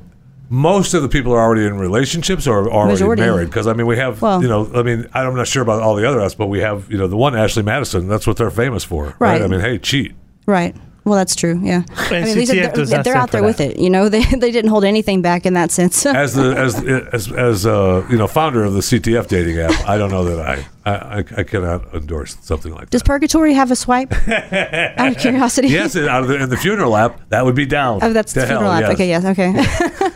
most 0.50 0.94
of 0.94 1.02
the 1.02 1.10
people 1.10 1.34
are 1.34 1.40
already 1.42 1.66
in 1.66 1.78
relationships 1.78 2.48
or 2.48 2.70
already 2.72 2.94
Majority. 2.94 3.22
married. 3.22 3.46
Because 3.48 3.68
I 3.68 3.74
mean, 3.74 3.86
we 3.88 3.98
have 3.98 4.22
Well- 4.22 4.42
you 4.42 4.48
know, 4.48 4.70
I 4.74 4.82
mean, 4.84 5.08
I'm 5.14 5.36
not 5.36 5.48
sure 5.48 5.62
about 5.62 5.82
all 5.82 5.96
the 5.96 6.08
other 6.08 6.22
us, 6.22 6.36
but 6.36 6.48
we 6.48 6.60
have 6.60 6.90
you 6.92 6.98
know 6.98 7.08
the 7.08 7.18
one 7.18 7.36
Ashley 7.36 7.64
Madison. 7.64 8.08
That's 8.08 8.26
what 8.26 8.38
they're 8.38 8.50
famous 8.52 8.84
for, 8.84 9.16
Right. 9.20 9.42
I 9.42 9.48
mean, 9.48 9.60
hey, 9.60 9.78
cheat. 9.78 10.14
Right. 10.46 10.76
Well, 11.08 11.15
that's 11.17 11.36
true. 11.36 11.60
Yeah. 11.63 11.84
I 11.96 12.24
mean, 12.24 12.36
these 12.38 12.52
are- 12.52 12.67
they're 12.86 13.04
they're 13.04 13.15
out 13.15 13.32
there 13.32 13.43
with 13.43 13.58
that. 13.58 13.72
it. 13.72 13.80
You 13.80 13.89
know, 13.89 14.10
they 14.15 14.24
they 14.24 14.52
didn't 14.52 14.70
hold 14.70 14.84
anything 14.84 15.22
back 15.22 15.46
in 15.46 15.54
that 15.54 15.72
sense. 15.72 16.06
As 16.06 16.34
the 16.36 16.54
as 16.56 16.84
as 17.13 17.32
as 17.32 17.65
uh, 17.65 18.06
you 18.10 18.17
know, 18.17 18.28
founder 18.28 18.63
of 18.63 18.74
the 18.74 18.82
CTF 18.82 19.28
dating 19.28 19.58
app, 19.60 19.72
I 19.88 19.98
don't 19.98 20.12
know 20.12 20.26
that 20.26 20.39
I 20.46 20.65
I, 20.86 20.93
I, 21.20 21.24
I 21.38 21.43
cannot 21.43 21.93
endorse 21.93 22.38
something 22.41 22.72
like 22.74 22.89
Does 22.89 23.02
that. 23.02 23.04
Does 23.04 23.04
Purgatory 23.04 23.54
have 23.54 23.72
a 23.72 23.76
swipe? 23.76 24.13
out 24.28 25.12
of 25.12 25.17
curiosity. 25.17 25.67
Yes, 25.70 25.96
out 25.96 26.24
of 26.24 26.28
the, 26.30 26.41
in 26.43 26.50
the 26.50 26.58
funeral 26.58 26.96
app, 26.96 27.28
that 27.30 27.43
would 27.46 27.56
be 27.56 27.65
down. 27.65 28.00
Oh, 28.02 28.13
that's 28.13 28.34
To 28.34 28.39
the 28.41 28.46
hell, 28.46 28.60
funeral 28.60 28.72
app. 28.74 28.82
yes. 28.82 28.91
Okay. 28.93 29.08
Yes. 29.10 29.26
Okay. 29.26 29.52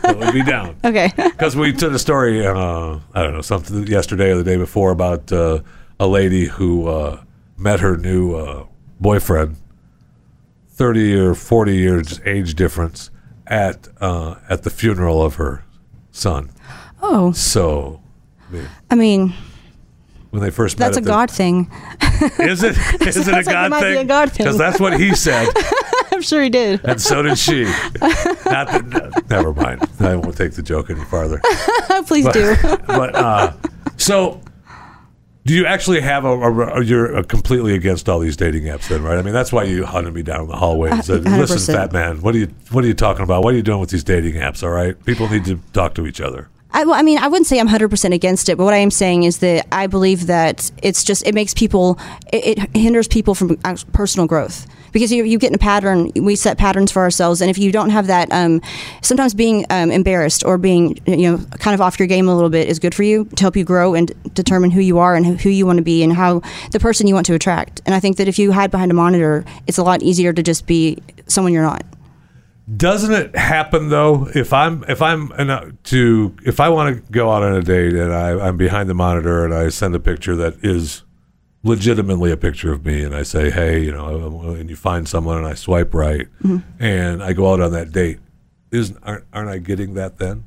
that 0.02 0.16
would 0.18 0.32
be 0.34 0.42
down. 0.42 0.76
okay. 0.84 1.10
Because 1.16 1.56
we 1.56 1.72
did 1.72 1.92
a 1.94 1.98
story, 1.98 2.46
uh, 2.46 2.98
I 3.14 3.22
don't 3.22 3.32
know, 3.34 3.42
something 3.42 3.86
yesterday 3.86 4.30
or 4.30 4.36
the 4.36 4.44
day 4.44 4.56
before 4.56 4.90
about 4.92 5.30
uh, 5.32 5.60
a 6.00 6.06
lady 6.06 6.46
who 6.46 6.86
uh, 6.88 7.22
met 7.56 7.80
her 7.80 7.96
new 7.96 8.34
uh, 8.34 8.64
boyfriend, 9.00 9.56
thirty 10.72 11.14
or 11.14 11.34
forty 11.34 11.76
years 11.76 12.20
age 12.24 12.54
difference, 12.54 13.10
at 13.46 13.88
uh, 14.00 14.36
at 14.48 14.62
the 14.62 14.70
funeral 14.70 15.22
of 15.22 15.36
her 15.36 15.64
son. 16.10 16.50
Oh, 17.02 17.32
So 17.32 18.00
I 18.90 18.94
mean, 18.94 19.32
when 20.30 20.42
they 20.42 20.50
first 20.50 20.78
met, 20.78 20.86
that's 20.86 20.98
a 20.98 21.00
God 21.00 21.30
thing. 21.30 21.70
Is 22.38 22.62
it? 22.62 22.76
Is 23.06 23.16
it 23.16 23.20
a 23.20 23.24
Sounds 23.24 23.28
like 23.28 23.46
it 23.46 23.50
God 23.50 23.70
might 23.70 23.80
be 23.80 23.86
thing? 23.94 23.98
a 23.98 24.04
God 24.04 24.30
thing. 24.30 24.44
Because 24.44 24.58
that's 24.58 24.78
what 24.78 24.98
he 25.00 25.14
said, 25.14 25.48
I'm 26.12 26.20
sure 26.22 26.42
he 26.42 26.50
did. 26.50 26.80
and 26.84 27.00
so 27.00 27.22
did 27.22 27.38
she. 27.38 27.64
Not 27.64 28.68
that. 28.68 28.84
no, 28.86 29.10
never 29.30 29.52
mind. 29.54 29.82
I 30.00 30.16
won't 30.16 30.36
take 30.36 30.52
the 30.52 30.62
joke 30.62 30.90
any 30.90 31.02
farther. 31.06 31.40
Please 32.06 32.26
but, 32.26 32.34
do. 32.34 32.56
but 32.86 33.14
uh, 33.14 33.52
so 33.96 34.41
do 35.44 35.54
you 35.54 35.66
actually 35.66 36.00
have 36.00 36.24
a, 36.24 36.28
a, 36.28 36.84
you're 36.84 37.16
uh 37.16 37.22
completely 37.22 37.74
against 37.74 38.08
all 38.08 38.18
these 38.18 38.36
dating 38.36 38.64
apps 38.64 38.88
then 38.88 39.02
right 39.02 39.18
i 39.18 39.22
mean 39.22 39.32
that's 39.32 39.52
why 39.52 39.64
you 39.64 39.84
hunted 39.84 40.14
me 40.14 40.22
down 40.22 40.42
in 40.42 40.48
the 40.48 40.56
hallway 40.56 40.90
and 40.90 41.04
said 41.04 41.24
listen 41.24 41.56
100%. 41.58 41.74
fat 41.74 41.92
man 41.92 42.20
what 42.20 42.34
are 42.34 42.38
you 42.38 42.48
what 42.70 42.84
are 42.84 42.86
you 42.86 42.94
talking 42.94 43.22
about 43.22 43.42
what 43.42 43.54
are 43.54 43.56
you 43.56 43.62
doing 43.62 43.80
with 43.80 43.90
these 43.90 44.04
dating 44.04 44.34
apps 44.34 44.62
all 44.62 44.70
right 44.70 45.02
people 45.04 45.28
need 45.28 45.44
to 45.44 45.58
talk 45.72 45.94
to 45.94 46.06
each 46.06 46.20
other 46.20 46.48
I, 46.74 46.84
well, 46.84 46.94
I 46.94 47.02
mean, 47.02 47.18
I 47.18 47.28
wouldn't 47.28 47.46
say 47.46 47.60
I'm 47.60 47.68
100% 47.68 48.14
against 48.14 48.48
it, 48.48 48.56
but 48.56 48.64
what 48.64 48.72
I 48.72 48.78
am 48.78 48.90
saying 48.90 49.24
is 49.24 49.40
that 49.40 49.66
I 49.70 49.86
believe 49.86 50.26
that 50.28 50.70
it's 50.82 51.04
just, 51.04 51.26
it 51.26 51.34
makes 51.34 51.52
people, 51.52 51.98
it, 52.32 52.58
it 52.58 52.74
hinders 52.74 53.06
people 53.06 53.34
from 53.34 53.58
personal 53.92 54.26
growth. 54.26 54.66
Because 54.92 55.10
you, 55.10 55.24
you 55.24 55.38
get 55.38 55.48
in 55.48 55.54
a 55.54 55.58
pattern, 55.58 56.10
we 56.14 56.36
set 56.36 56.58
patterns 56.58 56.92
for 56.92 57.02
ourselves, 57.02 57.40
and 57.40 57.50
if 57.50 57.58
you 57.58 57.72
don't 57.72 57.90
have 57.90 58.06
that, 58.06 58.30
um, 58.30 58.60
sometimes 59.00 59.34
being 59.34 59.64
um, 59.70 59.90
embarrassed 59.90 60.44
or 60.44 60.58
being, 60.58 60.98
you 61.06 61.30
know, 61.30 61.38
kind 61.58 61.74
of 61.74 61.80
off 61.80 61.98
your 61.98 62.06
game 62.06 62.28
a 62.28 62.34
little 62.34 62.50
bit 62.50 62.68
is 62.68 62.78
good 62.78 62.94
for 62.94 63.02
you 63.02 63.24
to 63.24 63.42
help 63.42 63.56
you 63.56 63.64
grow 63.64 63.94
and 63.94 64.12
determine 64.34 64.70
who 64.70 64.80
you 64.80 64.98
are 64.98 65.14
and 65.14 65.40
who, 65.40 65.48
you 65.48 65.66
want 65.66 65.78
to 65.78 65.82
be 65.82 66.02
and 66.02 66.12
how 66.12 66.40
the 66.70 66.80
person 66.80 67.06
you 67.06 67.14
want 67.14 67.26
to 67.26 67.34
attract. 67.34 67.80
And 67.86 67.94
I 67.94 68.00
think 68.00 68.16
that 68.18 68.28
if 68.28 68.38
you 68.38 68.52
hide 68.52 68.70
behind 68.70 68.90
a 68.90 68.94
monitor, 68.94 69.44
it's 69.66 69.78
a 69.78 69.82
lot 69.82 70.02
easier 70.02 70.32
to 70.32 70.42
just 70.42 70.66
be 70.66 70.98
someone 71.26 71.52
you're 71.52 71.62
not. 71.62 71.84
doesn't 72.76 73.12
it 73.12 73.36
happen 73.36 73.88
though 73.88 74.28
if 74.34 74.52
i'm 74.52 74.84
if 74.88 75.02
i'm 75.02 75.32
a, 75.32 75.72
to 75.82 76.34
if 76.46 76.60
i 76.60 76.68
want 76.68 76.94
to 76.94 77.12
go 77.12 77.30
out 77.30 77.42
on 77.42 77.54
a 77.54 77.62
date 77.62 77.92
and 77.94 78.12
I, 78.12 78.46
i'm 78.46 78.56
behind 78.56 78.88
the 78.88 78.94
monitor 78.94 79.44
and 79.44 79.52
i 79.52 79.68
send 79.68 79.94
a 79.94 80.00
picture 80.00 80.36
that 80.36 80.54
is 80.64 81.02
legitimately 81.64 82.30
a 82.30 82.36
picture 82.36 82.72
of 82.72 82.84
me 82.84 83.02
and 83.02 83.14
i 83.14 83.22
say 83.22 83.50
hey 83.50 83.80
you 83.80 83.92
know 83.92 84.54
and 84.58 84.68
you 84.68 84.76
find 84.76 85.08
someone 85.08 85.38
and 85.38 85.46
i 85.46 85.54
swipe 85.54 85.94
right 85.94 86.26
and 86.80 87.22
i 87.22 87.32
go 87.32 87.52
out 87.52 87.60
on 87.60 87.72
that 87.72 87.92
date 87.92 88.18
isn't 88.72 88.98
aren't, 89.02 89.24
aren't 89.32 89.48
i 89.48 89.58
getting 89.58 89.94
that 89.94 90.18
then 90.18 90.44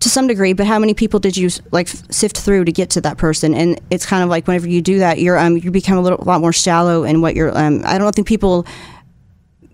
to 0.00 0.10
some 0.10 0.26
degree, 0.26 0.52
but 0.52 0.66
how 0.66 0.78
many 0.78 0.94
people 0.94 1.20
did 1.20 1.36
you 1.36 1.48
like 1.72 1.88
sift 1.88 2.38
through 2.38 2.66
to 2.66 2.72
get 2.72 2.90
to 2.90 3.00
that 3.00 3.16
person? 3.16 3.54
And 3.54 3.80
it's 3.90 4.04
kind 4.04 4.22
of 4.22 4.28
like 4.28 4.46
whenever 4.46 4.68
you 4.68 4.82
do 4.82 4.98
that, 4.98 5.20
you're 5.20 5.38
um 5.38 5.56
you 5.56 5.70
become 5.70 5.96
a 5.96 6.00
little 6.02 6.22
lot 6.24 6.40
more 6.40 6.52
shallow 6.52 7.04
in 7.04 7.22
what 7.22 7.34
you're 7.34 7.56
um. 7.56 7.82
I 7.84 7.98
don't 7.98 8.14
think 8.14 8.26
people. 8.26 8.66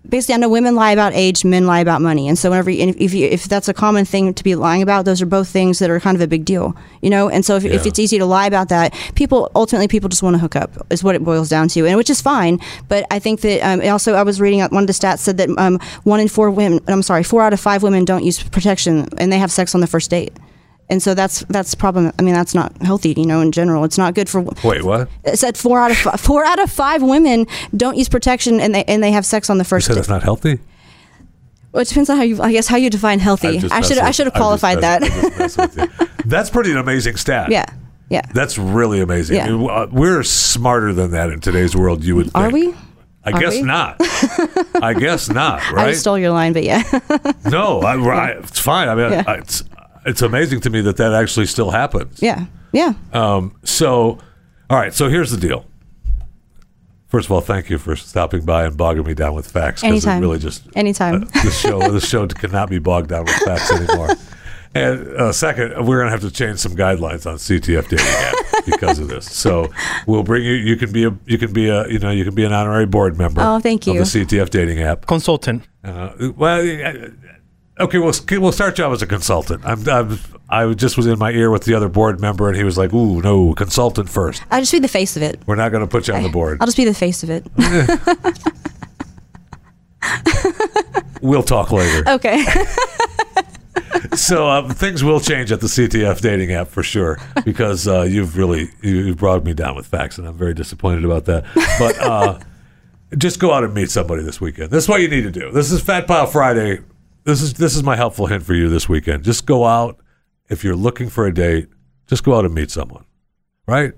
Basically, 0.07 0.35
I 0.35 0.37
know 0.37 0.49
women 0.49 0.75
lie 0.75 0.91
about 0.91 1.13
age, 1.13 1.45
men 1.45 1.65
lie 1.65 1.79
about 1.79 2.01
money, 2.01 2.27
and 2.27 2.37
so 2.37 2.49
whenever 2.49 2.69
you, 2.69 2.81
and 2.81 2.89
if 2.89 2.99
if, 2.99 3.13
you, 3.13 3.27
if 3.27 3.45
that's 3.45 3.69
a 3.69 3.73
common 3.73 4.03
thing 4.03 4.33
to 4.33 4.43
be 4.43 4.53
lying 4.53 4.81
about, 4.81 5.05
those 5.05 5.21
are 5.21 5.25
both 5.25 5.47
things 5.47 5.79
that 5.79 5.89
are 5.89 5.99
kind 5.99 6.15
of 6.15 6.21
a 6.21 6.27
big 6.27 6.43
deal, 6.43 6.75
you 7.01 7.09
know. 7.09 7.29
And 7.29 7.45
so 7.45 7.55
if, 7.55 7.63
if 7.63 7.85
it's 7.85 7.99
easy 7.99 8.17
to 8.17 8.25
lie 8.25 8.45
about 8.45 8.67
that, 8.69 8.93
people 9.15 9.49
ultimately 9.55 9.87
people 9.87 10.09
just 10.09 10.21
want 10.21 10.33
to 10.33 10.39
hook 10.39 10.57
up 10.57 10.71
is 10.91 11.03
what 11.05 11.15
it 11.15 11.23
boils 11.23 11.47
down 11.47 11.69
to, 11.69 11.87
and 11.87 11.95
which 11.95 12.09
is 12.09 12.21
fine. 12.21 12.59
But 12.89 13.05
I 13.11 13.19
think 13.19 13.41
that 13.41 13.61
um, 13.61 13.81
also 13.81 14.13
I 14.15 14.23
was 14.23 14.41
reading 14.41 14.61
uh, 14.61 14.67
one 14.69 14.83
of 14.83 14.87
the 14.87 14.93
stats 14.93 15.19
said 15.19 15.37
that 15.37 15.49
um, 15.57 15.79
one 16.03 16.19
in 16.19 16.27
four 16.27 16.51
women, 16.51 16.81
I'm 16.87 17.01
sorry, 17.01 17.23
four 17.23 17.41
out 17.41 17.53
of 17.53 17.61
five 17.61 17.81
women 17.81 18.03
don't 18.03 18.25
use 18.25 18.43
protection, 18.43 19.07
and 19.17 19.31
they 19.31 19.39
have 19.39 19.51
sex 19.51 19.73
on 19.73 19.79
the 19.79 19.87
first 19.87 20.09
date. 20.09 20.33
And 20.89 21.01
so 21.01 21.13
that's 21.13 21.39
that's 21.49 21.73
problem. 21.75 22.11
I 22.19 22.21
mean, 22.21 22.33
that's 22.33 22.53
not 22.53 22.79
healthy, 22.81 23.13
you 23.17 23.25
know. 23.25 23.39
In 23.41 23.51
general, 23.51 23.83
it's 23.85 23.97
not 23.97 24.13
good 24.13 24.29
for. 24.29 24.41
wait 24.63 24.83
what 24.83 25.07
It 25.23 25.39
said 25.39 25.57
four 25.57 25.79
out 25.79 25.91
of 25.91 25.97
five, 25.97 26.19
four 26.19 26.43
out 26.45 26.59
of 26.59 26.69
five 26.71 27.01
women 27.01 27.47
don't 27.75 27.97
use 27.97 28.09
protection, 28.09 28.59
and 28.59 28.75
they 28.75 28.83
and 28.83 29.01
they 29.01 29.11
have 29.11 29.25
sex 29.25 29.49
on 29.49 29.57
the 29.57 29.63
you 29.63 29.69
first. 29.69 29.87
said 29.87 29.97
it's 29.97 30.09
not 30.09 30.23
healthy 30.23 30.59
Well, 31.71 31.81
it 31.81 31.87
depends 31.87 32.09
on 32.09 32.17
how 32.17 32.23
you. 32.23 32.41
I 32.41 32.51
guess 32.51 32.67
how 32.67 32.75
you 32.77 32.89
define 32.89 33.19
healthy. 33.19 33.59
I 33.71 33.81
should 33.81 33.97
I 33.97 34.11
should 34.11 34.27
have 34.27 34.33
qualified 34.35 34.81
that. 34.81 35.01
messing- 35.01 35.25
I'm 35.25 35.37
just 35.39 35.57
messing 35.57 35.81
with 35.89 35.99
you. 35.99 36.07
that's 36.25 36.49
pretty 36.49 36.71
an 36.71 36.77
amazing 36.77 37.15
stat 37.15 37.49
yeah, 37.49 37.65
yeah. 38.09 38.21
that's 38.33 38.57
really 38.57 38.99
amazing 39.01 39.37
Yeah. 39.37 39.45
I 39.45 39.49
mean, 39.51 39.69
uh, 39.69 39.87
we're 39.91 40.23
smarter 40.23 40.93
than 40.93 41.11
that 41.11 41.29
in 41.31 41.39
today's 41.39 41.75
world 41.75 42.03
you 42.03 42.15
would 42.17 42.25
think 42.31 42.35
Are 42.35 42.49
we? 42.51 42.73
I 43.25 43.31
Are 43.31 43.39
guess 43.39 43.53
we? 43.53 43.61
not. 43.61 43.95
I 44.83 44.93
guess 44.93 45.29
not. 45.29 45.71
Right? 45.71 45.87
I 45.87 45.93
stole 45.93 46.19
your 46.19 46.31
line, 46.31 46.51
but 46.51 46.63
yeah. 46.65 46.83
no, 47.49 47.79
I, 47.79 47.95
I, 47.95 48.27
it's 48.39 48.59
fine. 48.59 48.89
I 48.89 48.95
mean, 48.95 49.11
Yeah. 49.13 49.23
I, 49.25 49.33
it's 49.35 49.63
it's 50.05 50.21
amazing 50.21 50.61
to 50.61 50.69
me 50.69 50.81
that 50.81 50.97
that 50.97 51.13
actually 51.13 51.45
still 51.45 51.71
happens. 51.71 52.21
yeah, 52.21 52.45
yeah. 52.71 52.93
Um. 53.13 53.55
So, 53.63 54.19
all 54.69 54.77
right. 54.77 54.93
So 54.93 55.09
here's 55.09 55.31
the 55.31 55.37
deal. 55.37 55.65
First 57.07 57.27
of 57.27 57.31
all, 57.31 57.41
thank 57.41 57.69
you 57.69 57.77
for 57.77 57.95
stopping 57.95 58.43
by 58.43 58.65
and 58.65 58.75
bogging 58.75 59.03
me 59.05 59.13
down 59.13 59.35
with 59.35 59.49
facts. 59.49 59.81
'cause 59.81 59.87
Anytime. 59.91 60.17
It 60.17 60.25
really 60.25 60.39
just 60.39 60.63
Anytime. 60.75 61.23
uh, 61.23 61.27
this 61.43 61.59
show 61.59 61.91
this 61.91 62.07
show 62.09 62.25
cannot 62.27 62.69
be 62.69 62.79
bogged 62.79 63.09
down 63.09 63.25
with 63.25 63.35
facts 63.35 63.71
anymore. 63.71 64.09
And 64.75 65.07
uh, 65.17 65.31
second, 65.31 65.85
we're 65.85 65.99
gonna 65.99 66.09
have 66.09 66.21
to 66.21 66.31
change 66.31 66.57
some 66.57 66.75
guidelines 66.75 67.27
on 67.29 67.35
CTF 67.35 67.87
dating 67.89 67.99
app 68.07 68.65
because 68.65 68.97
of 68.97 69.07
this. 69.07 69.31
So 69.31 69.69
we'll 70.07 70.23
bring 70.23 70.43
you. 70.43 70.53
You 70.53 70.75
can 70.77 70.91
be 70.91 71.03
a 71.03 71.15
you 71.27 71.37
can 71.37 71.53
be 71.53 71.69
a 71.69 71.87
you 71.87 71.99
know 71.99 72.09
you 72.09 72.23
can 72.25 72.33
be 72.33 72.43
an 72.43 72.53
honorary 72.53 72.87
board 72.87 73.15
member. 73.15 73.39
Oh, 73.45 73.59
thank 73.59 73.85
Of 73.85 73.93
you. 73.93 73.99
the 73.99 74.05
CTF 74.07 74.49
dating 74.49 74.79
app. 74.81 75.05
Consultant. 75.05 75.61
Uh, 75.83 76.31
well, 76.35 76.59
uh, 76.61 77.09
okay, 77.79 77.97
we'll 77.97 78.13
we'll 78.31 78.51
start 78.51 78.77
you 78.77 78.83
off 78.83 78.93
as 78.93 79.01
a 79.01 79.07
consultant. 79.07 79.63
I'm, 79.65 79.87
I'm 79.87 80.19
I 80.49 80.73
just 80.73 80.97
was 80.97 81.07
in 81.07 81.17
my 81.17 81.31
ear 81.31 81.49
with 81.51 81.63
the 81.63 81.73
other 81.73 81.89
board 81.89 82.19
member, 82.19 82.47
and 82.47 82.57
he 82.57 82.63
was 82.63 82.77
like, 82.77 82.93
"Ooh, 82.93 83.21
no, 83.21 83.53
consultant 83.53 84.09
first. 84.09 84.43
I'll 84.51 84.61
just 84.61 84.71
be 84.71 84.79
the 84.79 84.87
face 84.87 85.15
of 85.15 85.23
it. 85.23 85.39
We're 85.45 85.55
not 85.55 85.71
going 85.71 85.83
to 85.83 85.89
put 85.89 86.07
you 86.07 86.13
on 86.13 86.23
the 86.23 86.29
board. 86.29 86.57
I'll 86.61 86.67
just 86.67 86.77
be 86.77 86.85
the 86.85 86.93
face 86.93 87.23
of 87.23 87.29
it. 87.29 87.45
We'll 91.23 91.41
talk 91.41 91.71
later." 91.71 92.03
Okay. 92.09 92.45
so 94.13 94.49
um, 94.49 94.69
things 94.69 95.03
will 95.03 95.21
change 95.21 95.53
at 95.53 95.61
the 95.61 95.67
CTF 95.67 96.19
dating 96.19 96.51
app 96.51 96.67
for 96.67 96.83
sure 96.83 97.17
because 97.45 97.87
uh, 97.87 98.01
you've 98.01 98.37
really 98.37 98.69
you've 98.81 99.17
brought 99.17 99.45
me 99.45 99.53
down 99.53 99.75
with 99.75 99.87
facts, 99.87 100.17
and 100.17 100.27
I'm 100.27 100.35
very 100.35 100.53
disappointed 100.53 101.05
about 101.05 101.23
that. 101.25 101.45
But 101.79 101.97
uh, 101.97 102.39
just 103.17 103.39
go 103.39 103.53
out 103.53 103.63
and 103.63 103.73
meet 103.73 103.89
somebody 103.89 104.21
this 104.21 104.41
weekend. 104.41 104.69
That's 104.69 104.89
what 104.89 104.99
you 104.99 105.07
need 105.07 105.21
to 105.21 105.31
do. 105.31 105.49
This 105.51 105.71
is 105.71 105.81
Fat 105.81 106.07
Pile 106.07 106.27
Friday. 106.27 106.81
This 107.23 107.41
is 107.41 107.53
this 107.53 107.75
is 107.75 107.83
my 107.83 107.95
helpful 107.95 108.27
hint 108.27 108.43
for 108.43 108.53
you 108.53 108.69
this 108.69 108.89
weekend. 108.89 109.23
Just 109.23 109.45
go 109.45 109.65
out 109.65 109.97
if 110.49 110.63
you're 110.63 110.75
looking 110.75 111.09
for 111.09 111.25
a 111.25 111.33
date. 111.33 111.69
Just 112.07 112.23
go 112.23 112.35
out 112.35 112.45
and 112.45 112.53
meet 112.53 112.69
someone. 112.69 113.05
Right? 113.65 113.93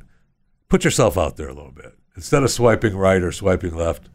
Put 0.70 0.84
yourself 0.84 1.18
out 1.18 1.38
there 1.38 1.48
a 1.48 1.54
little 1.54 1.72
bit 1.72 1.94
instead 2.16 2.44
of 2.44 2.52
swiping 2.52 2.96
right 2.96 3.22
or 3.22 3.32
swiping 3.32 3.76
left. 3.76 4.10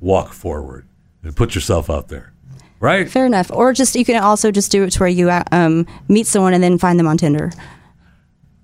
Walk 0.00 0.32
forward 0.32 0.86
and 1.22 1.34
put 1.34 1.54
yourself 1.54 1.90
out 1.90 2.08
there. 2.08 2.32
Right? 2.80 3.10
Fair 3.10 3.26
enough. 3.26 3.50
Or 3.52 3.72
just 3.72 3.96
you 3.96 4.04
can 4.04 4.22
also 4.22 4.52
just 4.52 4.70
do 4.70 4.84
it 4.84 4.90
to 4.90 5.00
where 5.00 5.08
you 5.08 5.30
uh, 5.30 5.42
um, 5.50 5.86
meet 6.06 6.28
someone 6.28 6.54
and 6.54 6.62
then 6.62 6.78
find 6.78 6.98
them 6.98 7.08
on 7.08 7.16
Tinder. 7.16 7.50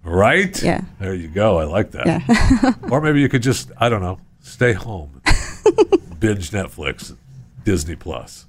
Right? 0.04 0.62
Yeah. 0.62 0.82
There 1.00 1.14
you 1.14 1.26
go. 1.28 1.58
I 1.58 1.64
like 1.64 1.90
that. 1.92 2.06
Yeah. 2.06 2.72
or 2.90 3.00
maybe 3.00 3.20
you 3.20 3.28
could 3.28 3.42
just, 3.42 3.72
I 3.78 3.88
don't 3.88 4.02
know, 4.02 4.20
stay 4.40 4.72
home, 4.72 5.20
binge 6.20 6.50
Netflix, 6.50 7.16
Disney 7.64 7.96
Plus. 7.96 8.46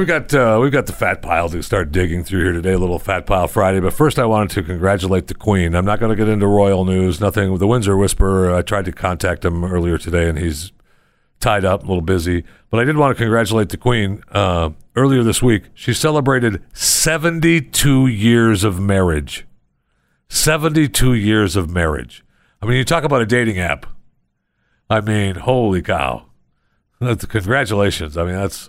We've 0.00 0.06
got 0.06 0.32
uh, 0.32 0.58
we've 0.62 0.72
got 0.72 0.86
the 0.86 0.94
fat 0.94 1.20
pile 1.20 1.50
to 1.50 1.62
start 1.62 1.92
digging 1.92 2.24
through 2.24 2.42
here 2.42 2.52
today. 2.52 2.74
Little 2.74 2.98
fat 2.98 3.26
pile 3.26 3.46
Friday, 3.46 3.80
but 3.80 3.92
first 3.92 4.18
I 4.18 4.24
wanted 4.24 4.48
to 4.54 4.62
congratulate 4.62 5.26
the 5.26 5.34
Queen. 5.34 5.74
I'm 5.74 5.84
not 5.84 6.00
going 6.00 6.08
to 6.08 6.16
get 6.16 6.26
into 6.26 6.46
royal 6.46 6.86
news. 6.86 7.20
Nothing. 7.20 7.58
The 7.58 7.66
Windsor 7.66 7.98
Whisperer. 7.98 8.54
I 8.54 8.62
tried 8.62 8.86
to 8.86 8.92
contact 8.92 9.44
him 9.44 9.62
earlier 9.62 9.98
today, 9.98 10.26
and 10.26 10.38
he's 10.38 10.72
tied 11.40 11.64
up, 11.64 11.82
a 11.82 11.86
little 11.86 12.02
busy. 12.02 12.44
But 12.70 12.80
I 12.80 12.84
did 12.84 12.96
want 12.96 13.16
to 13.16 13.22
congratulate 13.22 13.70
the 13.70 13.76
Queen. 13.76 14.22
Uh, 14.30 14.70
earlier 14.94 15.22
this 15.22 15.42
week, 15.42 15.64
she 15.74 15.92
celebrated 15.92 16.62
72 16.72 18.06
years 18.06 18.62
of 18.62 18.78
marriage. 18.78 19.46
72 20.28 21.14
years 21.14 21.56
of 21.56 21.70
marriage. 21.70 22.24
I 22.62 22.66
mean, 22.66 22.76
you 22.76 22.84
talk 22.84 23.04
about 23.04 23.22
a 23.22 23.26
dating 23.26 23.58
app. 23.58 23.86
I 24.88 25.00
mean, 25.00 25.36
holy 25.36 25.82
cow. 25.82 26.26
That's, 27.00 27.24
congratulations. 27.24 28.16
I 28.16 28.24
mean, 28.24 28.34
that's. 28.34 28.68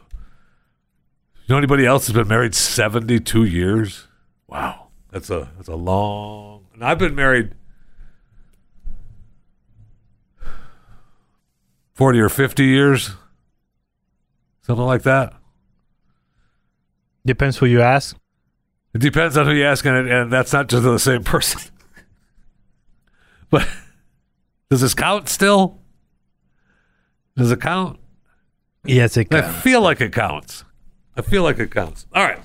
You 1.46 1.54
know 1.54 1.58
anybody 1.58 1.86
else 1.86 2.08
has 2.08 2.16
been 2.16 2.28
married 2.28 2.56
72 2.56 3.44
years? 3.44 4.08
Wow. 4.48 4.88
That's 5.12 5.30
a 5.30 5.52
that's 5.58 5.68
a 5.68 5.76
long. 5.76 6.68
And 6.74 6.84
I've 6.84 6.98
been 6.98 7.16
married 7.16 7.54
40 12.02 12.20
or 12.20 12.30
50 12.30 12.66
years. 12.66 13.12
Something 14.64 14.88
like 14.88 15.04
that. 15.04 15.36
Depends 17.24 17.60
who 17.60 17.68
you 17.68 17.80
ask. 17.80 18.18
It 18.96 19.02
depends 19.02 19.38
on 19.38 19.46
who 19.46 19.52
you 19.52 19.66
ask, 19.66 19.86
and, 19.86 20.10
and 20.10 20.34
that's 20.34 20.52
not 20.52 20.68
just 20.68 20.82
the 20.82 20.98
same 20.98 21.24
person. 21.24 21.62
but 23.52 23.68
does 24.72 24.82
this 24.82 24.96
count 24.96 25.30
still? 25.30 25.78
Does 27.38 27.52
it 27.52 27.62
count? 27.62 28.00
Yes, 28.84 29.16
it 29.16 29.26
counts. 29.26 29.50
I 29.50 29.52
feel 29.52 29.82
like 29.82 30.02
it 30.02 30.12
counts. 30.12 30.64
I 31.16 31.22
feel 31.22 31.44
like 31.44 31.60
it 31.60 31.70
counts. 31.70 32.08
All 32.16 32.24
right. 32.24 32.40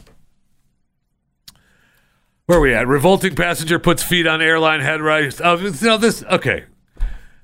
Where 2.44 2.58
are 2.58 2.60
we 2.60 2.74
at? 2.74 2.86
Revolting 2.86 3.34
passenger 3.34 3.78
puts 3.78 4.02
feet 4.02 4.26
on 4.26 4.42
airline 4.42 4.80
headrest. 4.80 5.40
Oh, 5.42 5.56
you 5.56 5.72
know 5.80 5.96
this. 5.96 6.22
Okay, 6.24 6.66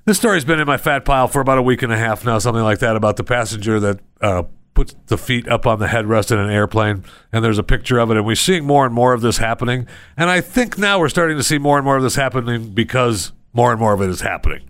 this 0.05 0.17
story's 0.17 0.45
been 0.45 0.59
in 0.59 0.67
my 0.67 0.77
fat 0.77 1.05
pile 1.05 1.27
for 1.27 1.39
about 1.41 1.57
a 1.57 1.61
week 1.61 1.81
and 1.81 1.91
a 1.93 1.97
half 1.97 2.25
now, 2.25 2.37
something 2.39 2.63
like 2.63 2.79
that, 2.79 2.95
about 2.95 3.17
the 3.17 3.23
passenger 3.23 3.79
that 3.79 3.99
uh, 4.21 4.43
puts 4.73 4.95
the 5.07 5.17
feet 5.17 5.47
up 5.47 5.65
on 5.67 5.79
the 5.79 5.87
headrest 5.87 6.31
in 6.31 6.39
an 6.39 6.49
airplane, 6.49 7.03
and 7.31 7.43
there's 7.43 7.57
a 7.59 7.63
picture 7.63 7.99
of 7.99 8.09
it, 8.11 8.17
and 8.17 8.25
we're 8.25 8.35
seeing 8.35 8.65
more 8.65 8.85
and 8.85 8.93
more 8.93 9.13
of 9.13 9.21
this 9.21 9.37
happening. 9.37 9.87
And 10.17 10.29
I 10.29 10.41
think 10.41 10.77
now 10.77 10.99
we're 10.99 11.09
starting 11.09 11.37
to 11.37 11.43
see 11.43 11.57
more 11.57 11.77
and 11.77 11.85
more 11.85 11.97
of 11.97 12.03
this 12.03 12.15
happening 12.15 12.73
because 12.73 13.31
more 13.53 13.71
and 13.71 13.79
more 13.79 13.93
of 13.93 14.01
it 14.01 14.09
is 14.09 14.21
happening. 14.21 14.69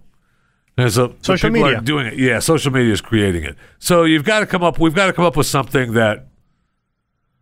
There's 0.76 0.98
a 0.98 1.14
Social 1.22 1.50
people 1.52 1.64
media. 1.66 1.78
are 1.78 1.82
doing 1.82 2.08
it. 2.08 2.16
Yeah, 2.18 2.40
social 2.40 2.72
media 2.72 2.92
is 2.92 3.00
creating 3.02 3.44
it. 3.44 3.56
So 3.80 4.04
you've 4.06 4.24
got 4.24 4.40
to 4.40 4.48
come 4.48 4.64
up. 4.64 4.80
We've 4.80 4.96
got 4.96 5.06
to 5.06 5.14
come 5.14 5.24
up 5.24 5.38
with 5.38 5.46
something 5.46 5.94
that, 5.94 6.28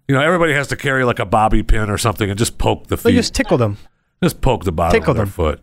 you 0.09 0.13
know, 0.15 0.21
everybody 0.21 0.51
has 0.53 0.67
to 0.67 0.75
carry 0.75 1.05
like 1.05 1.19
a 1.19 1.25
bobby 1.25 1.63
pin 1.63 1.89
or 1.89 1.97
something 1.97 2.29
and 2.29 2.37
just 2.37 2.57
poke 2.57 2.87
the 2.87 2.97
They 2.97 3.11
feet. 3.11 3.15
just 3.15 3.33
tickle 3.33 3.57
them. 3.57 3.77
Just 4.21 4.41
poke 4.41 4.65
the 4.65 4.73
bottom 4.73 4.99
Tickle 4.99 5.11
of 5.11 5.15
their 5.17 5.25
them. 5.25 5.31
foot. 5.31 5.61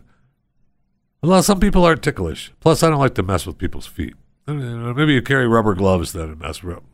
Well, 1.23 1.43
some 1.43 1.61
people 1.61 1.85
aren't 1.85 2.03
ticklish. 2.03 2.53
Plus, 2.61 2.83
I 2.83 2.91
don't 2.91 2.99
like 2.99 3.15
to 3.17 3.23
mess 3.23 3.47
with 3.47 3.59
people's 3.59 3.87
feet. 3.87 4.15
Maybe 4.47 5.13
you 5.13 5.23
carry 5.23 5.47
rubber 5.47 5.75
gloves 5.75 6.13
then 6.13 6.31
and 6.31 6.39
mess 6.41 6.63
with 6.63 6.77
them. 6.77 6.85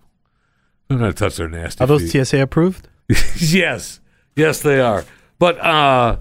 I'm 0.91 0.99
going 0.99 1.12
to 1.12 1.16
touch 1.16 1.37
their 1.37 1.49
nasty 1.49 1.83
Are 1.83 1.87
those 1.87 2.11
feet. 2.11 2.27
TSA 2.27 2.41
approved? 2.43 2.89
yes. 3.39 4.01
Yes, 4.37 4.61
they 4.62 4.81
are. 4.81 5.05
But 5.39 5.59
uh, 5.59 6.16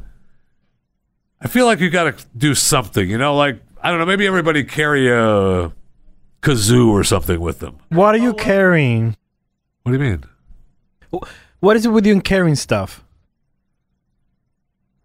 I 1.41 1.47
feel 1.47 1.65
like 1.65 1.79
you 1.79 1.89
got 1.89 2.17
to 2.17 2.25
do 2.37 2.53
something. 2.55 3.09
You 3.09 3.17
know, 3.17 3.35
like, 3.35 3.61
I 3.81 3.89
don't 3.89 3.99
know, 3.99 4.05
maybe 4.05 4.27
everybody 4.27 4.63
carry 4.63 5.09
a 5.09 5.71
kazoo 6.41 6.89
or 6.89 7.03
something 7.03 7.39
with 7.39 7.59
them. 7.59 7.77
What 7.89 8.15
are 8.15 8.19
you 8.19 8.33
carrying? 8.33 9.15
What 9.83 9.91
do 9.91 9.97
you 9.97 10.03
mean? 10.03 10.23
What 11.59 11.77
is 11.77 11.85
it 11.85 11.89
with 11.89 12.05
you 12.05 12.13
and 12.13 12.23
carrying 12.23 12.55
stuff? 12.55 13.03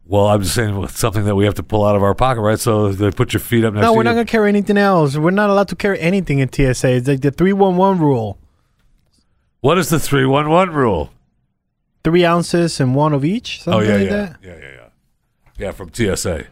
Well, 0.09 0.27
I'm 0.27 0.43
just 0.43 0.55
saying 0.55 0.83
it's 0.83 0.99
something 0.99 1.27
that 1.27 1.35
we 1.35 1.45
have 1.45 1.55
to 1.57 1.63
pull 1.63 1.85
out 1.85 1.95
of 1.95 2.03
our 2.03 2.15
pocket, 2.15 2.41
right? 2.41 2.59
So 2.59 2.91
they 2.93 3.11
put 3.11 3.35
your 3.35 3.41
feet 3.41 3.63
up 3.65 3.75
next 3.75 3.83
No, 3.83 3.93
we're 3.93 4.03
not 4.03 4.13
gonna 4.13 4.25
carry 4.25 4.49
anything 4.49 4.79
else. 4.79 5.17
We're 5.17 5.31
not 5.31 5.51
allowed 5.51 5.69
to 5.69 5.77
carry 5.77 6.01
anything 6.01 6.39
in 6.39 6.51
TSA. 6.51 6.89
It's 6.93 7.07
like 7.09 7.21
the 7.21 7.31
three 7.31 7.53
one 7.53 7.77
one 7.77 7.99
rule: 7.99 8.39
What 9.61 9.77
is 9.77 9.91
the 9.91 10.01
311 10.01 10.75
rule? 10.75 11.13
three 12.05 12.25
ounces 12.25 12.81
and 12.81 12.95
one 12.95 13.13
of 13.13 13.25
each. 13.25 13.63
Oh 13.67 13.81
yeah, 13.81 13.97
like 13.97 14.05
yeah, 14.05 14.09
that. 14.09 14.37
yeah, 14.43 14.57
yeah, 14.57 14.71
yeah, 14.71 14.89
yeah. 15.59 15.71
From 15.73 15.93
TSA, 15.93 16.47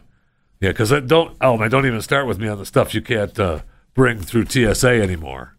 yeah, 0.59 0.69
because 0.69 0.91
don't. 1.07 1.35
Oh 1.41 1.57
man, 1.57 1.71
don't 1.71 1.85
even 1.85 2.01
start 2.01 2.27
with 2.27 2.39
me 2.39 2.47
on 2.47 2.59
the 2.59 2.65
stuff 2.65 2.93
you 2.93 3.01
can't 3.01 3.37
uh, 3.39 3.61
bring 3.93 4.19
through 4.19 4.45
TSA 4.45 5.01
anymore. 5.01 5.55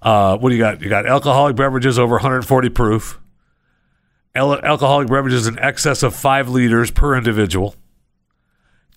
Uh, 0.00 0.36
what 0.38 0.50
do 0.50 0.54
you 0.54 0.60
got? 0.60 0.80
You 0.80 0.88
got 0.88 1.06
alcoholic 1.06 1.56
beverages 1.56 1.98
over 1.98 2.14
140 2.14 2.68
proof. 2.70 3.20
Al- 4.36 4.58
alcoholic 4.64 5.08
beverages 5.08 5.46
in 5.46 5.58
excess 5.58 6.02
of 6.02 6.14
five 6.14 6.48
liters 6.48 6.90
per 6.90 7.16
individual. 7.16 7.74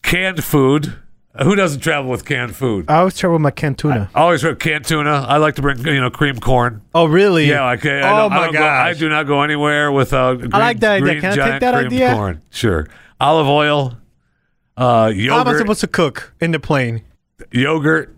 Canned 0.02 0.44
food. 0.44 0.96
Uh, 1.36 1.44
Who 1.44 1.56
doesn't 1.56 1.82
travel 1.82 2.10
with 2.10 2.26
canned 2.26 2.56
food? 2.56 2.86
I 2.88 2.96
always 2.98 3.16
travel 3.18 3.36
with 3.36 3.42
my 3.44 3.52
canned 3.52 3.78
tuna. 3.78 4.10
I 4.16 4.22
always 4.22 4.42
have 4.42 4.58
canned 4.58 4.86
tuna. 4.86 5.12
I 5.28 5.38
like 5.38 5.54
to 5.56 5.62
bring 5.62 5.78
you 5.86 6.02
know 6.02 6.10
cream 6.10 6.40
corn. 6.40 6.82
oh, 6.96 7.06
really? 7.06 7.46
Yeah, 7.48 7.72
okay. 7.74 8.02
I 8.02 8.12
oh 8.14 8.30
don't, 8.30 8.34
I 8.34 8.36
my 8.38 8.44
don't 8.46 8.54
go, 8.54 8.64
I 8.68 8.94
do 8.94 9.10
not 9.10 9.28
go 9.28 9.42
anywhere 9.44 9.92
without. 9.92 10.40
Green, 10.40 10.50
like 10.50 10.80
that 10.80 10.94
idea. 10.94 11.06
green 11.06 11.22
Can 11.22 11.32
I 11.32 11.36
take 11.36 11.46
giant 11.46 11.62
that 11.62 11.74
cream 11.76 11.86
idea? 11.88 12.14
Corn. 12.16 12.42
Sure. 12.50 12.88
Olive 13.20 13.48
oil, 13.48 13.98
uh, 14.78 14.84
How 14.84 15.06
am 15.06 15.12
I 15.12 15.12
yogurt, 15.12 15.58
supposed 15.60 15.82
to 15.82 15.88
cook 15.88 16.34
in 16.40 16.52
the 16.52 16.60
plane? 16.60 17.04
yogurt. 17.52 18.16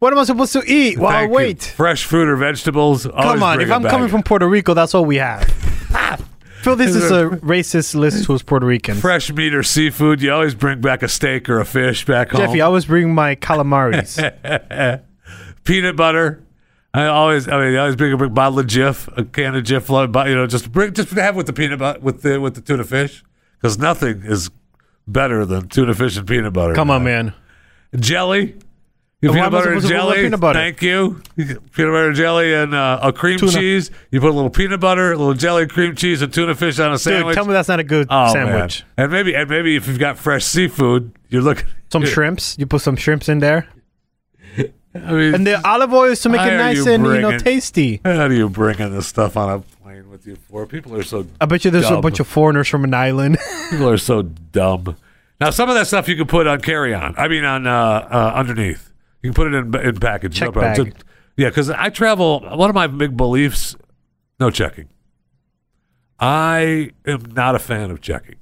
What 0.00 0.12
am 0.12 0.18
I 0.18 0.24
supposed 0.24 0.52
to 0.54 0.62
eat 0.66 0.98
while 0.98 1.10
I 1.14 1.20
Thank 1.20 1.30
you. 1.30 1.36
wait? 1.36 1.62
Fresh 1.62 2.04
fruit 2.04 2.28
or 2.28 2.36
vegetables. 2.36 3.04
Come 3.06 3.42
on, 3.42 3.60
if 3.62 3.70
I'm 3.70 3.82
coming 3.84 4.08
from 4.08 4.22
Puerto 4.22 4.46
Rico, 4.48 4.74
that's 4.74 4.94
all 4.94 5.04
we 5.06 5.16
have. 5.16 5.46
Phil, 6.62 6.76
this 6.76 6.94
is 6.94 7.10
a 7.10 7.26
racist 7.26 7.94
list 7.94 8.24
to 8.26 8.34
us 8.34 8.42
Puerto 8.42 8.66
Ricans. 8.66 9.00
fresh 9.00 9.32
meat 9.32 9.54
or 9.54 9.62
seafood, 9.62 10.20
you 10.20 10.32
always 10.32 10.54
bring 10.54 10.80
back 10.80 11.02
a 11.02 11.08
steak 11.08 11.48
or 11.48 11.60
a 11.60 11.64
fish 11.64 12.04
back 12.04 12.30
home. 12.30 12.40
Jeffy, 12.40 12.60
I 12.60 12.66
always 12.66 12.84
bring 12.84 13.14
my 13.14 13.34
calamaris. 13.36 14.18
Peanut 15.64 15.96
butter. 15.96 16.42
I 16.92 17.06
always, 17.06 17.46
I 17.48 17.52
mean, 17.52 17.74
I 17.74 17.78
always 17.78 17.96
bring 17.96 18.12
a 18.12 18.16
big 18.16 18.34
bottle 18.34 18.58
of 18.58 18.66
Jif, 18.66 19.08
a 19.16 19.24
can 19.24 19.54
of 19.54 19.64
Jif, 19.64 20.28
you 20.28 20.34
know, 20.34 20.46
just 20.46 20.72
bring, 20.72 20.92
just 20.92 21.10
have 21.10 21.36
with 21.36 21.46
the 21.46 21.52
peanut 21.52 21.78
butter, 21.78 22.00
with 22.00 22.22
the 22.22 22.40
with 22.40 22.56
the 22.56 22.60
tuna 22.60 22.82
fish, 22.82 23.22
because 23.56 23.78
nothing 23.78 24.22
is 24.24 24.50
better 25.06 25.46
than 25.46 25.68
tuna 25.68 25.94
fish 25.94 26.16
and 26.16 26.26
peanut 26.26 26.52
butter. 26.52 26.74
Come 26.74 26.90
on, 26.90 27.04
man. 27.04 27.32
jelly. 27.96 28.56
You 29.22 29.32
peanut 29.32 29.50
butter 29.50 29.72
and 29.72 29.82
supposed 29.82 29.92
to 29.92 29.98
put 30.00 30.14
jelly. 30.14 30.22
peanut 30.22 30.40
butter? 30.40 30.58
Thank 30.58 30.82
you. 30.82 31.22
Peanut 31.36 31.62
butter 31.74 32.06
and 32.06 32.16
jelly 32.16 32.54
and 32.54 32.74
uh, 32.74 33.00
a 33.02 33.12
cream 33.12 33.38
Tuna. 33.38 33.52
cheese. 33.52 33.90
You 34.10 34.20
put 34.20 34.30
a 34.30 34.32
little 34.32 34.48
peanut 34.50 34.80
butter, 34.80 35.12
a 35.12 35.16
little 35.16 35.34
jelly, 35.34 35.66
cream 35.66 35.94
cheese, 35.94 36.22
and 36.22 36.32
tuna 36.32 36.54
fish 36.54 36.78
on 36.78 36.88
a 36.88 36.94
Dude, 36.94 37.00
sandwich. 37.00 37.34
tell 37.34 37.44
me 37.44 37.52
that's 37.52 37.68
not 37.68 37.80
a 37.80 37.84
good 37.84 38.06
oh, 38.08 38.32
sandwich. 38.32 38.84
Man. 38.96 39.04
And 39.04 39.12
maybe 39.12 39.34
and 39.36 39.50
maybe 39.50 39.76
if 39.76 39.86
you've 39.88 39.98
got 39.98 40.16
fresh 40.16 40.44
seafood, 40.44 41.12
you're 41.28 41.42
looking 41.42 41.66
Some 41.92 42.06
shrimps. 42.06 42.56
You 42.58 42.66
put 42.66 42.82
some 42.82 42.96
shrimps 42.96 43.28
in 43.28 43.40
there. 43.40 43.68
I 44.94 45.12
mean, 45.12 45.34
And 45.34 45.46
the 45.46 45.66
olive 45.66 45.92
oil 45.92 46.10
is 46.10 46.20
to 46.22 46.28
make 46.28 46.40
it 46.40 46.56
nice 46.56 46.78
you 46.78 46.92
and, 46.92 47.04
you 47.04 47.20
know, 47.20 47.38
tasty. 47.38 48.00
How 48.04 48.22
are 48.22 48.32
you 48.32 48.48
bringing 48.48 48.92
this 48.92 49.06
stuff 49.06 49.36
on 49.36 49.50
a 49.50 49.58
plane 49.60 50.08
with 50.10 50.26
you 50.26 50.36
for? 50.48 50.66
People 50.66 50.96
are 50.96 51.02
so 51.02 51.26
I 51.40 51.46
bet 51.46 51.64
you 51.64 51.70
there's 51.70 51.90
a 51.90 52.00
bunch 52.00 52.18
of 52.20 52.26
foreigners 52.26 52.68
from 52.68 52.84
an 52.84 52.94
island. 52.94 53.38
people 53.70 53.88
are 53.88 53.98
so 53.98 54.22
dumb. 54.22 54.96
Now 55.40 55.50
some 55.50 55.68
of 55.68 55.74
that 55.76 55.86
stuff 55.86 56.08
you 56.08 56.16
can 56.16 56.26
put 56.26 56.46
on 56.46 56.60
carry 56.60 56.94
on. 56.94 57.14
I 57.16 57.28
mean 57.28 57.44
on 57.44 57.66
uh, 57.66 57.72
uh, 58.10 58.32
underneath. 58.34 58.89
You 59.22 59.30
can 59.30 59.34
put 59.34 59.52
it 59.52 59.54
in 59.54 59.74
in 59.74 59.98
package. 59.98 60.34
Check 60.36 60.52
problem. 60.52 60.74
bag. 60.74 60.94
Just- 60.94 61.04
yeah, 61.36 61.48
because 61.48 61.70
I 61.70 61.88
travel. 61.88 62.40
One 62.40 62.68
of 62.68 62.74
my 62.74 62.86
big 62.86 63.16
beliefs: 63.16 63.76
no 64.38 64.50
checking. 64.50 64.88
I 66.18 66.90
am 67.06 67.32
not 67.32 67.54
a 67.54 67.58
fan 67.58 67.90
of 67.90 68.00
checking. 68.00 68.36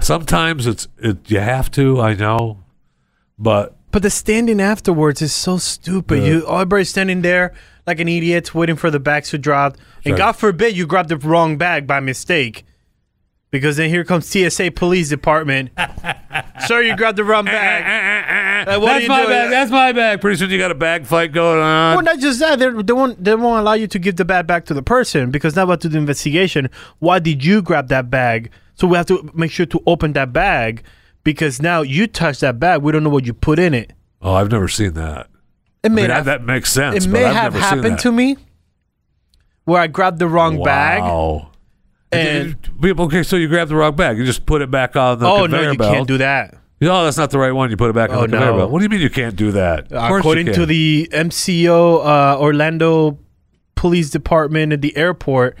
Sometimes 0.00 0.66
it's 0.66 0.88
it, 0.98 1.30
you 1.30 1.40
have 1.40 1.70
to. 1.72 2.00
I 2.00 2.14
know, 2.14 2.64
but 3.38 3.76
but 3.90 4.02
the 4.02 4.10
standing 4.10 4.60
afterwards 4.60 5.20
is 5.20 5.34
so 5.34 5.58
stupid. 5.58 6.22
You 6.24 6.46
everybody's 6.48 6.88
standing 6.88 7.22
there 7.22 7.52
like 7.86 8.00
an 8.00 8.08
idiot, 8.08 8.54
waiting 8.54 8.76
for 8.76 8.90
the 8.90 9.00
bags 9.00 9.30
to 9.30 9.38
drop. 9.38 9.76
And 10.04 10.16
God 10.16 10.32
forbid 10.32 10.76
you 10.76 10.86
grab 10.86 11.08
the 11.08 11.16
wrong 11.16 11.58
bag 11.58 11.86
by 11.86 12.00
mistake. 12.00 12.64
Because 13.50 13.78
then 13.78 13.88
here 13.88 14.04
comes 14.04 14.26
TSA 14.26 14.72
police 14.72 15.08
department. 15.08 15.70
Sir, 16.66 16.82
you 16.82 16.94
grabbed 16.96 17.16
the 17.16 17.24
wrong 17.24 17.48
eh, 17.48 17.50
eh, 17.50 17.54
bag. 17.54 18.68
Eh, 18.68 18.70
like, 18.72 18.82
what 18.82 18.90
are 18.90 18.92
that's 18.94 19.02
you 19.04 19.08
my 19.08 19.16
doing? 19.20 19.28
bag. 19.30 19.50
That's 19.50 19.70
my 19.70 19.92
bag. 19.92 20.20
Pretty 20.20 20.36
soon 20.36 20.50
you 20.50 20.58
got 20.58 20.70
a 20.70 20.74
bag 20.74 21.06
fight 21.06 21.32
going 21.32 21.58
on. 21.58 21.94
Well, 21.94 22.04
not 22.04 22.18
just 22.18 22.40
that. 22.40 22.58
They're, 22.58 22.82
they 22.82 22.92
won't. 22.92 23.22
They 23.24 23.34
won't 23.34 23.60
allow 23.60 23.72
you 23.72 23.86
to 23.86 23.98
give 23.98 24.16
the 24.16 24.26
bag 24.26 24.46
back 24.46 24.66
to 24.66 24.74
the 24.74 24.82
person 24.82 25.30
because 25.30 25.56
now 25.56 25.64
we 25.64 25.70
have 25.70 25.78
to 25.80 25.88
do 25.88 25.92
the 25.92 25.98
investigation. 25.98 26.68
Why 26.98 27.20
did 27.20 27.42
you 27.42 27.62
grab 27.62 27.88
that 27.88 28.10
bag? 28.10 28.50
So 28.74 28.86
we 28.86 28.96
have 28.98 29.06
to 29.06 29.30
make 29.34 29.50
sure 29.50 29.66
to 29.66 29.80
open 29.86 30.12
that 30.12 30.32
bag 30.34 30.82
because 31.24 31.62
now 31.62 31.80
you 31.80 32.06
touched 32.06 32.42
that 32.42 32.60
bag. 32.60 32.82
We 32.82 32.92
don't 32.92 33.02
know 33.02 33.10
what 33.10 33.24
you 33.24 33.32
put 33.32 33.58
in 33.58 33.72
it. 33.72 33.92
oh, 34.20 34.34
I've 34.34 34.50
never 34.50 34.68
seen 34.68 34.92
that. 34.94 35.28
It 35.82 35.86
I 35.90 35.94
may 35.94 36.02
mean, 36.02 36.10
have, 36.10 36.26
that 36.26 36.42
makes 36.44 36.70
sense. 36.70 36.96
it 37.06 37.08
but 37.08 37.12
may 37.12 37.24
I've 37.24 37.34
have 37.34 37.54
never 37.54 37.64
happened 37.64 37.98
to 38.00 38.12
me 38.12 38.36
where 39.64 39.80
I 39.80 39.86
grabbed 39.86 40.18
the 40.18 40.28
wrong 40.28 40.62
bag. 40.62 41.02
And 42.10 42.56
okay, 42.82 43.22
so 43.22 43.36
you 43.36 43.48
grab 43.48 43.68
the 43.68 43.76
wrong 43.76 43.94
bag. 43.94 44.16
You 44.18 44.24
just 44.24 44.46
put 44.46 44.62
it 44.62 44.70
back 44.70 44.96
on 44.96 45.18
the 45.18 45.26
oh 45.28 45.42
conveyor 45.42 45.62
no, 45.64 45.70
you 45.72 45.78
belt. 45.78 45.94
can't 45.94 46.08
do 46.08 46.18
that. 46.18 46.54
No, 46.80 47.04
that's 47.04 47.16
not 47.16 47.30
the 47.30 47.38
right 47.38 47.52
one. 47.52 47.70
You 47.70 47.76
put 47.76 47.90
it 47.90 47.94
back 47.94 48.10
on 48.10 48.16
Oh, 48.16 48.20
the 48.22 48.28
conveyor 48.28 48.50
no. 48.52 48.56
belt. 48.58 48.70
What 48.70 48.78
do 48.78 48.84
you 48.84 48.88
mean 48.88 49.00
you 49.00 49.10
can't 49.10 49.36
do 49.36 49.52
that? 49.52 49.90
Of 49.92 50.08
course 50.08 50.10
you 50.10 50.16
According 50.18 50.46
to 50.46 50.52
can. 50.52 50.68
the 50.68 51.08
MCO 51.12 52.04
uh, 52.06 52.40
Orlando 52.40 53.18
Police 53.74 54.10
Department 54.10 54.72
at 54.72 54.80
the 54.80 54.96
airport, 54.96 55.58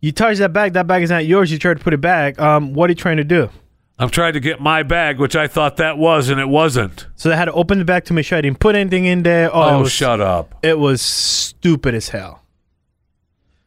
you 0.00 0.10
touch 0.10 0.38
that 0.38 0.52
bag. 0.52 0.72
That 0.72 0.86
bag 0.86 1.02
is 1.02 1.10
not 1.10 1.26
yours. 1.26 1.52
You 1.52 1.58
try 1.58 1.74
to 1.74 1.80
put 1.80 1.92
it 1.94 2.00
back. 2.00 2.38
Um, 2.40 2.72
what 2.74 2.88
are 2.88 2.92
you 2.92 2.96
trying 2.96 3.18
to 3.18 3.24
do? 3.24 3.50
I'm 3.98 4.10
trying 4.10 4.32
to 4.32 4.40
get 4.40 4.60
my 4.60 4.82
bag, 4.82 5.20
which 5.20 5.36
I 5.36 5.46
thought 5.46 5.76
that 5.76 5.96
was, 5.98 6.28
and 6.28 6.40
it 6.40 6.48
wasn't. 6.48 7.06
So 7.14 7.28
they 7.28 7.36
had 7.36 7.44
to 7.44 7.52
open 7.52 7.78
the 7.78 7.84
bag 7.84 8.04
to 8.06 8.12
make 8.12 8.26
sure 8.26 8.36
I 8.36 8.40
didn't 8.40 8.58
put 8.58 8.74
anything 8.74 9.04
in 9.04 9.22
there. 9.22 9.54
Oh, 9.54 9.62
Oh, 9.62 9.78
it 9.78 9.82
was, 9.82 9.92
shut 9.92 10.20
up. 10.20 10.54
It 10.64 10.78
was 10.80 11.00
stupid 11.00 11.94
as 11.94 12.08
hell. 12.08 12.42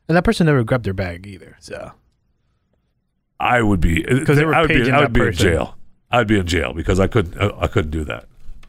And 0.10 0.18
that 0.18 0.24
person 0.24 0.46
never 0.48 0.64
grabbed 0.66 0.84
their 0.86 0.94
bag 0.94 1.26
either. 1.28 1.56
So 1.60 1.92
I 3.40 3.62
would 3.62 3.80
be 3.80 4.04
'Cause 4.04 4.38
they 4.38 4.46
were 4.46 4.56
I 4.56 4.62
would 4.62 4.68
be, 4.70 4.76
paging 4.76 4.94
I 4.94 5.00
would 5.00 5.08
that 5.10 5.14
be 5.14 5.26
in 5.28 5.34
jail. 5.34 5.78
I'd 6.10 6.28
be 6.28 6.40
in 6.40 6.48
jail 6.48 6.74
because 6.74 7.00
I 7.00 7.08
couldn't. 7.08 7.40
I, 7.40 7.52
I 7.64 7.68
couldn't 7.68 7.92
do 7.92 8.04
that. 8.06 8.26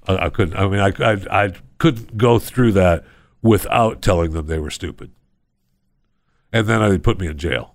I, 0.06 0.26
I 0.26 0.30
couldn't. 0.30 0.56
I 0.56 0.68
mean, 0.68 0.80
I, 0.80 0.92
I 1.12 1.44
I 1.44 1.52
couldn't 1.78 2.16
go 2.18 2.38
through 2.38 2.72
that 2.72 3.04
without 3.42 4.02
telling 4.02 4.32
them 4.32 4.46
they 4.46 4.58
were 4.58 4.70
stupid, 4.70 5.10
and 6.52 6.66
then 6.66 6.82
I'd 6.82 7.02
put 7.02 7.18
me 7.20 7.26
in 7.28 7.38
jail. 7.38 7.74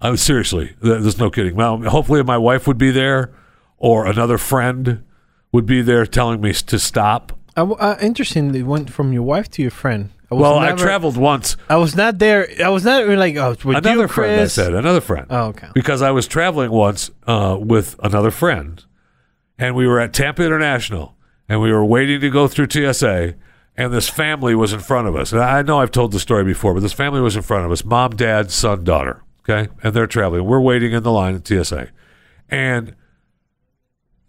I 0.00 0.10
was 0.10 0.20
seriously. 0.20 0.74
There's 0.82 1.18
no 1.18 1.30
kidding. 1.30 1.54
Well, 1.54 1.80
hopefully 1.82 2.22
my 2.22 2.36
wife 2.36 2.66
would 2.66 2.76
be 2.78 2.90
there, 2.90 3.32
or 3.78 4.06
another 4.06 4.36
friend 4.36 5.02
would 5.52 5.64
be 5.66 5.80
there 5.80 6.04
telling 6.04 6.40
me 6.42 6.52
to 6.52 6.78
stop. 6.78 7.32
I 7.56 7.60
w 7.60 7.76
uh, 7.80 7.96
interesting. 8.02 8.54
It 8.54 8.64
went 8.64 8.90
from 8.92 9.12
your 9.14 9.22
wife 9.22 9.48
to 9.52 9.62
your 9.62 9.70
friend. 9.70 10.10
Well, 10.30 10.58
I 10.58 10.72
traveled 10.72 11.16
once. 11.16 11.56
I 11.68 11.76
was 11.76 11.94
not 11.94 12.18
there. 12.18 12.48
I 12.62 12.68
was 12.68 12.84
not 12.84 13.04
really 13.04 13.16
like, 13.16 13.36
oh, 13.36 13.50
with 13.64 13.76
another 13.76 14.02
you, 14.02 14.08
friend. 14.08 14.40
I 14.40 14.46
said 14.46 14.74
another 14.74 15.00
friend. 15.00 15.26
Oh, 15.30 15.46
okay. 15.46 15.68
Because 15.72 16.02
I 16.02 16.10
was 16.10 16.26
traveling 16.26 16.70
once 16.70 17.10
uh, 17.26 17.56
with 17.60 17.96
another 18.02 18.32
friend, 18.32 18.82
and 19.58 19.76
we 19.76 19.86
were 19.86 20.00
at 20.00 20.12
Tampa 20.12 20.44
International, 20.44 21.14
and 21.48 21.60
we 21.60 21.72
were 21.72 21.84
waiting 21.84 22.20
to 22.20 22.30
go 22.30 22.48
through 22.48 22.68
TSA, 22.70 23.34
and 23.76 23.92
this 23.92 24.08
family 24.08 24.54
was 24.56 24.72
in 24.72 24.80
front 24.80 25.06
of 25.06 25.14
us. 25.14 25.32
And 25.32 25.40
I 25.40 25.62
know 25.62 25.80
I've 25.80 25.92
told 25.92 26.10
the 26.10 26.20
story 26.20 26.42
before, 26.42 26.74
but 26.74 26.80
this 26.80 26.92
family 26.92 27.20
was 27.20 27.36
in 27.36 27.42
front 27.42 27.64
of 27.64 27.70
us: 27.70 27.84
mom, 27.84 28.16
dad, 28.16 28.50
son, 28.50 28.82
daughter. 28.82 29.22
Okay, 29.48 29.70
and 29.84 29.94
they're 29.94 30.08
traveling. 30.08 30.44
We're 30.44 30.60
waiting 30.60 30.92
in 30.92 31.04
the 31.04 31.12
line 31.12 31.36
at 31.36 31.46
TSA, 31.46 31.90
and 32.48 32.96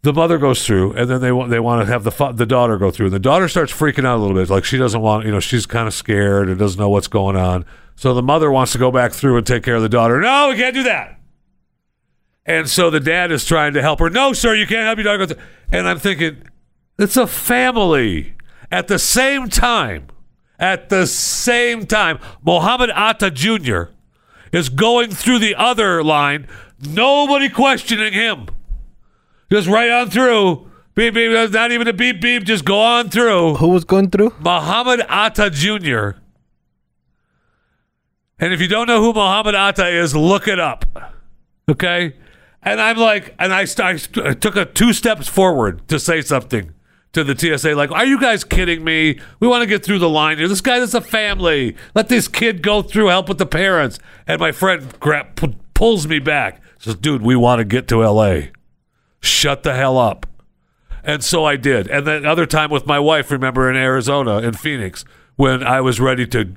the 0.03 0.13
mother 0.13 0.37
goes 0.37 0.65
through, 0.65 0.93
and 0.93 1.09
then 1.09 1.21
they 1.21 1.31
want 1.31 1.49
they 1.49 1.59
want 1.59 1.85
to 1.85 1.91
have 1.91 2.03
the 2.03 2.11
fa- 2.11 2.33
the 2.33 2.45
daughter 2.45 2.77
go 2.77 2.91
through. 2.91 3.07
And 3.07 3.15
the 3.15 3.19
daughter 3.19 3.47
starts 3.47 3.73
freaking 3.73 4.05
out 4.05 4.17
a 4.17 4.21
little 4.21 4.35
bit, 4.35 4.49
like 4.49 4.63
she 4.63 4.77
doesn't 4.77 5.01
want, 5.01 5.25
you 5.25 5.31
know, 5.31 5.39
she's 5.39 5.65
kind 5.65 5.87
of 5.87 5.93
scared 5.93 6.49
and 6.49 6.57
doesn't 6.57 6.79
know 6.79 6.89
what's 6.89 7.07
going 7.07 7.35
on. 7.35 7.65
So 7.95 8.13
the 8.13 8.21
mother 8.21 8.51
wants 8.51 8.71
to 8.73 8.77
go 8.77 8.91
back 8.91 9.11
through 9.11 9.37
and 9.37 9.45
take 9.45 9.63
care 9.63 9.75
of 9.75 9.81
the 9.81 9.89
daughter. 9.89 10.21
No, 10.21 10.49
we 10.49 10.55
can't 10.55 10.75
do 10.75 10.83
that. 10.83 11.19
And 12.45 12.69
so 12.69 12.89
the 12.89 12.99
dad 12.99 13.31
is 13.31 13.43
trying 13.43 13.73
to 13.73 13.81
help 13.81 13.99
her. 13.99 14.09
No, 14.09 14.33
sir, 14.33 14.55
you 14.55 14.67
can't 14.67 14.85
help 14.85 14.97
your 14.97 15.03
daughter. 15.03 15.17
Go 15.17 15.33
through. 15.33 15.43
And 15.71 15.87
I'm 15.87 15.99
thinking, 15.99 16.43
it's 16.97 17.17
a 17.17 17.27
family. 17.27 18.35
At 18.71 18.87
the 18.87 18.99
same 18.99 19.49
time, 19.49 20.07
at 20.59 20.89
the 20.89 21.07
same 21.07 21.85
time, 21.85 22.19
Mohammed 22.43 22.89
Atta 22.91 23.31
Jr. 23.31 23.83
is 24.51 24.69
going 24.69 25.11
through 25.11 25.39
the 25.39 25.55
other 25.55 26.03
line. 26.03 26.47
Nobody 26.79 27.49
questioning 27.49 28.13
him. 28.13 28.47
Just 29.51 29.67
right 29.67 29.89
on 29.89 30.09
through. 30.09 30.69
Beep, 30.95 31.13
beep, 31.13 31.51
not 31.51 31.71
even 31.71 31.87
a 31.87 31.93
beep, 31.93 32.21
beep. 32.21 32.43
Just 32.43 32.65
go 32.65 32.79
on 32.81 33.09
through. 33.09 33.55
Who 33.55 33.69
was 33.69 33.83
going 33.83 34.09
through? 34.09 34.33
Muhammad 34.39 35.01
Atta 35.07 35.49
Jr. 35.51 36.19
And 38.39 38.53
if 38.53 38.61
you 38.61 38.67
don't 38.67 38.87
know 38.87 39.01
who 39.01 39.13
Muhammad 39.13 39.55
Atta 39.55 39.87
is, 39.87 40.15
look 40.15 40.47
it 40.47 40.59
up. 40.59 40.85
Okay? 41.69 42.15
And 42.63 42.81
I'm 42.81 42.97
like, 42.97 43.35
and 43.39 43.53
I, 43.53 43.65
st- 43.65 43.85
I 43.85 43.97
st- 43.97 44.41
took 44.41 44.55
a 44.55 44.65
two 44.65 44.93
steps 44.93 45.27
forward 45.27 45.87
to 45.87 45.99
say 45.99 46.21
something 46.21 46.73
to 47.13 47.23
the 47.23 47.37
TSA, 47.37 47.73
like, 47.75 47.91
are 47.91 48.05
you 48.05 48.19
guys 48.19 48.43
kidding 48.43 48.83
me? 48.83 49.19
We 49.39 49.47
want 49.47 49.61
to 49.61 49.67
get 49.67 49.83
through 49.83 49.99
the 49.99 50.09
line 50.09 50.37
here. 50.37 50.47
This 50.47 50.61
guy 50.61 50.77
is 50.77 50.93
a 50.93 51.01
family. 51.01 51.75
Let 51.95 52.09
this 52.09 52.27
kid 52.27 52.61
go 52.61 52.81
through, 52.81 53.07
help 53.07 53.29
with 53.29 53.37
the 53.37 53.45
parents. 53.45 53.97
And 54.27 54.39
my 54.39 54.51
friend 54.51 54.99
gra- 54.99 55.27
pu- 55.35 55.55
pulls 55.73 56.07
me 56.07 56.19
back. 56.19 56.61
Says, 56.79 56.95
dude, 56.95 57.21
we 57.21 57.35
want 57.35 57.59
to 57.59 57.65
get 57.65 57.87
to 57.87 58.03
LA. 58.03 58.41
Shut 59.20 59.63
the 59.63 59.74
hell 59.74 59.97
up. 59.97 60.26
And 61.03 61.24
so 61.24 61.45
I 61.45 61.55
did. 61.55 61.88
And 61.88 62.05
then 62.05 62.26
other 62.26 62.45
time 62.45 62.70
with 62.70 62.86
my 62.86 62.99
wife, 62.99 63.32
remember 63.32 63.70
in 63.70 63.76
Arizona, 63.78 64.39
in 64.39 64.53
Phoenix, 64.53 65.05
when 65.36 65.63
I 65.63 65.80
was 65.82 65.99
ready 65.99 66.28
to 66.28 66.53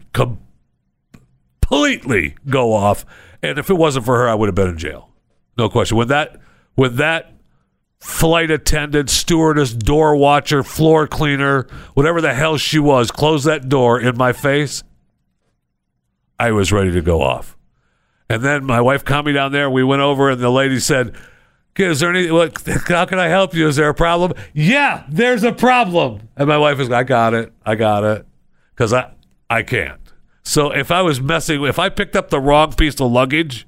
completely 1.71 2.37
go 2.49 2.73
off. 2.73 3.05
And 3.43 3.59
if 3.59 3.71
it 3.71 3.75
wasn't 3.75 4.05
for 4.05 4.17
her, 4.17 4.29
I 4.29 4.35
would 4.35 4.49
have 4.49 4.55
been 4.55 4.69
in 4.69 4.79
jail. 4.79 5.11
No 5.57 5.69
question. 5.69 5.97
When 5.97 6.09
that 6.09 6.41
when 6.75 6.97
that 6.97 7.33
flight 8.01 8.51
attendant, 8.51 9.11
stewardess, 9.11 9.75
door 9.75 10.17
watcher, 10.17 10.63
floor 10.63 11.07
cleaner, 11.07 11.67
whatever 11.95 12.21
the 12.21 12.35
hell 12.35 12.57
she 12.57 12.79
was, 12.79 13.11
closed 13.11 13.47
that 13.47 13.69
door 13.69 14.01
in 14.01 14.17
my 14.17 14.33
face, 14.33 14.83
I 16.39 16.53
was 16.53 16.73
ready 16.73 16.91
to 16.93 17.03
go 17.03 17.21
off. 17.21 17.57
And 18.29 18.43
then 18.43 18.65
my 18.65 18.81
wife 18.81 19.05
caught 19.05 19.27
me 19.27 19.33
down 19.33 19.53
there. 19.53 19.69
We 19.69 19.85
went 19.85 20.01
over, 20.03 20.31
and 20.31 20.41
the 20.41 20.51
lady 20.51 20.79
said, 20.79 21.09
"Okay, 21.09 21.21
"Is 21.89 22.01
there 22.01 22.11
any? 22.11 22.31
What, 22.31 22.61
how 22.89 23.05
can 23.05 23.19
I 23.19 23.29
help 23.29 23.55
you? 23.55 23.69
Is 23.69 23.77
there 23.77 23.89
a 23.89 23.95
problem?" 23.95 24.33
Yeah, 24.53 25.05
there's 25.09 25.45
a 25.45 25.53
problem. 25.53 26.29
And 26.37 26.49
my 26.49 26.59
wife 26.59 26.79
was, 26.79 26.91
"I 26.91 27.03
got 27.03 27.35
it. 27.35 27.53
I 27.65 27.75
got 27.75 28.05
it," 28.05 28.27
because 28.75 28.93
I 28.93 29.13
I 29.49 29.63
can't. 29.63 30.01
So 30.43 30.71
if 30.71 30.91
I 30.91 31.03
was 31.03 31.21
messing, 31.21 31.65
if 31.65 31.79
I 31.79 31.89
picked 31.89 32.17
up 32.17 32.31
the 32.31 32.41
wrong 32.41 32.73
piece 32.73 33.01
of 33.01 33.11
luggage 33.11 33.67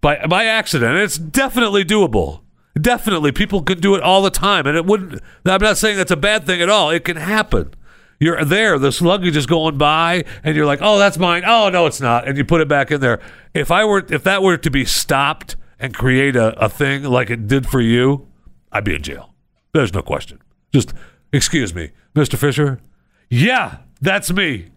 by 0.00 0.24
by 0.26 0.44
accident, 0.44 0.96
it's 0.96 1.18
definitely 1.18 1.84
doable. 1.84 2.40
Definitely, 2.80 3.32
people 3.32 3.62
can 3.62 3.80
do 3.80 3.94
it 3.94 4.02
all 4.02 4.22
the 4.22 4.30
time, 4.30 4.66
and 4.66 4.76
it 4.76 4.86
wouldn't. 4.86 5.20
I'm 5.44 5.60
not 5.60 5.76
saying 5.76 5.96
that's 5.96 6.12
a 6.12 6.16
bad 6.16 6.46
thing 6.46 6.62
at 6.62 6.68
all. 6.68 6.90
It 6.90 7.04
can 7.04 7.16
happen. 7.16 7.74
You're 8.20 8.44
there, 8.44 8.78
this 8.78 9.00
luggage 9.00 9.34
is 9.34 9.46
going 9.46 9.78
by, 9.78 10.24
and 10.44 10.54
you're 10.54 10.66
like, 10.66 10.80
"Oh, 10.82 10.98
that's 10.98 11.18
mine." 11.18 11.42
Oh, 11.46 11.68
no, 11.70 11.86
it's 11.86 12.00
not, 12.00 12.28
and 12.28 12.36
you 12.36 12.44
put 12.44 12.60
it 12.60 12.68
back 12.68 12.90
in 12.90 13.00
there. 13.00 13.18
If 13.54 13.70
I 13.70 13.84
were, 13.84 14.04
if 14.08 14.22
that 14.24 14.42
were 14.42 14.56
to 14.58 14.70
be 14.70 14.84
stopped 14.84 15.56
and 15.80 15.94
create 15.94 16.36
a, 16.36 16.58
a 16.62 16.68
thing 16.68 17.02
like 17.04 17.30
it 17.30 17.48
did 17.48 17.66
for 17.66 17.80
you, 17.80 18.28
I'd 18.70 18.84
be 18.84 18.94
in 18.94 19.02
jail. 19.02 19.34
There's 19.72 19.92
no 19.92 20.02
question. 20.02 20.40
Just 20.72 20.92
excuse 21.32 21.74
me, 21.74 21.90
Mr. 22.14 22.36
Fisher. 22.36 22.80
Yeah, 23.28 23.78
that's 24.00 24.32
me. 24.32 24.68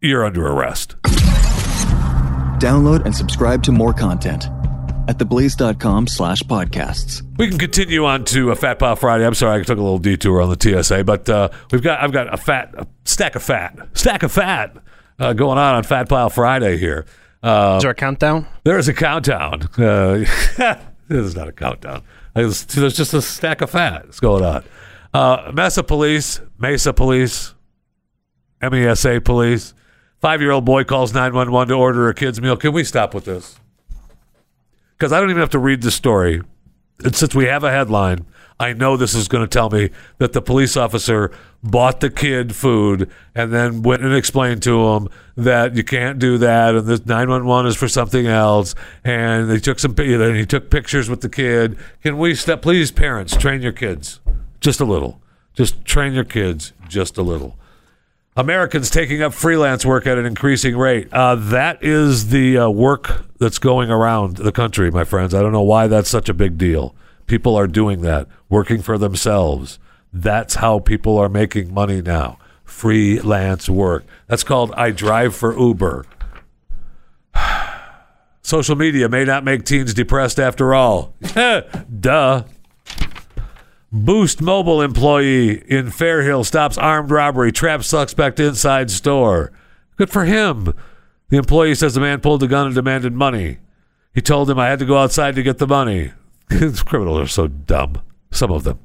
You're 0.00 0.24
under 0.24 0.46
arrest. 0.46 0.96
Download 2.60 3.04
and 3.04 3.14
subscribe 3.14 3.62
to 3.64 3.72
more 3.72 3.92
content 3.92 4.48
at 5.08 5.18
theblaze.com 5.18 6.06
slash 6.06 6.42
podcasts. 6.42 7.22
We 7.36 7.48
can 7.48 7.58
continue 7.58 8.04
on 8.06 8.24
to 8.26 8.50
a 8.50 8.56
Fat 8.56 8.78
Pile 8.78 8.96
Friday. 8.96 9.26
I'm 9.26 9.34
sorry 9.34 9.60
I 9.60 9.62
took 9.62 9.78
a 9.78 9.82
little 9.82 9.98
detour 9.98 10.40
on 10.40 10.48
the 10.56 10.82
TSA, 10.82 11.04
but 11.04 11.28
uh, 11.28 11.50
we've 11.70 11.82
got 11.82 12.02
I've 12.02 12.12
got 12.12 12.32
a 12.32 12.36
fat 12.36 12.74
a 12.76 12.86
stack 13.04 13.34
of 13.34 13.42
fat 13.42 13.76
stack 13.92 14.22
of 14.22 14.32
fat 14.32 14.76
uh, 15.18 15.32
going 15.34 15.58
on 15.58 15.74
on 15.74 15.82
Fat 15.82 16.08
Pile 16.08 16.30
Friday 16.30 16.76
here. 16.78 17.06
Uh, 17.44 17.74
Is 17.76 17.82
there 17.82 17.90
a 17.90 17.94
countdown? 17.94 18.46
there 18.64 18.78
is 18.78 18.88
a 18.88 18.94
countdown. 18.94 19.68
Uh, 19.76 20.24
this 21.08 21.26
is 21.26 21.36
not 21.36 21.46
a 21.46 21.52
countdown. 21.52 22.02
There's, 22.34 22.64
there's 22.64 22.96
just 22.96 23.12
a 23.12 23.20
stack 23.20 23.60
of 23.60 23.70
fat 23.70 24.04
that's 24.06 24.18
going 24.18 24.42
on. 24.42 24.64
Uh, 25.12 25.52
Mesa 25.54 25.82
Police, 25.82 26.40
Mesa 26.58 26.94
Police, 26.94 27.54
MESA 28.62 29.20
Police. 29.20 29.74
Five 30.20 30.40
year 30.40 30.52
old 30.52 30.64
boy 30.64 30.84
calls 30.84 31.12
911 31.12 31.68
to 31.68 31.74
order 31.74 32.08
a 32.08 32.14
kid's 32.14 32.40
meal. 32.40 32.56
Can 32.56 32.72
we 32.72 32.82
stop 32.82 33.12
with 33.12 33.26
this? 33.26 33.60
Because 34.96 35.12
I 35.12 35.20
don't 35.20 35.28
even 35.28 35.40
have 35.40 35.50
to 35.50 35.58
read 35.58 35.82
the 35.82 35.90
story. 35.90 36.40
And 37.04 37.14
since 37.14 37.34
we 37.34 37.44
have 37.44 37.62
a 37.62 37.70
headline, 37.70 38.24
I 38.58 38.72
know 38.72 38.96
this 38.96 39.14
is 39.14 39.26
going 39.26 39.44
to 39.44 39.48
tell 39.48 39.68
me 39.68 39.90
that 40.18 40.32
the 40.32 40.40
police 40.40 40.76
officer 40.76 41.32
bought 41.62 42.00
the 42.00 42.10
kid 42.10 42.54
food 42.54 43.10
and 43.34 43.52
then 43.52 43.82
went 43.82 44.02
and 44.02 44.14
explained 44.14 44.62
to 44.62 44.88
him 44.88 45.08
that 45.36 45.74
you 45.74 45.82
can't 45.82 46.18
do 46.18 46.38
that 46.38 46.74
and 46.74 46.86
this 46.86 47.04
911 47.04 47.68
is 47.68 47.76
for 47.76 47.88
something 47.88 48.26
else 48.26 48.74
and 49.02 49.50
they 49.50 49.58
took 49.58 49.78
some 49.78 49.94
and 49.98 50.36
he 50.36 50.46
took 50.46 50.70
pictures 50.70 51.08
with 51.10 51.20
the 51.20 51.28
kid. 51.28 51.76
Can 52.02 52.16
we 52.16 52.34
step 52.34 52.62
please 52.62 52.92
parents 52.92 53.36
train 53.36 53.60
your 53.60 53.72
kids 53.72 54.20
just 54.60 54.80
a 54.80 54.84
little. 54.84 55.20
Just 55.54 55.84
train 55.84 56.12
your 56.12 56.24
kids 56.24 56.72
just 56.88 57.18
a 57.18 57.22
little. 57.22 57.56
Americans 58.36 58.90
taking 58.90 59.22
up 59.22 59.32
freelance 59.32 59.86
work 59.86 60.06
at 60.06 60.18
an 60.18 60.26
increasing 60.26 60.76
rate. 60.76 61.12
Uh, 61.12 61.36
that 61.36 61.82
is 61.82 62.30
the 62.30 62.58
uh, 62.58 62.68
work 62.68 63.26
that's 63.38 63.58
going 63.58 63.90
around 63.90 64.38
the 64.38 64.50
country, 64.50 64.90
my 64.90 65.04
friends. 65.04 65.34
I 65.34 65.42
don't 65.42 65.52
know 65.52 65.62
why 65.62 65.86
that's 65.86 66.10
such 66.10 66.28
a 66.28 66.34
big 66.34 66.58
deal. 66.58 66.94
People 67.26 67.56
are 67.56 67.66
doing 67.66 68.02
that, 68.02 68.28
working 68.48 68.82
for 68.82 68.98
themselves. 68.98 69.78
That's 70.12 70.56
how 70.56 70.78
people 70.78 71.18
are 71.18 71.28
making 71.28 71.72
money 71.72 72.02
now. 72.02 72.38
Freelance 72.64 73.68
work. 73.68 74.04
That's 74.26 74.44
called 74.44 74.72
I 74.72 74.90
drive 74.90 75.34
for 75.34 75.58
Uber. 75.58 76.06
Social 78.42 78.76
media 78.76 79.08
may 79.08 79.24
not 79.24 79.44
make 79.44 79.64
teens 79.64 79.94
depressed 79.94 80.38
after 80.38 80.74
all. 80.74 81.14
Duh. 82.00 82.44
Boost 83.90 84.42
Mobile 84.42 84.82
employee 84.82 85.62
in 85.70 85.86
Fairhill 85.86 86.44
stops 86.44 86.76
armed 86.76 87.10
robbery, 87.10 87.52
traps 87.52 87.86
suspect 87.86 88.40
inside 88.40 88.90
store. 88.90 89.52
Good 89.96 90.10
for 90.10 90.24
him. 90.24 90.74
The 91.28 91.36
employee 91.36 91.76
says 91.76 91.94
the 91.94 92.00
man 92.00 92.20
pulled 92.20 92.42
a 92.42 92.48
gun 92.48 92.66
and 92.66 92.74
demanded 92.74 93.12
money. 93.12 93.58
He 94.12 94.20
told 94.20 94.50
him 94.50 94.58
I 94.58 94.68
had 94.68 94.80
to 94.80 94.84
go 94.84 94.98
outside 94.98 95.36
to 95.36 95.42
get 95.42 95.58
the 95.58 95.66
money. 95.66 96.12
These 96.48 96.82
criminals 96.84 97.20
are 97.20 97.26
so 97.26 97.48
dumb. 97.48 98.00
Some 98.30 98.50
of 98.50 98.64
them. 98.64 98.78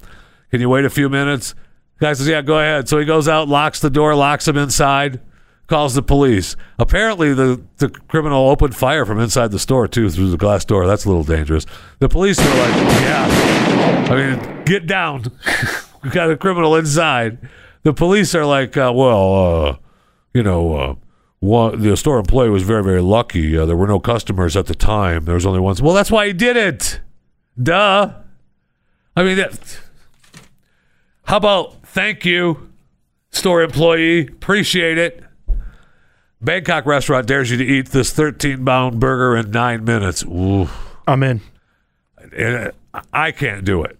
Can 0.51 0.61
you 0.61 0.69
wait 0.69 0.85
a 0.85 0.89
few 0.89 1.09
minutes? 1.09 1.55
guy 1.99 2.13
says, 2.13 2.27
Yeah, 2.27 2.41
go 2.41 2.59
ahead. 2.59 2.89
So 2.89 2.97
he 2.97 3.05
goes 3.05 3.27
out, 3.27 3.47
locks 3.47 3.79
the 3.79 3.89
door, 3.89 4.15
locks 4.15 4.47
him 4.47 4.57
inside, 4.57 5.19
calls 5.67 5.93
the 5.93 6.01
police. 6.01 6.55
Apparently, 6.77 7.33
the, 7.33 7.61
the 7.77 7.89
criminal 7.89 8.49
opened 8.49 8.75
fire 8.75 9.05
from 9.05 9.19
inside 9.19 9.51
the 9.51 9.59
store, 9.59 9.87
too, 9.87 10.09
through 10.09 10.31
the 10.31 10.37
glass 10.37 10.65
door. 10.65 10.87
That's 10.87 11.05
a 11.05 11.09
little 11.09 11.23
dangerous. 11.23 11.65
The 11.99 12.09
police 12.09 12.39
are 12.39 12.57
like, 12.57 12.75
yeah. 13.01 14.07
I 14.09 14.15
mean, 14.15 14.63
get 14.65 14.87
down. 14.87 15.25
we 16.03 16.09
got 16.09 16.31
a 16.31 16.37
criminal 16.37 16.75
inside. 16.75 17.37
The 17.83 17.93
police 17.93 18.33
are 18.35 18.45
like, 18.45 18.75
uh, 18.75 18.91
well, 18.93 19.35
uh, 19.35 19.77
you 20.33 20.43
know, 20.43 20.75
uh, 20.75 20.95
one, 21.39 21.81
the 21.81 21.95
store 21.95 22.19
employee 22.19 22.49
was 22.49 22.63
very, 22.63 22.83
very 22.83 23.01
lucky. 23.01 23.57
Uh, 23.57 23.65
there 23.65 23.77
were 23.77 23.87
no 23.87 23.99
customers 23.99 24.57
at 24.57 24.65
the 24.65 24.75
time. 24.75 25.25
There 25.25 25.35
was 25.35 25.45
only 25.45 25.59
one. 25.59 25.75
Well, 25.81 25.93
that's 25.93 26.11
why 26.11 26.27
he 26.27 26.33
did 26.33 26.57
it. 26.57 26.99
Duh. 27.61 28.13
I 29.15 29.23
mean, 29.23 29.37
that, 29.37 29.79
how 31.23 31.37
about 31.37 31.81
thank 31.83 32.25
you, 32.25 32.69
store 33.31 33.61
employee? 33.61 34.27
Appreciate 34.27 34.97
it. 34.97 35.23
Bangkok 36.41 36.85
restaurant 36.85 37.27
dares 37.27 37.51
you 37.51 37.57
to 37.57 37.65
eat 37.65 37.89
this 37.89 38.13
13 38.13 38.63
pound 38.65 38.99
burger 38.99 39.35
in 39.35 39.51
nine 39.51 39.83
minutes. 39.83 40.23
Ooh. 40.23 40.69
I'm 41.05 41.23
in. 41.23 41.41
And 42.35 42.71
uh, 42.93 43.01
I 43.11 43.31
can't 43.31 43.65
do 43.65 43.83
it. 43.83 43.97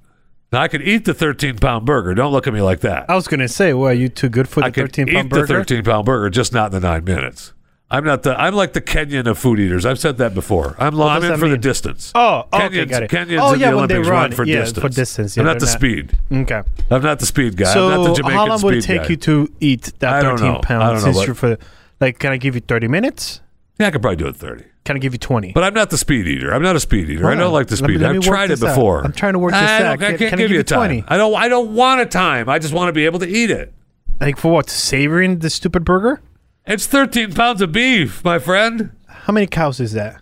Now, 0.52 0.62
I 0.62 0.68
could 0.68 0.82
eat 0.82 1.06
the 1.06 1.14
13 1.14 1.58
pound 1.58 1.86
burger. 1.86 2.14
Don't 2.16 2.32
look 2.32 2.48
at 2.48 2.54
me 2.54 2.62
like 2.62 2.80
that. 2.80 3.10
I 3.10 3.16
was 3.16 3.28
gonna 3.28 3.48
say, 3.48 3.74
well, 3.74 3.92
are 3.92 3.94
you 3.94 4.10
too 4.10 4.30
good 4.30 4.48
for 4.48 4.62
the 4.62 4.68
I 4.68 4.72
could 4.72 4.84
13 4.94 5.10
eat 5.10 5.14
pound 5.14 5.32
the 5.32 5.46
13 5.46 5.84
pound 5.84 6.06
burger, 6.06 6.30
just 6.30 6.54
not 6.54 6.74
in 6.74 6.82
the 6.82 6.88
nine 6.88 7.04
minutes. 7.04 7.54
I'm 7.92 8.04
not 8.04 8.22
the. 8.24 8.40
I'm 8.40 8.54
like 8.54 8.74
the 8.74 8.82
Kenyan 8.82 9.26
of 9.26 9.40
food 9.40 9.60
eaters. 9.60 9.84
I've 9.86 9.98
said 9.98 10.18
that 10.18 10.36
before. 10.36 10.76
I'm. 10.78 10.94
lo- 10.96 11.08
I'm 11.08 11.24
in 11.24 11.40
for 11.40 11.48
the 11.50 11.58
distance. 11.58 12.12
Oh, 12.14 12.46
oh, 12.54 12.58
okay, 12.66 12.70
Kenyans, 12.86 12.90
got 12.90 13.04
it. 13.04 13.10
Kenyans 13.10 13.40
Oh, 13.42 13.54
in 13.54 13.60
yeah, 13.60 13.72
the 13.72 13.78
when 13.78 13.88
they 13.88 13.96
Olympics 13.96 14.10
run, 14.10 14.32
for 14.34 14.46
yeah, 14.46 14.60
distance. 14.60 14.82
for 14.84 14.90
distance, 14.90 15.36
yeah, 15.38 15.42
I'm 15.42 15.48
not 15.48 15.60
the 15.60 15.66
not- 15.66 15.72
speed. 15.76 16.18
Okay. 16.32 16.62
I'm 16.92 17.02
not 17.02 17.20
the 17.20 17.26
speed 17.26 17.58
guy. 17.58 17.72
I'm 17.74 17.90
not 17.90 17.98
the 17.98 18.04
So 18.10 18.14
Jamaican 18.16 18.38
how 18.38 18.46
long 18.48 18.62
would 18.62 18.76
it 18.76 18.82
take 18.84 19.02
guy. 19.04 19.08
you 19.10 19.16
to 19.18 19.52
eat 19.60 19.92
that 20.00 20.14
I 20.14 20.22
don't 20.22 20.38
13 20.38 20.52
know. 20.54 20.60
I 20.60 20.62
pounds? 20.62 21.04
don't 21.04 21.12
know, 21.14 21.14
Since 21.20 21.26
you're 21.28 21.36
for, 21.36 21.58
like, 22.00 22.20
can 22.20 22.32
I 22.32 22.38
give 22.38 22.54
you 22.54 22.62
30 22.62 22.88
minutes? 22.88 23.42
Yeah, 23.80 23.88
I 23.88 23.92
could 23.92 24.02
probably 24.04 24.18
do 24.18 24.28
it 24.28 24.36
30. 24.36 24.66
Can 24.86 24.96
I 24.96 25.00
give 25.00 25.14
you 25.14 25.20
20? 25.20 25.54
But 25.54 25.64
I'm 25.64 25.74
not 25.74 25.90
the 25.90 25.98
speed 25.98 26.28
eater. 26.28 26.54
I'm 26.54 26.62
not 26.62 26.76
a 26.76 26.80
speed 26.80 27.10
eater. 27.10 27.28
I 27.28 27.34
don't 27.36 27.52
like 27.54 27.68
the 27.68 27.76
me- 27.76 27.96
speed. 27.96 28.02
me 28.02 28.06
I've 28.06 28.22
tried 28.22 28.46
it 28.46 28.60
this 28.60 28.64
out. 28.64 28.76
before. 28.76 29.04
I'm 29.04 29.14
trying 29.14 29.34
to 29.34 29.40
work 29.40 29.54
this 29.54 29.62
I 29.62 29.82
out. 29.84 29.86
I 29.94 29.98
Can- 29.98 30.08
can't 30.10 30.20
can 30.20 30.30
give 30.30 30.38
give 30.40 30.50
you 30.52 30.56
you 30.58 30.62
a 30.62 30.64
time. 30.64 30.78
20? 31.02 31.04
I 31.08 31.18
don't. 31.18 31.34
I 31.36 31.48
don't 31.48 31.74
want 31.74 32.02
a 32.02 32.06
time. 32.06 32.50
I 32.50 32.60
just 32.60 32.74
want 32.74 32.90
to 32.90 32.94
be 32.94 33.06
able 33.06 33.18
to 33.20 33.28
eat 33.28 33.50
it. 33.50 33.74
like, 34.22 34.38
for 34.38 34.52
what? 34.52 34.70
Savoring 34.70 35.40
the 35.40 35.50
stupid 35.50 35.84
burger? 35.86 36.22
It's 36.70 36.86
13 36.86 37.34
pounds 37.34 37.62
of 37.62 37.72
beef, 37.72 38.24
my 38.24 38.38
friend. 38.38 38.92
How 39.08 39.34
many 39.34 39.48
cows 39.48 39.80
is 39.80 39.94
that? 39.94 40.22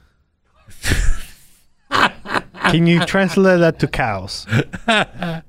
Can 2.72 2.88
you 2.88 3.06
translate 3.06 3.60
that 3.60 3.80
to 3.80 3.88
cows? 3.88 4.48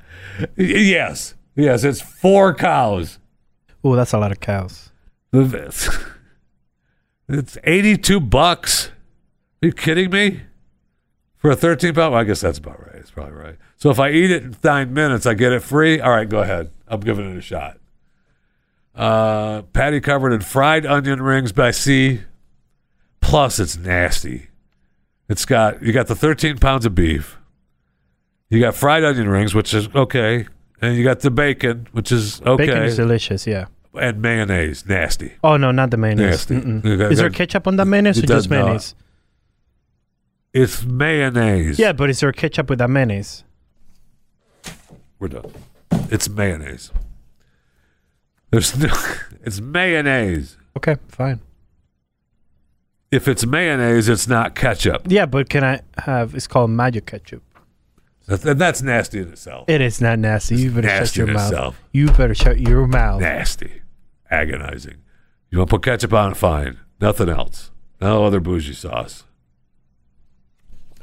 Yes, 0.56 1.34
yes. 1.56 1.82
It's 1.82 2.00
four 2.00 2.54
cows. 2.54 3.18
Oh, 3.82 3.96
that's 3.96 4.12
a 4.12 4.18
lot 4.18 4.30
of 4.32 4.40
cows. 4.40 4.90
It's 7.30 7.58
82 7.62 8.20
bucks. 8.20 8.88
Are 9.62 9.66
you 9.66 9.72
kidding 9.72 10.10
me? 10.10 10.42
For 11.36 11.50
a 11.50 11.56
13 11.56 11.92
pound? 11.94 12.12
Well, 12.12 12.20
I 12.20 12.24
guess 12.24 12.40
that's 12.40 12.58
about 12.58 12.80
right. 12.80 12.94
It's 12.96 13.10
probably 13.10 13.34
right. 13.34 13.56
So 13.76 13.90
if 13.90 13.98
I 14.00 14.10
eat 14.10 14.30
it 14.30 14.42
in 14.44 14.56
nine 14.64 14.94
minutes, 14.94 15.26
I 15.26 15.34
get 15.34 15.52
it 15.52 15.62
free. 15.62 16.00
All 16.00 16.10
right, 16.10 16.28
go 16.28 16.40
ahead. 16.40 16.70
I'm 16.86 17.00
giving 17.00 17.30
it 17.30 17.36
a 17.36 17.42
shot. 17.42 17.77
Uh, 18.98 19.62
patty 19.72 20.00
covered 20.00 20.32
in 20.32 20.40
fried 20.40 20.84
onion 20.84 21.22
rings 21.22 21.52
by 21.52 21.70
C. 21.70 22.22
Plus, 23.20 23.60
it's 23.60 23.76
nasty. 23.76 24.48
It's 25.28 25.44
got 25.44 25.82
you 25.82 25.92
got 25.92 26.08
the 26.08 26.16
13 26.16 26.58
pounds 26.58 26.84
of 26.84 26.94
beef. 26.96 27.38
You 28.50 28.58
got 28.60 28.74
fried 28.74 29.04
onion 29.04 29.28
rings, 29.28 29.54
which 29.54 29.72
is 29.72 29.88
okay, 29.94 30.46
and 30.80 30.96
you 30.96 31.04
got 31.04 31.20
the 31.20 31.30
bacon, 31.30 31.86
which 31.92 32.10
is 32.10 32.40
okay, 32.42 32.66
Bacon 32.66 32.82
is 32.82 32.96
delicious, 32.96 33.46
yeah. 33.46 33.66
and 33.94 34.20
mayonnaise, 34.20 34.86
nasty. 34.86 35.34
Oh, 35.44 35.56
no, 35.56 35.70
not 35.70 35.90
the 35.90 35.96
mayonnaise. 35.96 36.46
Got- 36.46 37.12
Is 37.12 37.18
there 37.18 37.30
ketchup 37.30 37.66
on 37.66 37.76
that 37.76 37.84
mayonnaise 37.84 38.18
or 38.18 38.22
just 38.22 38.28
does 38.32 38.50
not. 38.50 38.56
mayonnaise? 38.64 38.94
It's 40.54 40.82
mayonnaise. 40.84 41.78
Yeah, 41.78 41.92
but 41.92 42.08
is 42.10 42.20
there 42.20 42.32
ketchup 42.32 42.70
with 42.70 42.78
that 42.78 42.88
mayonnaise? 42.88 43.44
We're 45.18 45.28
done. 45.28 45.52
It's 46.10 46.28
mayonnaise. 46.28 46.90
There's 48.50 48.76
no, 48.78 48.88
it's 49.44 49.60
mayonnaise. 49.60 50.56
Okay, 50.76 50.96
fine. 51.08 51.40
If 53.10 53.26
it's 53.26 53.46
mayonnaise, 53.46 54.08
it's 54.08 54.28
not 54.28 54.54
ketchup. 54.54 55.02
Yeah, 55.06 55.26
but 55.26 55.48
can 55.48 55.64
I 55.64 55.80
have? 55.98 56.34
It's 56.34 56.46
called 56.46 56.70
magic 56.70 57.06
ketchup. 57.06 57.42
That, 58.26 58.42
that- 58.42 58.58
that's 58.58 58.82
nasty 58.82 59.20
in 59.20 59.28
itself. 59.28 59.68
It 59.68 59.80
is 59.80 60.00
not 60.00 60.18
nasty. 60.18 60.56
You 60.56 60.70
better 60.70 60.88
shut 60.88 61.00
nasty 61.00 61.18
your 61.20 61.28
in 61.28 61.34
mouth. 61.34 61.50
itself. 61.50 61.82
You 61.92 62.06
better 62.12 62.34
shut 62.34 62.58
your 62.60 62.86
mouth. 62.86 63.20
Nasty. 63.22 63.82
Agonizing. 64.30 64.96
You 65.50 65.58
want 65.58 65.70
to 65.70 65.76
put 65.76 65.84
ketchup 65.84 66.12
on, 66.12 66.34
fine. 66.34 66.78
Nothing 67.00 67.30
else. 67.30 67.70
No 68.00 68.24
other 68.24 68.40
bougie 68.40 68.74
sauce. 68.74 69.24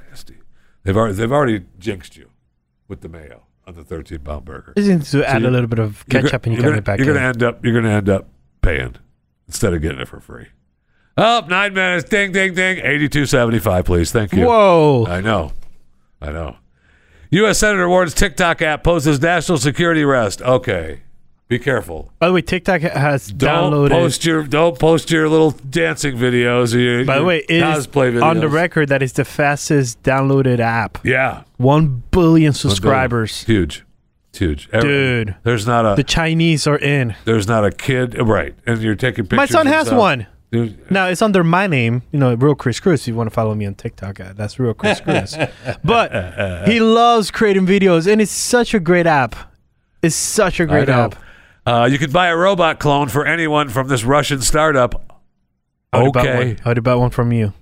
Nasty. 0.09 0.35
They've 0.83 0.95
already, 0.95 1.15
they've 1.15 1.31
already 1.31 1.65
jinxed 1.79 2.15
you 2.15 2.29
with 2.87 3.01
the 3.01 3.09
mayo 3.09 3.43
on 3.67 3.75
the 3.75 3.83
13 3.83 4.19
pound 4.19 4.45
burger. 4.45 4.73
Just 4.77 5.11
to 5.11 5.27
add 5.27 5.41
you- 5.41 5.47
a 5.47 5.51
little 5.51 5.67
bit 5.67 5.79
of 5.79 6.05
ketchup 6.09 6.45
and 6.45 6.53
you 6.55 6.61
you're 6.61 6.63
got 6.63 6.67
gonna, 6.69 6.77
it 6.77 6.83
back 6.83 6.99
You're 6.99 7.09
in. 7.09 7.13
gonna 7.15 7.27
end 7.27 7.43
up. 7.43 7.63
You're 7.65 7.73
gonna 7.73 7.93
end 7.93 8.09
up 8.09 8.27
paying 8.61 8.95
instead 9.47 9.73
of 9.73 9.81
getting 9.81 9.99
it 9.99 10.07
for 10.07 10.19
free. 10.19 10.47
Up 11.17 11.45
Oh, 11.45 11.47
nine 11.47 11.73
minutes. 11.73 12.09
Ding, 12.09 12.31
ding, 12.33 12.53
ding. 12.53 12.79
Eighty-two 12.83 13.25
seventy-five, 13.25 13.85
please. 13.85 14.11
Thank 14.11 14.33
you. 14.33 14.45
Whoa! 14.45 15.05
I 15.07 15.21
know. 15.21 15.53
I 16.21 16.31
know. 16.31 16.57
U.S. 17.31 17.57
Senator 17.59 17.87
Warren's 17.89 18.13
TikTok 18.13 18.61
app 18.61 18.83
poses 18.83 19.21
national 19.21 19.57
security 19.57 20.03
risk. 20.03 20.41
Okay, 20.41 21.01
be 21.47 21.59
careful. 21.59 22.11
By 22.19 22.27
the 22.27 22.33
way, 22.33 22.41
TikTok 22.41 22.81
has 22.81 23.27
Don't 23.27 23.71
downloaded. 23.71 23.89
post 23.91 24.25
your 24.25 24.43
don't 24.43 24.79
post 24.79 25.11
your 25.11 25.29
little 25.29 25.51
dancing 25.51 26.15
videos 26.17 26.73
or 26.75 26.79
your, 26.79 27.05
by 27.05 27.15
the 27.15 27.19
your 27.19 27.27
way, 27.27 27.37
it 27.47 27.51
is 27.63 27.87
cosplay 27.87 28.13
videos. 28.13 28.23
on 28.23 28.39
the 28.39 28.49
record 28.49 28.89
that 28.89 29.03
is 29.03 29.13
the 29.13 29.25
fastest 29.25 30.01
downloaded 30.03 30.59
app. 30.59 30.97
Yeah, 31.03 31.43
One 31.57 32.01
billion 32.11 32.53
subscribers. 32.53 33.43
huge, 33.43 33.85
it's 34.29 34.39
huge. 34.39 34.69
Every- 34.73 34.89
Dude. 34.89 35.35
there's 35.43 35.67
not 35.67 35.85
a 35.85 35.95
The 35.95 36.03
Chinese 36.03 36.65
are 36.65 36.77
in. 36.79 37.15
there's 37.25 37.47
not 37.47 37.63
a 37.63 37.69
kid 37.71 38.17
right, 38.19 38.55
and 38.65 38.81
you're 38.81 38.95
taking 38.95 39.25
pictures. 39.25 39.37
My 39.37 39.45
son 39.45 39.67
and 39.67 39.75
has 39.75 39.87
stuff. 39.87 39.99
one. 39.99 40.27
Dude, 40.51 40.89
Now 40.89 41.07
it's 41.07 41.21
under 41.21 41.43
my 41.43 41.67
name, 41.67 42.01
you 42.11 42.19
know, 42.19 42.33
Real 42.33 42.55
Chris 42.55 42.79
Cruz. 42.79 43.01
If 43.01 43.07
you 43.09 43.15
want 43.15 43.29
to 43.29 43.33
follow 43.33 43.53
me 43.55 43.65
on 43.65 43.75
TikTok, 43.75 44.19
uh, 44.19 44.33
that's 44.33 44.57
Real 44.57 44.73
Chris 44.73 44.99
Cruz. 45.01 45.35
but 45.83 46.65
he 46.67 46.79
loves 46.79 47.29
creating 47.29 47.65
videos, 47.67 48.11
and 48.11 48.19
it's 48.21 48.31
such 48.31 48.73
a 48.73 48.79
great 48.79 49.05
app. 49.05 49.35
It's 50.01 50.15
such 50.15 50.59
a 50.59 50.65
great 50.65 50.87
know. 50.87 51.05
app. 51.05 51.15
Uh, 51.65 51.87
you 51.91 51.97
can 51.97 52.11
buy 52.11 52.27
a 52.27 52.35
robot 52.37 52.79
clone 52.79 53.07
for 53.09 53.25
anyone 53.25 53.69
from 53.69 53.87
this 53.87 54.03
Russian 54.03 54.41
startup. 54.41 55.21
I 55.91 56.03
would 56.03 56.13
buy 56.13 56.21
Okay. 56.21 56.47
one. 56.49 56.57
I 56.65 56.69
would 56.69 56.83
buy 56.83 56.95
one 56.95 57.09
from 57.09 57.31
you. 57.31 57.53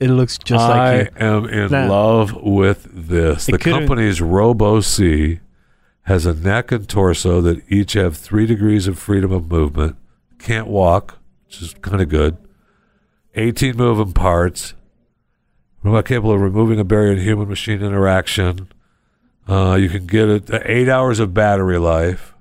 It 0.00 0.08
looks 0.10 0.36
just 0.38 0.64
I 0.64 0.96
like 0.96 1.10
you. 1.12 1.16
I 1.20 1.24
am 1.28 1.44
in 1.46 1.70
Nah. 1.70 1.86
love 1.86 2.34
with 2.42 2.88
this. 2.92 3.48
It 3.48 3.52
the 3.52 3.58
company's 3.58 4.20
Robo 4.20 4.80
C 4.80 5.38
has 6.06 6.26
a 6.26 6.34
neck 6.34 6.72
and 6.72 6.88
torso 6.88 7.40
that 7.42 7.62
each 7.68 7.92
have 7.92 8.16
three 8.16 8.46
degrees 8.46 8.88
of 8.88 8.98
freedom 8.98 9.30
of 9.30 9.48
movement. 9.48 9.94
Can't 10.40 10.66
walk, 10.66 11.18
which 11.46 11.62
is 11.62 11.74
kind 11.82 12.00
of 12.02 12.08
good. 12.08 12.36
18 13.36 13.76
moving 13.76 14.12
parts. 14.12 14.74
Robot 15.84 16.06
capable 16.06 16.32
of 16.32 16.40
removing 16.40 16.80
a 16.80 16.84
barrier 16.84 17.12
in 17.12 17.18
human 17.18 17.48
machine 17.48 17.80
interaction. 17.82 18.68
Uh, 19.48 19.74
you 19.80 19.88
can 19.88 20.06
get 20.06 20.28
it 20.28 20.52
uh, 20.52 20.58
eight 20.64 20.88
hours 20.88 21.20
of 21.20 21.32
battery 21.32 21.78
life. 21.78 22.31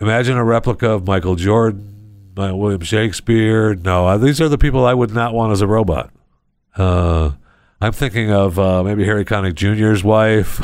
Imagine 0.00 0.36
a 0.36 0.44
replica 0.44 0.90
of 0.90 1.06
Michael 1.06 1.36
Jordan, 1.36 2.32
uh, 2.36 2.54
William 2.54 2.82
Shakespeare. 2.82 3.74
No, 3.74 4.06
uh, 4.06 4.18
these 4.18 4.40
are 4.40 4.48
the 4.48 4.58
people 4.58 4.84
I 4.84 4.92
would 4.92 5.12
not 5.12 5.32
want 5.32 5.52
as 5.52 5.62
a 5.62 5.66
robot. 5.66 6.10
Uh, 6.76 7.32
I'm 7.80 7.92
thinking 7.92 8.30
of 8.30 8.58
uh, 8.58 8.82
maybe 8.82 9.04
Harry 9.04 9.24
Connick 9.24 9.54
Jr.'s 9.54 10.04
wife, 10.04 10.60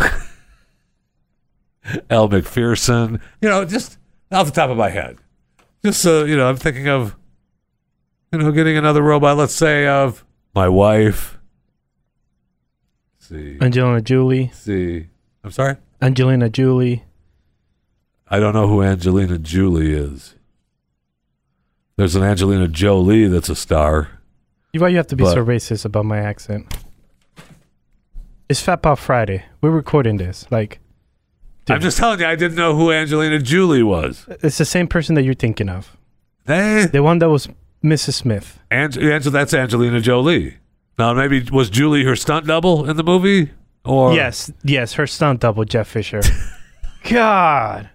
Elle 2.10 2.28
Macpherson. 2.28 3.20
You 3.40 3.48
know, 3.48 3.64
just 3.64 3.98
off 4.30 4.46
the 4.46 4.52
top 4.52 4.70
of 4.70 4.76
my 4.76 4.90
head. 4.90 5.18
Just 5.84 6.02
so 6.02 6.24
you 6.24 6.36
know, 6.36 6.48
I'm 6.48 6.56
thinking 6.56 6.88
of 6.88 7.16
you 8.32 8.38
know 8.38 8.52
getting 8.52 8.76
another 8.76 9.02
robot. 9.02 9.36
Let's 9.38 9.54
say 9.54 9.86
of 9.86 10.24
my 10.54 10.68
wife. 10.68 11.38
Let's 13.14 13.28
see, 13.28 13.58
Angelina 13.60 14.02
Jolie. 14.02 14.44
Let's 14.44 14.58
see. 14.58 15.06
I'm 15.42 15.50
sorry. 15.50 15.76
Angelina 16.02 16.48
Jolie. 16.50 17.04
I 18.32 18.40
don't 18.40 18.54
know 18.54 18.66
who 18.66 18.82
Angelina 18.82 19.36
Jolie 19.38 19.92
is. 19.92 20.34
There's 21.98 22.16
an 22.16 22.22
Angelina 22.22 22.66
Jolie 22.66 23.28
that's 23.28 23.50
a 23.50 23.54
star. 23.54 24.08
Why 24.74 24.88
you 24.88 24.96
have 24.96 25.06
to 25.08 25.16
be 25.16 25.24
But- 25.24 25.34
so 25.34 25.44
racist 25.44 25.84
about 25.84 26.06
my 26.06 26.16
accent? 26.16 26.74
It's 28.48 28.60
Fat 28.62 28.76
Pop 28.82 28.98
Friday. 28.98 29.44
We're 29.60 29.70
recording 29.70 30.16
this. 30.16 30.46
Like, 30.50 30.80
I'm 31.68 31.82
just 31.82 31.98
telling 31.98 32.20
you, 32.20 32.26
I 32.26 32.34
didn't 32.34 32.56
know 32.56 32.74
who 32.74 32.90
Angelina 32.90 33.38
Jolie 33.38 33.82
was. 33.82 34.24
it's 34.42 34.56
the 34.56 34.64
same 34.64 34.88
person 34.88 35.14
that 35.16 35.24
you're 35.24 35.34
thinking 35.34 35.68
of. 35.68 35.94
Hey, 36.46 36.86
The 36.90 37.02
one 37.02 37.18
that 37.18 37.28
was 37.28 37.48
Mrs. 37.84 38.14
Smith. 38.14 38.58
Ange- 38.70 38.96
Ange- 38.98 39.26
that's 39.26 39.52
Angelina 39.52 40.00
Jolie. 40.00 40.56
Now, 40.98 41.12
maybe 41.12 41.42
was 41.52 41.68
Julie 41.68 42.04
her 42.04 42.16
stunt 42.16 42.46
double 42.46 42.88
in 42.88 42.96
the 42.96 43.04
movie? 43.04 43.50
Or 43.84 44.14
yes, 44.14 44.50
yes, 44.64 44.94
her 44.94 45.06
stunt 45.06 45.40
double, 45.40 45.64
Jeff 45.66 45.86
Fisher. 45.88 46.22
God. 47.10 47.90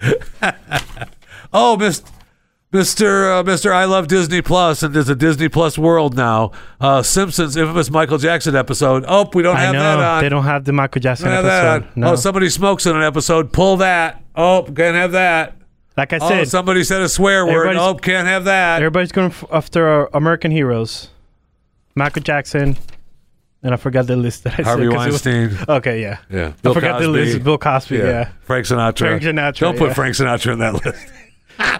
Oh, 1.52 1.76
Miss, 1.76 2.02
Mr. 2.72 3.40
Uh, 3.40 3.42
Mr. 3.44 3.70
I 3.72 3.84
love 3.84 4.08
Disney 4.08 4.42
Plus, 4.42 4.82
and 4.82 4.92
there's 4.92 5.08
a 5.08 5.14
Disney 5.14 5.48
Plus 5.48 5.78
world 5.78 6.14
now. 6.16 6.50
Uh, 6.80 7.02
Simpsons 7.02 7.56
infamous 7.56 7.88
Michael 7.90 8.18
Jackson 8.18 8.54
episode. 8.54 9.04
Oh, 9.08 9.30
we 9.32 9.42
don't 9.42 9.56
I 9.56 9.60
have 9.60 9.72
know 9.74 9.78
that 9.80 9.98
on. 10.00 10.22
they 10.22 10.28
don't 10.28 10.44
have 10.44 10.64
the 10.64 10.72
Michael 10.72 11.00
Jackson 11.00 11.28
episode. 11.28 11.88
No. 11.96 12.12
Oh, 12.12 12.16
somebody 12.16 12.50
smokes 12.50 12.84
in 12.84 12.94
an 12.96 13.02
episode. 13.02 13.52
Pull 13.52 13.78
that. 13.78 14.22
Oh, 14.34 14.64
can't 14.64 14.96
have 14.96 15.12
that. 15.12 15.56
like 15.96 16.12
I 16.12 16.18
Oh, 16.20 16.28
said, 16.28 16.48
somebody 16.48 16.84
said 16.84 17.00
a 17.00 17.08
swear 17.08 17.46
word. 17.46 17.76
Oh, 17.76 17.94
can't 17.94 18.26
have 18.26 18.44
that. 18.44 18.78
everybody's 18.82 19.12
going 19.12 19.32
after 19.50 20.06
American 20.06 20.50
heroes. 20.50 21.08
Michael 21.94 22.22
Jackson, 22.22 22.76
and 23.62 23.74
I 23.74 23.76
forgot 23.76 24.06
the 24.06 24.16
list 24.16 24.44
that 24.44 24.58
I 24.60 24.62
Harvey 24.62 24.86
said. 24.86 24.92
'cause 24.94 25.06
it 25.06 25.12
was- 25.12 25.24
Weinstein. 25.56 25.76
okay, 25.76 26.00
yeah. 26.02 26.18
Yeah. 26.30 26.52
I 26.64 26.72
forgot 26.74 27.00
the 27.00 27.08
list. 27.08 27.42
Bill 27.42 27.58
Cosby, 27.58 27.96
yeah. 27.98 28.30
Frank 28.42 28.66
Sinatra. 28.66 28.98
Frank 28.98 29.22
Sinatra, 29.22 29.58
Don't 29.58 29.78
put 29.78 29.88
yeah. 29.88 29.94
Frank 29.94 30.14
Sinatra 30.14 30.52
in 30.52 30.58
that 30.60 30.84
list. 30.84 31.06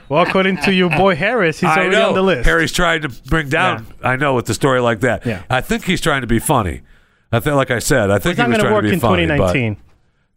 Well, 0.09 0.22
according 0.22 0.57
to 0.62 0.72
your 0.72 0.89
boy 0.89 1.16
Harris, 1.16 1.61
he's 1.61 1.68
I 1.68 1.77
already 1.81 1.97
know. 1.97 2.09
on 2.09 2.14
the 2.14 2.22
list. 2.22 2.47
Harry's 2.47 2.72
trying 2.72 3.03
to 3.03 3.11
bring 3.27 3.51
down. 3.51 3.87
I 4.03 4.16
know 4.16 4.33
with 4.33 4.47
the 4.47 4.55
story 4.55 4.81
like 4.81 5.01
that. 5.01 5.27
Yeah. 5.27 5.43
I 5.51 5.61
think 5.61 5.85
he's 5.85 6.01
trying 6.01 6.22
to 6.22 6.27
be 6.27 6.39
funny. 6.39 6.81
I 7.31 7.41
think, 7.41 7.57
like 7.57 7.70
I 7.70 7.79
said, 7.81 8.11
I 8.11 8.18
think 8.18 8.39
not 8.39 8.47
he 8.47 8.53
was 8.53 8.61
trying 8.61 8.72
work 8.72 8.83
to 8.85 8.89
be 8.89 8.95
in 8.95 9.01
funny. 9.01 9.24
2019. 9.24 9.77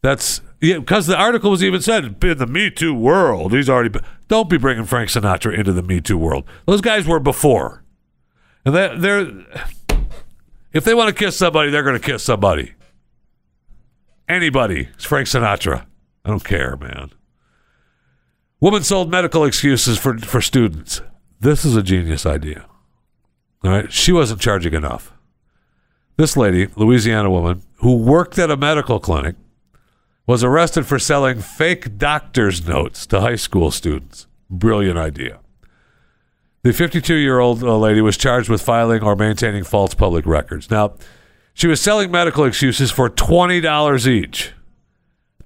That's 0.02 0.42
yeah, 0.60 0.80
because 0.80 1.08
the 1.08 1.16
article 1.16 1.52
was 1.52 1.64
even 1.64 1.82
said 1.82 2.04
in 2.22 2.38
the 2.38 2.48
Me 2.48 2.70
Too 2.70 2.94
world. 2.94 3.54
He's 3.54 3.70
already. 3.70 3.88
Been, 3.88 4.02
don't 4.28 4.50
be 4.50 4.58
bringing 4.58 4.84
Frank 4.84 5.10
Sinatra 5.10 5.58
into 5.58 5.72
the 5.72 5.84
Me 5.84 6.02
Too 6.02 6.18
world. 6.18 6.44
Those 6.66 6.82
guys 6.82 7.08
were 7.08 7.20
before, 7.22 7.82
and 8.66 8.76
they, 8.76 8.94
they're. 8.98 9.32
If 10.72 10.84
they 10.84 10.93
want 10.93 11.09
to 11.09 11.15
kiss 11.15 11.38
somebody, 11.38 11.72
they're 11.72 11.84
going 11.84 11.99
to 11.99 12.05
kiss 12.05 12.24
somebody. 12.24 12.74
Anybody. 14.28 14.89
It's 14.93 15.05
Frank 15.05 15.28
Sinatra. 15.28 15.86
I 16.24 16.30
don't 16.30 16.43
care, 16.43 16.78
man. 16.78 17.11
Woman 18.59 18.84
sold 18.84 19.09
medical 19.09 19.45
excuses 19.45 19.97
for, 19.97 20.17
for 20.20 20.41
students. 20.41 21.01
This 21.39 21.65
is 21.65 21.76
a 21.76 21.82
genius 21.82 22.26
idea. 22.26 22.65
All 23.63 23.72
right. 23.72 23.91
She 23.91 24.11
wasn't 24.11 24.41
charging 24.41 24.74
enough. 24.74 25.13
This 26.17 26.36
lady, 26.36 26.67
Louisiana 26.76 27.32
woman, 27.32 27.63
who 27.78 27.95
worked 27.95 28.38
at 28.38 28.51
a 28.51 28.57
medical 28.57 28.99
clinic, 28.99 29.36
was 30.28 30.43
arrested 30.43 30.86
for 30.86 30.99
selling 30.99 31.39
fake 31.39 31.97
doctor's 31.97 32.67
notes 32.67 33.07
to 33.07 33.22
high 33.22 33.38
school 33.38 33.72
students. 33.72 34.28
Brilliant 34.49 34.99
idea. 34.99 35.39
The 36.70 36.76
52 36.76 37.15
year 37.15 37.39
old 37.39 37.63
uh, 37.63 37.76
lady 37.80 37.99
was 37.99 38.15
charged 38.15 38.47
with 38.47 38.61
filing 38.61 39.01
or 39.01 39.15
maintaining 39.15 39.63
false 39.63 39.95
public 39.95 40.28
records. 40.28 40.70
Now, 40.70 40.93
she 41.55 41.65
was 41.65 41.82
selling 41.82 42.11
medical 42.11 42.43
excuses 42.45 42.91
for 42.91 43.09
$20 43.09 44.05
each. 44.05 44.53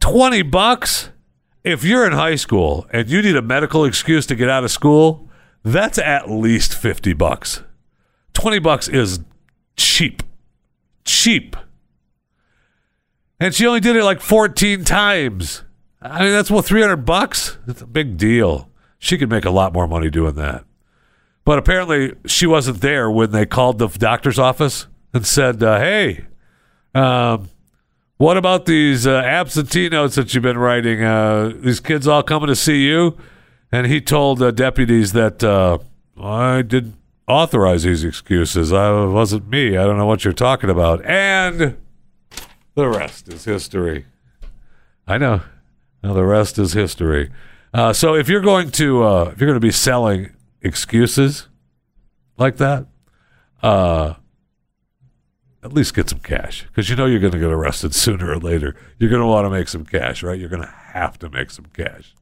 20 0.02 0.42
bucks? 0.42 1.12
If 1.64 1.86
you're 1.86 2.06
in 2.06 2.12
high 2.12 2.36
school 2.36 2.88
and 2.92 3.10
you 3.10 3.22
need 3.22 3.38
a 3.38 3.42
medical 3.42 3.86
excuse 3.86 4.26
to 4.26 4.36
get 4.36 4.50
out 4.50 4.66
of 4.66 4.72
school, 4.72 5.30
that's 5.64 5.98
at 5.98 6.30
least 6.30 6.76
50 6.76 7.14
bucks. 7.14 7.64
20 8.34 8.60
bucks 8.60 8.90
is 8.90 9.22
cheap. 9.78 10.24
Cheap. 11.06 11.56
And 13.40 13.56
she 13.56 13.66
only 13.66 13.80
did 13.80 13.96
it 13.96 14.04
like 14.04 14.20
14 14.20 14.84
times. 14.84 15.64
I 16.02 16.24
mean, 16.24 16.34
that's 16.34 16.52
what 16.52 16.66
300 16.66 16.98
bucks? 16.98 17.60
That's 17.66 17.82
a 17.82 17.88
big 17.88 18.18
deal. 18.18 18.70
She 19.00 19.18
could 19.18 19.30
make 19.30 19.46
a 19.46 19.52
lot 19.52 19.72
more 19.72 19.88
money 19.88 20.10
doing 20.10 20.36
that. 20.36 20.66
But 21.46 21.60
apparently, 21.60 22.14
she 22.26 22.48
wasn't 22.48 22.82
there 22.82 23.12
when 23.12 23.32
they 23.32 23.46
called 23.46 23.78
the 23.80 23.88
doctor's 23.88 24.40
office 24.40 24.88
and 25.14 25.26
said, 25.26 25.62
uh, 25.62 25.80
"Hey, 25.80 26.26
um, 26.96 27.50
what 28.18 28.38
about 28.38 28.66
these 28.66 29.06
uh, 29.06 29.22
absentee 29.26 29.90
notes 29.90 30.16
that 30.16 30.34
you've 30.34 30.44
been 30.44 30.58
writing? 30.58 31.04
Uh, 31.04 31.52
these 31.56 31.80
kids 31.80 32.08
all 32.08 32.24
coming 32.24 32.48
to 32.48 32.56
see 32.56 32.86
you?" 32.86 33.18
And 33.72 33.88
he 33.88 34.00
told 34.00 34.42
uh, 34.42 34.52
deputies 34.52 35.14
that 35.14 35.44
uh, 35.44 35.80
I 36.22 36.62
didn't 36.62 36.96
authorize 37.28 37.84
these 37.84 38.04
excuses. 38.04 38.72
I 38.72 39.04
it 39.04 39.08
wasn't 39.08 39.50
me. 39.50 39.78
I 39.78 39.86
don't 39.86 39.98
know 39.98 40.06
what 40.06 40.24
you're 40.24 40.34
talking 40.34 40.70
about. 40.70 41.04
And 41.06 41.78
the 42.76 42.88
rest 42.88 43.28
is 43.28 43.46
history. 43.46 44.06
I 45.08 45.18
know. 45.18 45.42
Now 46.04 46.14
the 46.14 46.26
rest 46.26 46.58
is 46.60 46.74
history. 46.74 47.32
Uh, 47.74 47.94
so 47.94 48.14
if 48.16 48.30
you're 48.30 48.42
going 48.42 48.72
to 48.72 49.04
uh, 49.04 49.32
if 49.34 49.40
you're 49.40 49.48
going 49.48 49.60
to 49.60 49.68
be 49.68 49.72
selling 49.72 50.32
excuses 50.64 51.48
like 52.38 52.58
that, 52.58 52.88
uh, 53.62 54.16
at 55.64 55.74
least 55.74 55.94
get 55.94 56.10
some 56.10 56.20
cash 56.20 56.66
because 56.68 56.90
you 56.90 56.96
know 56.96 57.06
you're 57.06 57.20
going 57.20 57.34
to 57.34 57.40
get 57.40 57.52
arrested 57.52 57.94
sooner 57.96 58.32
or 58.32 58.38
later. 58.38 58.76
You're 58.98 59.10
going 59.10 59.22
to 59.22 59.28
want 59.28 59.46
to 59.46 59.50
make 59.50 59.68
some 59.68 59.86
cash, 59.86 60.24
right? 60.24 60.40
You're 60.40 60.50
going 60.50 60.64
to 60.64 60.74
have 60.94 61.20
to 61.20 61.30
make 61.30 61.52
some 61.52 61.66
cash. 61.74 62.16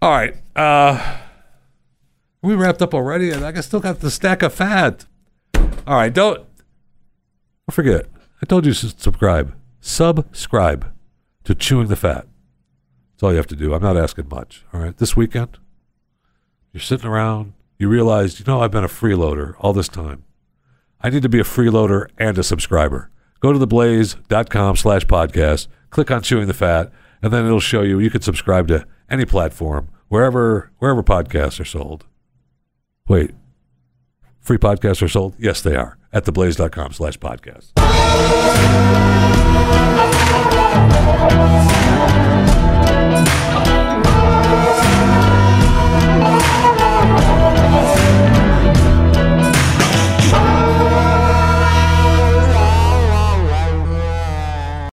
All 0.00 0.10
right. 0.10 0.36
Uh, 0.54 1.18
we 2.42 2.54
wrapped 2.54 2.82
up 2.82 2.94
already, 2.94 3.30
and 3.30 3.44
I 3.44 3.60
still 3.60 3.80
got 3.80 4.00
the 4.00 4.10
stack 4.10 4.42
of 4.42 4.54
fat. 4.54 5.06
All 5.86 5.96
right, 5.96 6.12
don't 6.12 6.36
don't 6.36 6.46
forget. 7.72 8.06
I 8.40 8.46
told 8.46 8.64
you 8.64 8.72
to 8.72 8.88
subscribe. 8.88 9.54
Subscribe 9.80 10.92
to 11.44 11.54
Chewing 11.54 11.88
the 11.88 11.96
Fat. 11.96 12.26
That's 13.12 13.22
all 13.22 13.30
you 13.30 13.36
have 13.36 13.46
to 13.48 13.56
do. 13.56 13.74
I'm 13.74 13.82
not 13.82 13.96
asking 13.96 14.28
much. 14.30 14.64
All 14.72 14.80
right. 14.80 14.96
This 14.96 15.16
weekend, 15.16 15.58
you're 16.78 16.84
sitting 16.84 17.10
around, 17.10 17.54
you 17.76 17.88
realize, 17.88 18.38
you 18.38 18.44
know, 18.46 18.62
I've 18.62 18.70
been 18.70 18.84
a 18.84 18.88
freeloader 18.88 19.54
all 19.58 19.72
this 19.72 19.88
time. 19.88 20.22
I 21.00 21.10
need 21.10 21.22
to 21.22 21.28
be 21.28 21.40
a 21.40 21.44
freeloader 21.44 22.06
and 22.16 22.38
a 22.38 22.44
subscriber. 22.44 23.10
Go 23.40 23.52
to 23.52 23.58
theblaze.com 23.58 24.76
slash 24.76 25.04
podcast, 25.06 25.66
click 25.90 26.12
on 26.12 26.22
Chewing 26.22 26.46
the 26.46 26.54
Fat, 26.54 26.92
and 27.20 27.32
then 27.32 27.44
it'll 27.44 27.58
show 27.58 27.82
you 27.82 27.98
you 27.98 28.10
can 28.10 28.22
subscribe 28.22 28.68
to 28.68 28.86
any 29.10 29.24
platform, 29.24 29.88
wherever 30.06 30.70
wherever 30.78 31.02
podcasts 31.02 31.58
are 31.58 31.64
sold. 31.64 32.06
Wait. 33.08 33.32
Free 34.38 34.58
podcasts 34.58 35.02
are 35.02 35.08
sold? 35.08 35.34
Yes, 35.36 35.60
they 35.60 35.74
are. 35.74 35.98
At 36.12 36.26
theblaze.com 36.26 36.92
slash 36.92 37.18
podcast. 37.18 37.72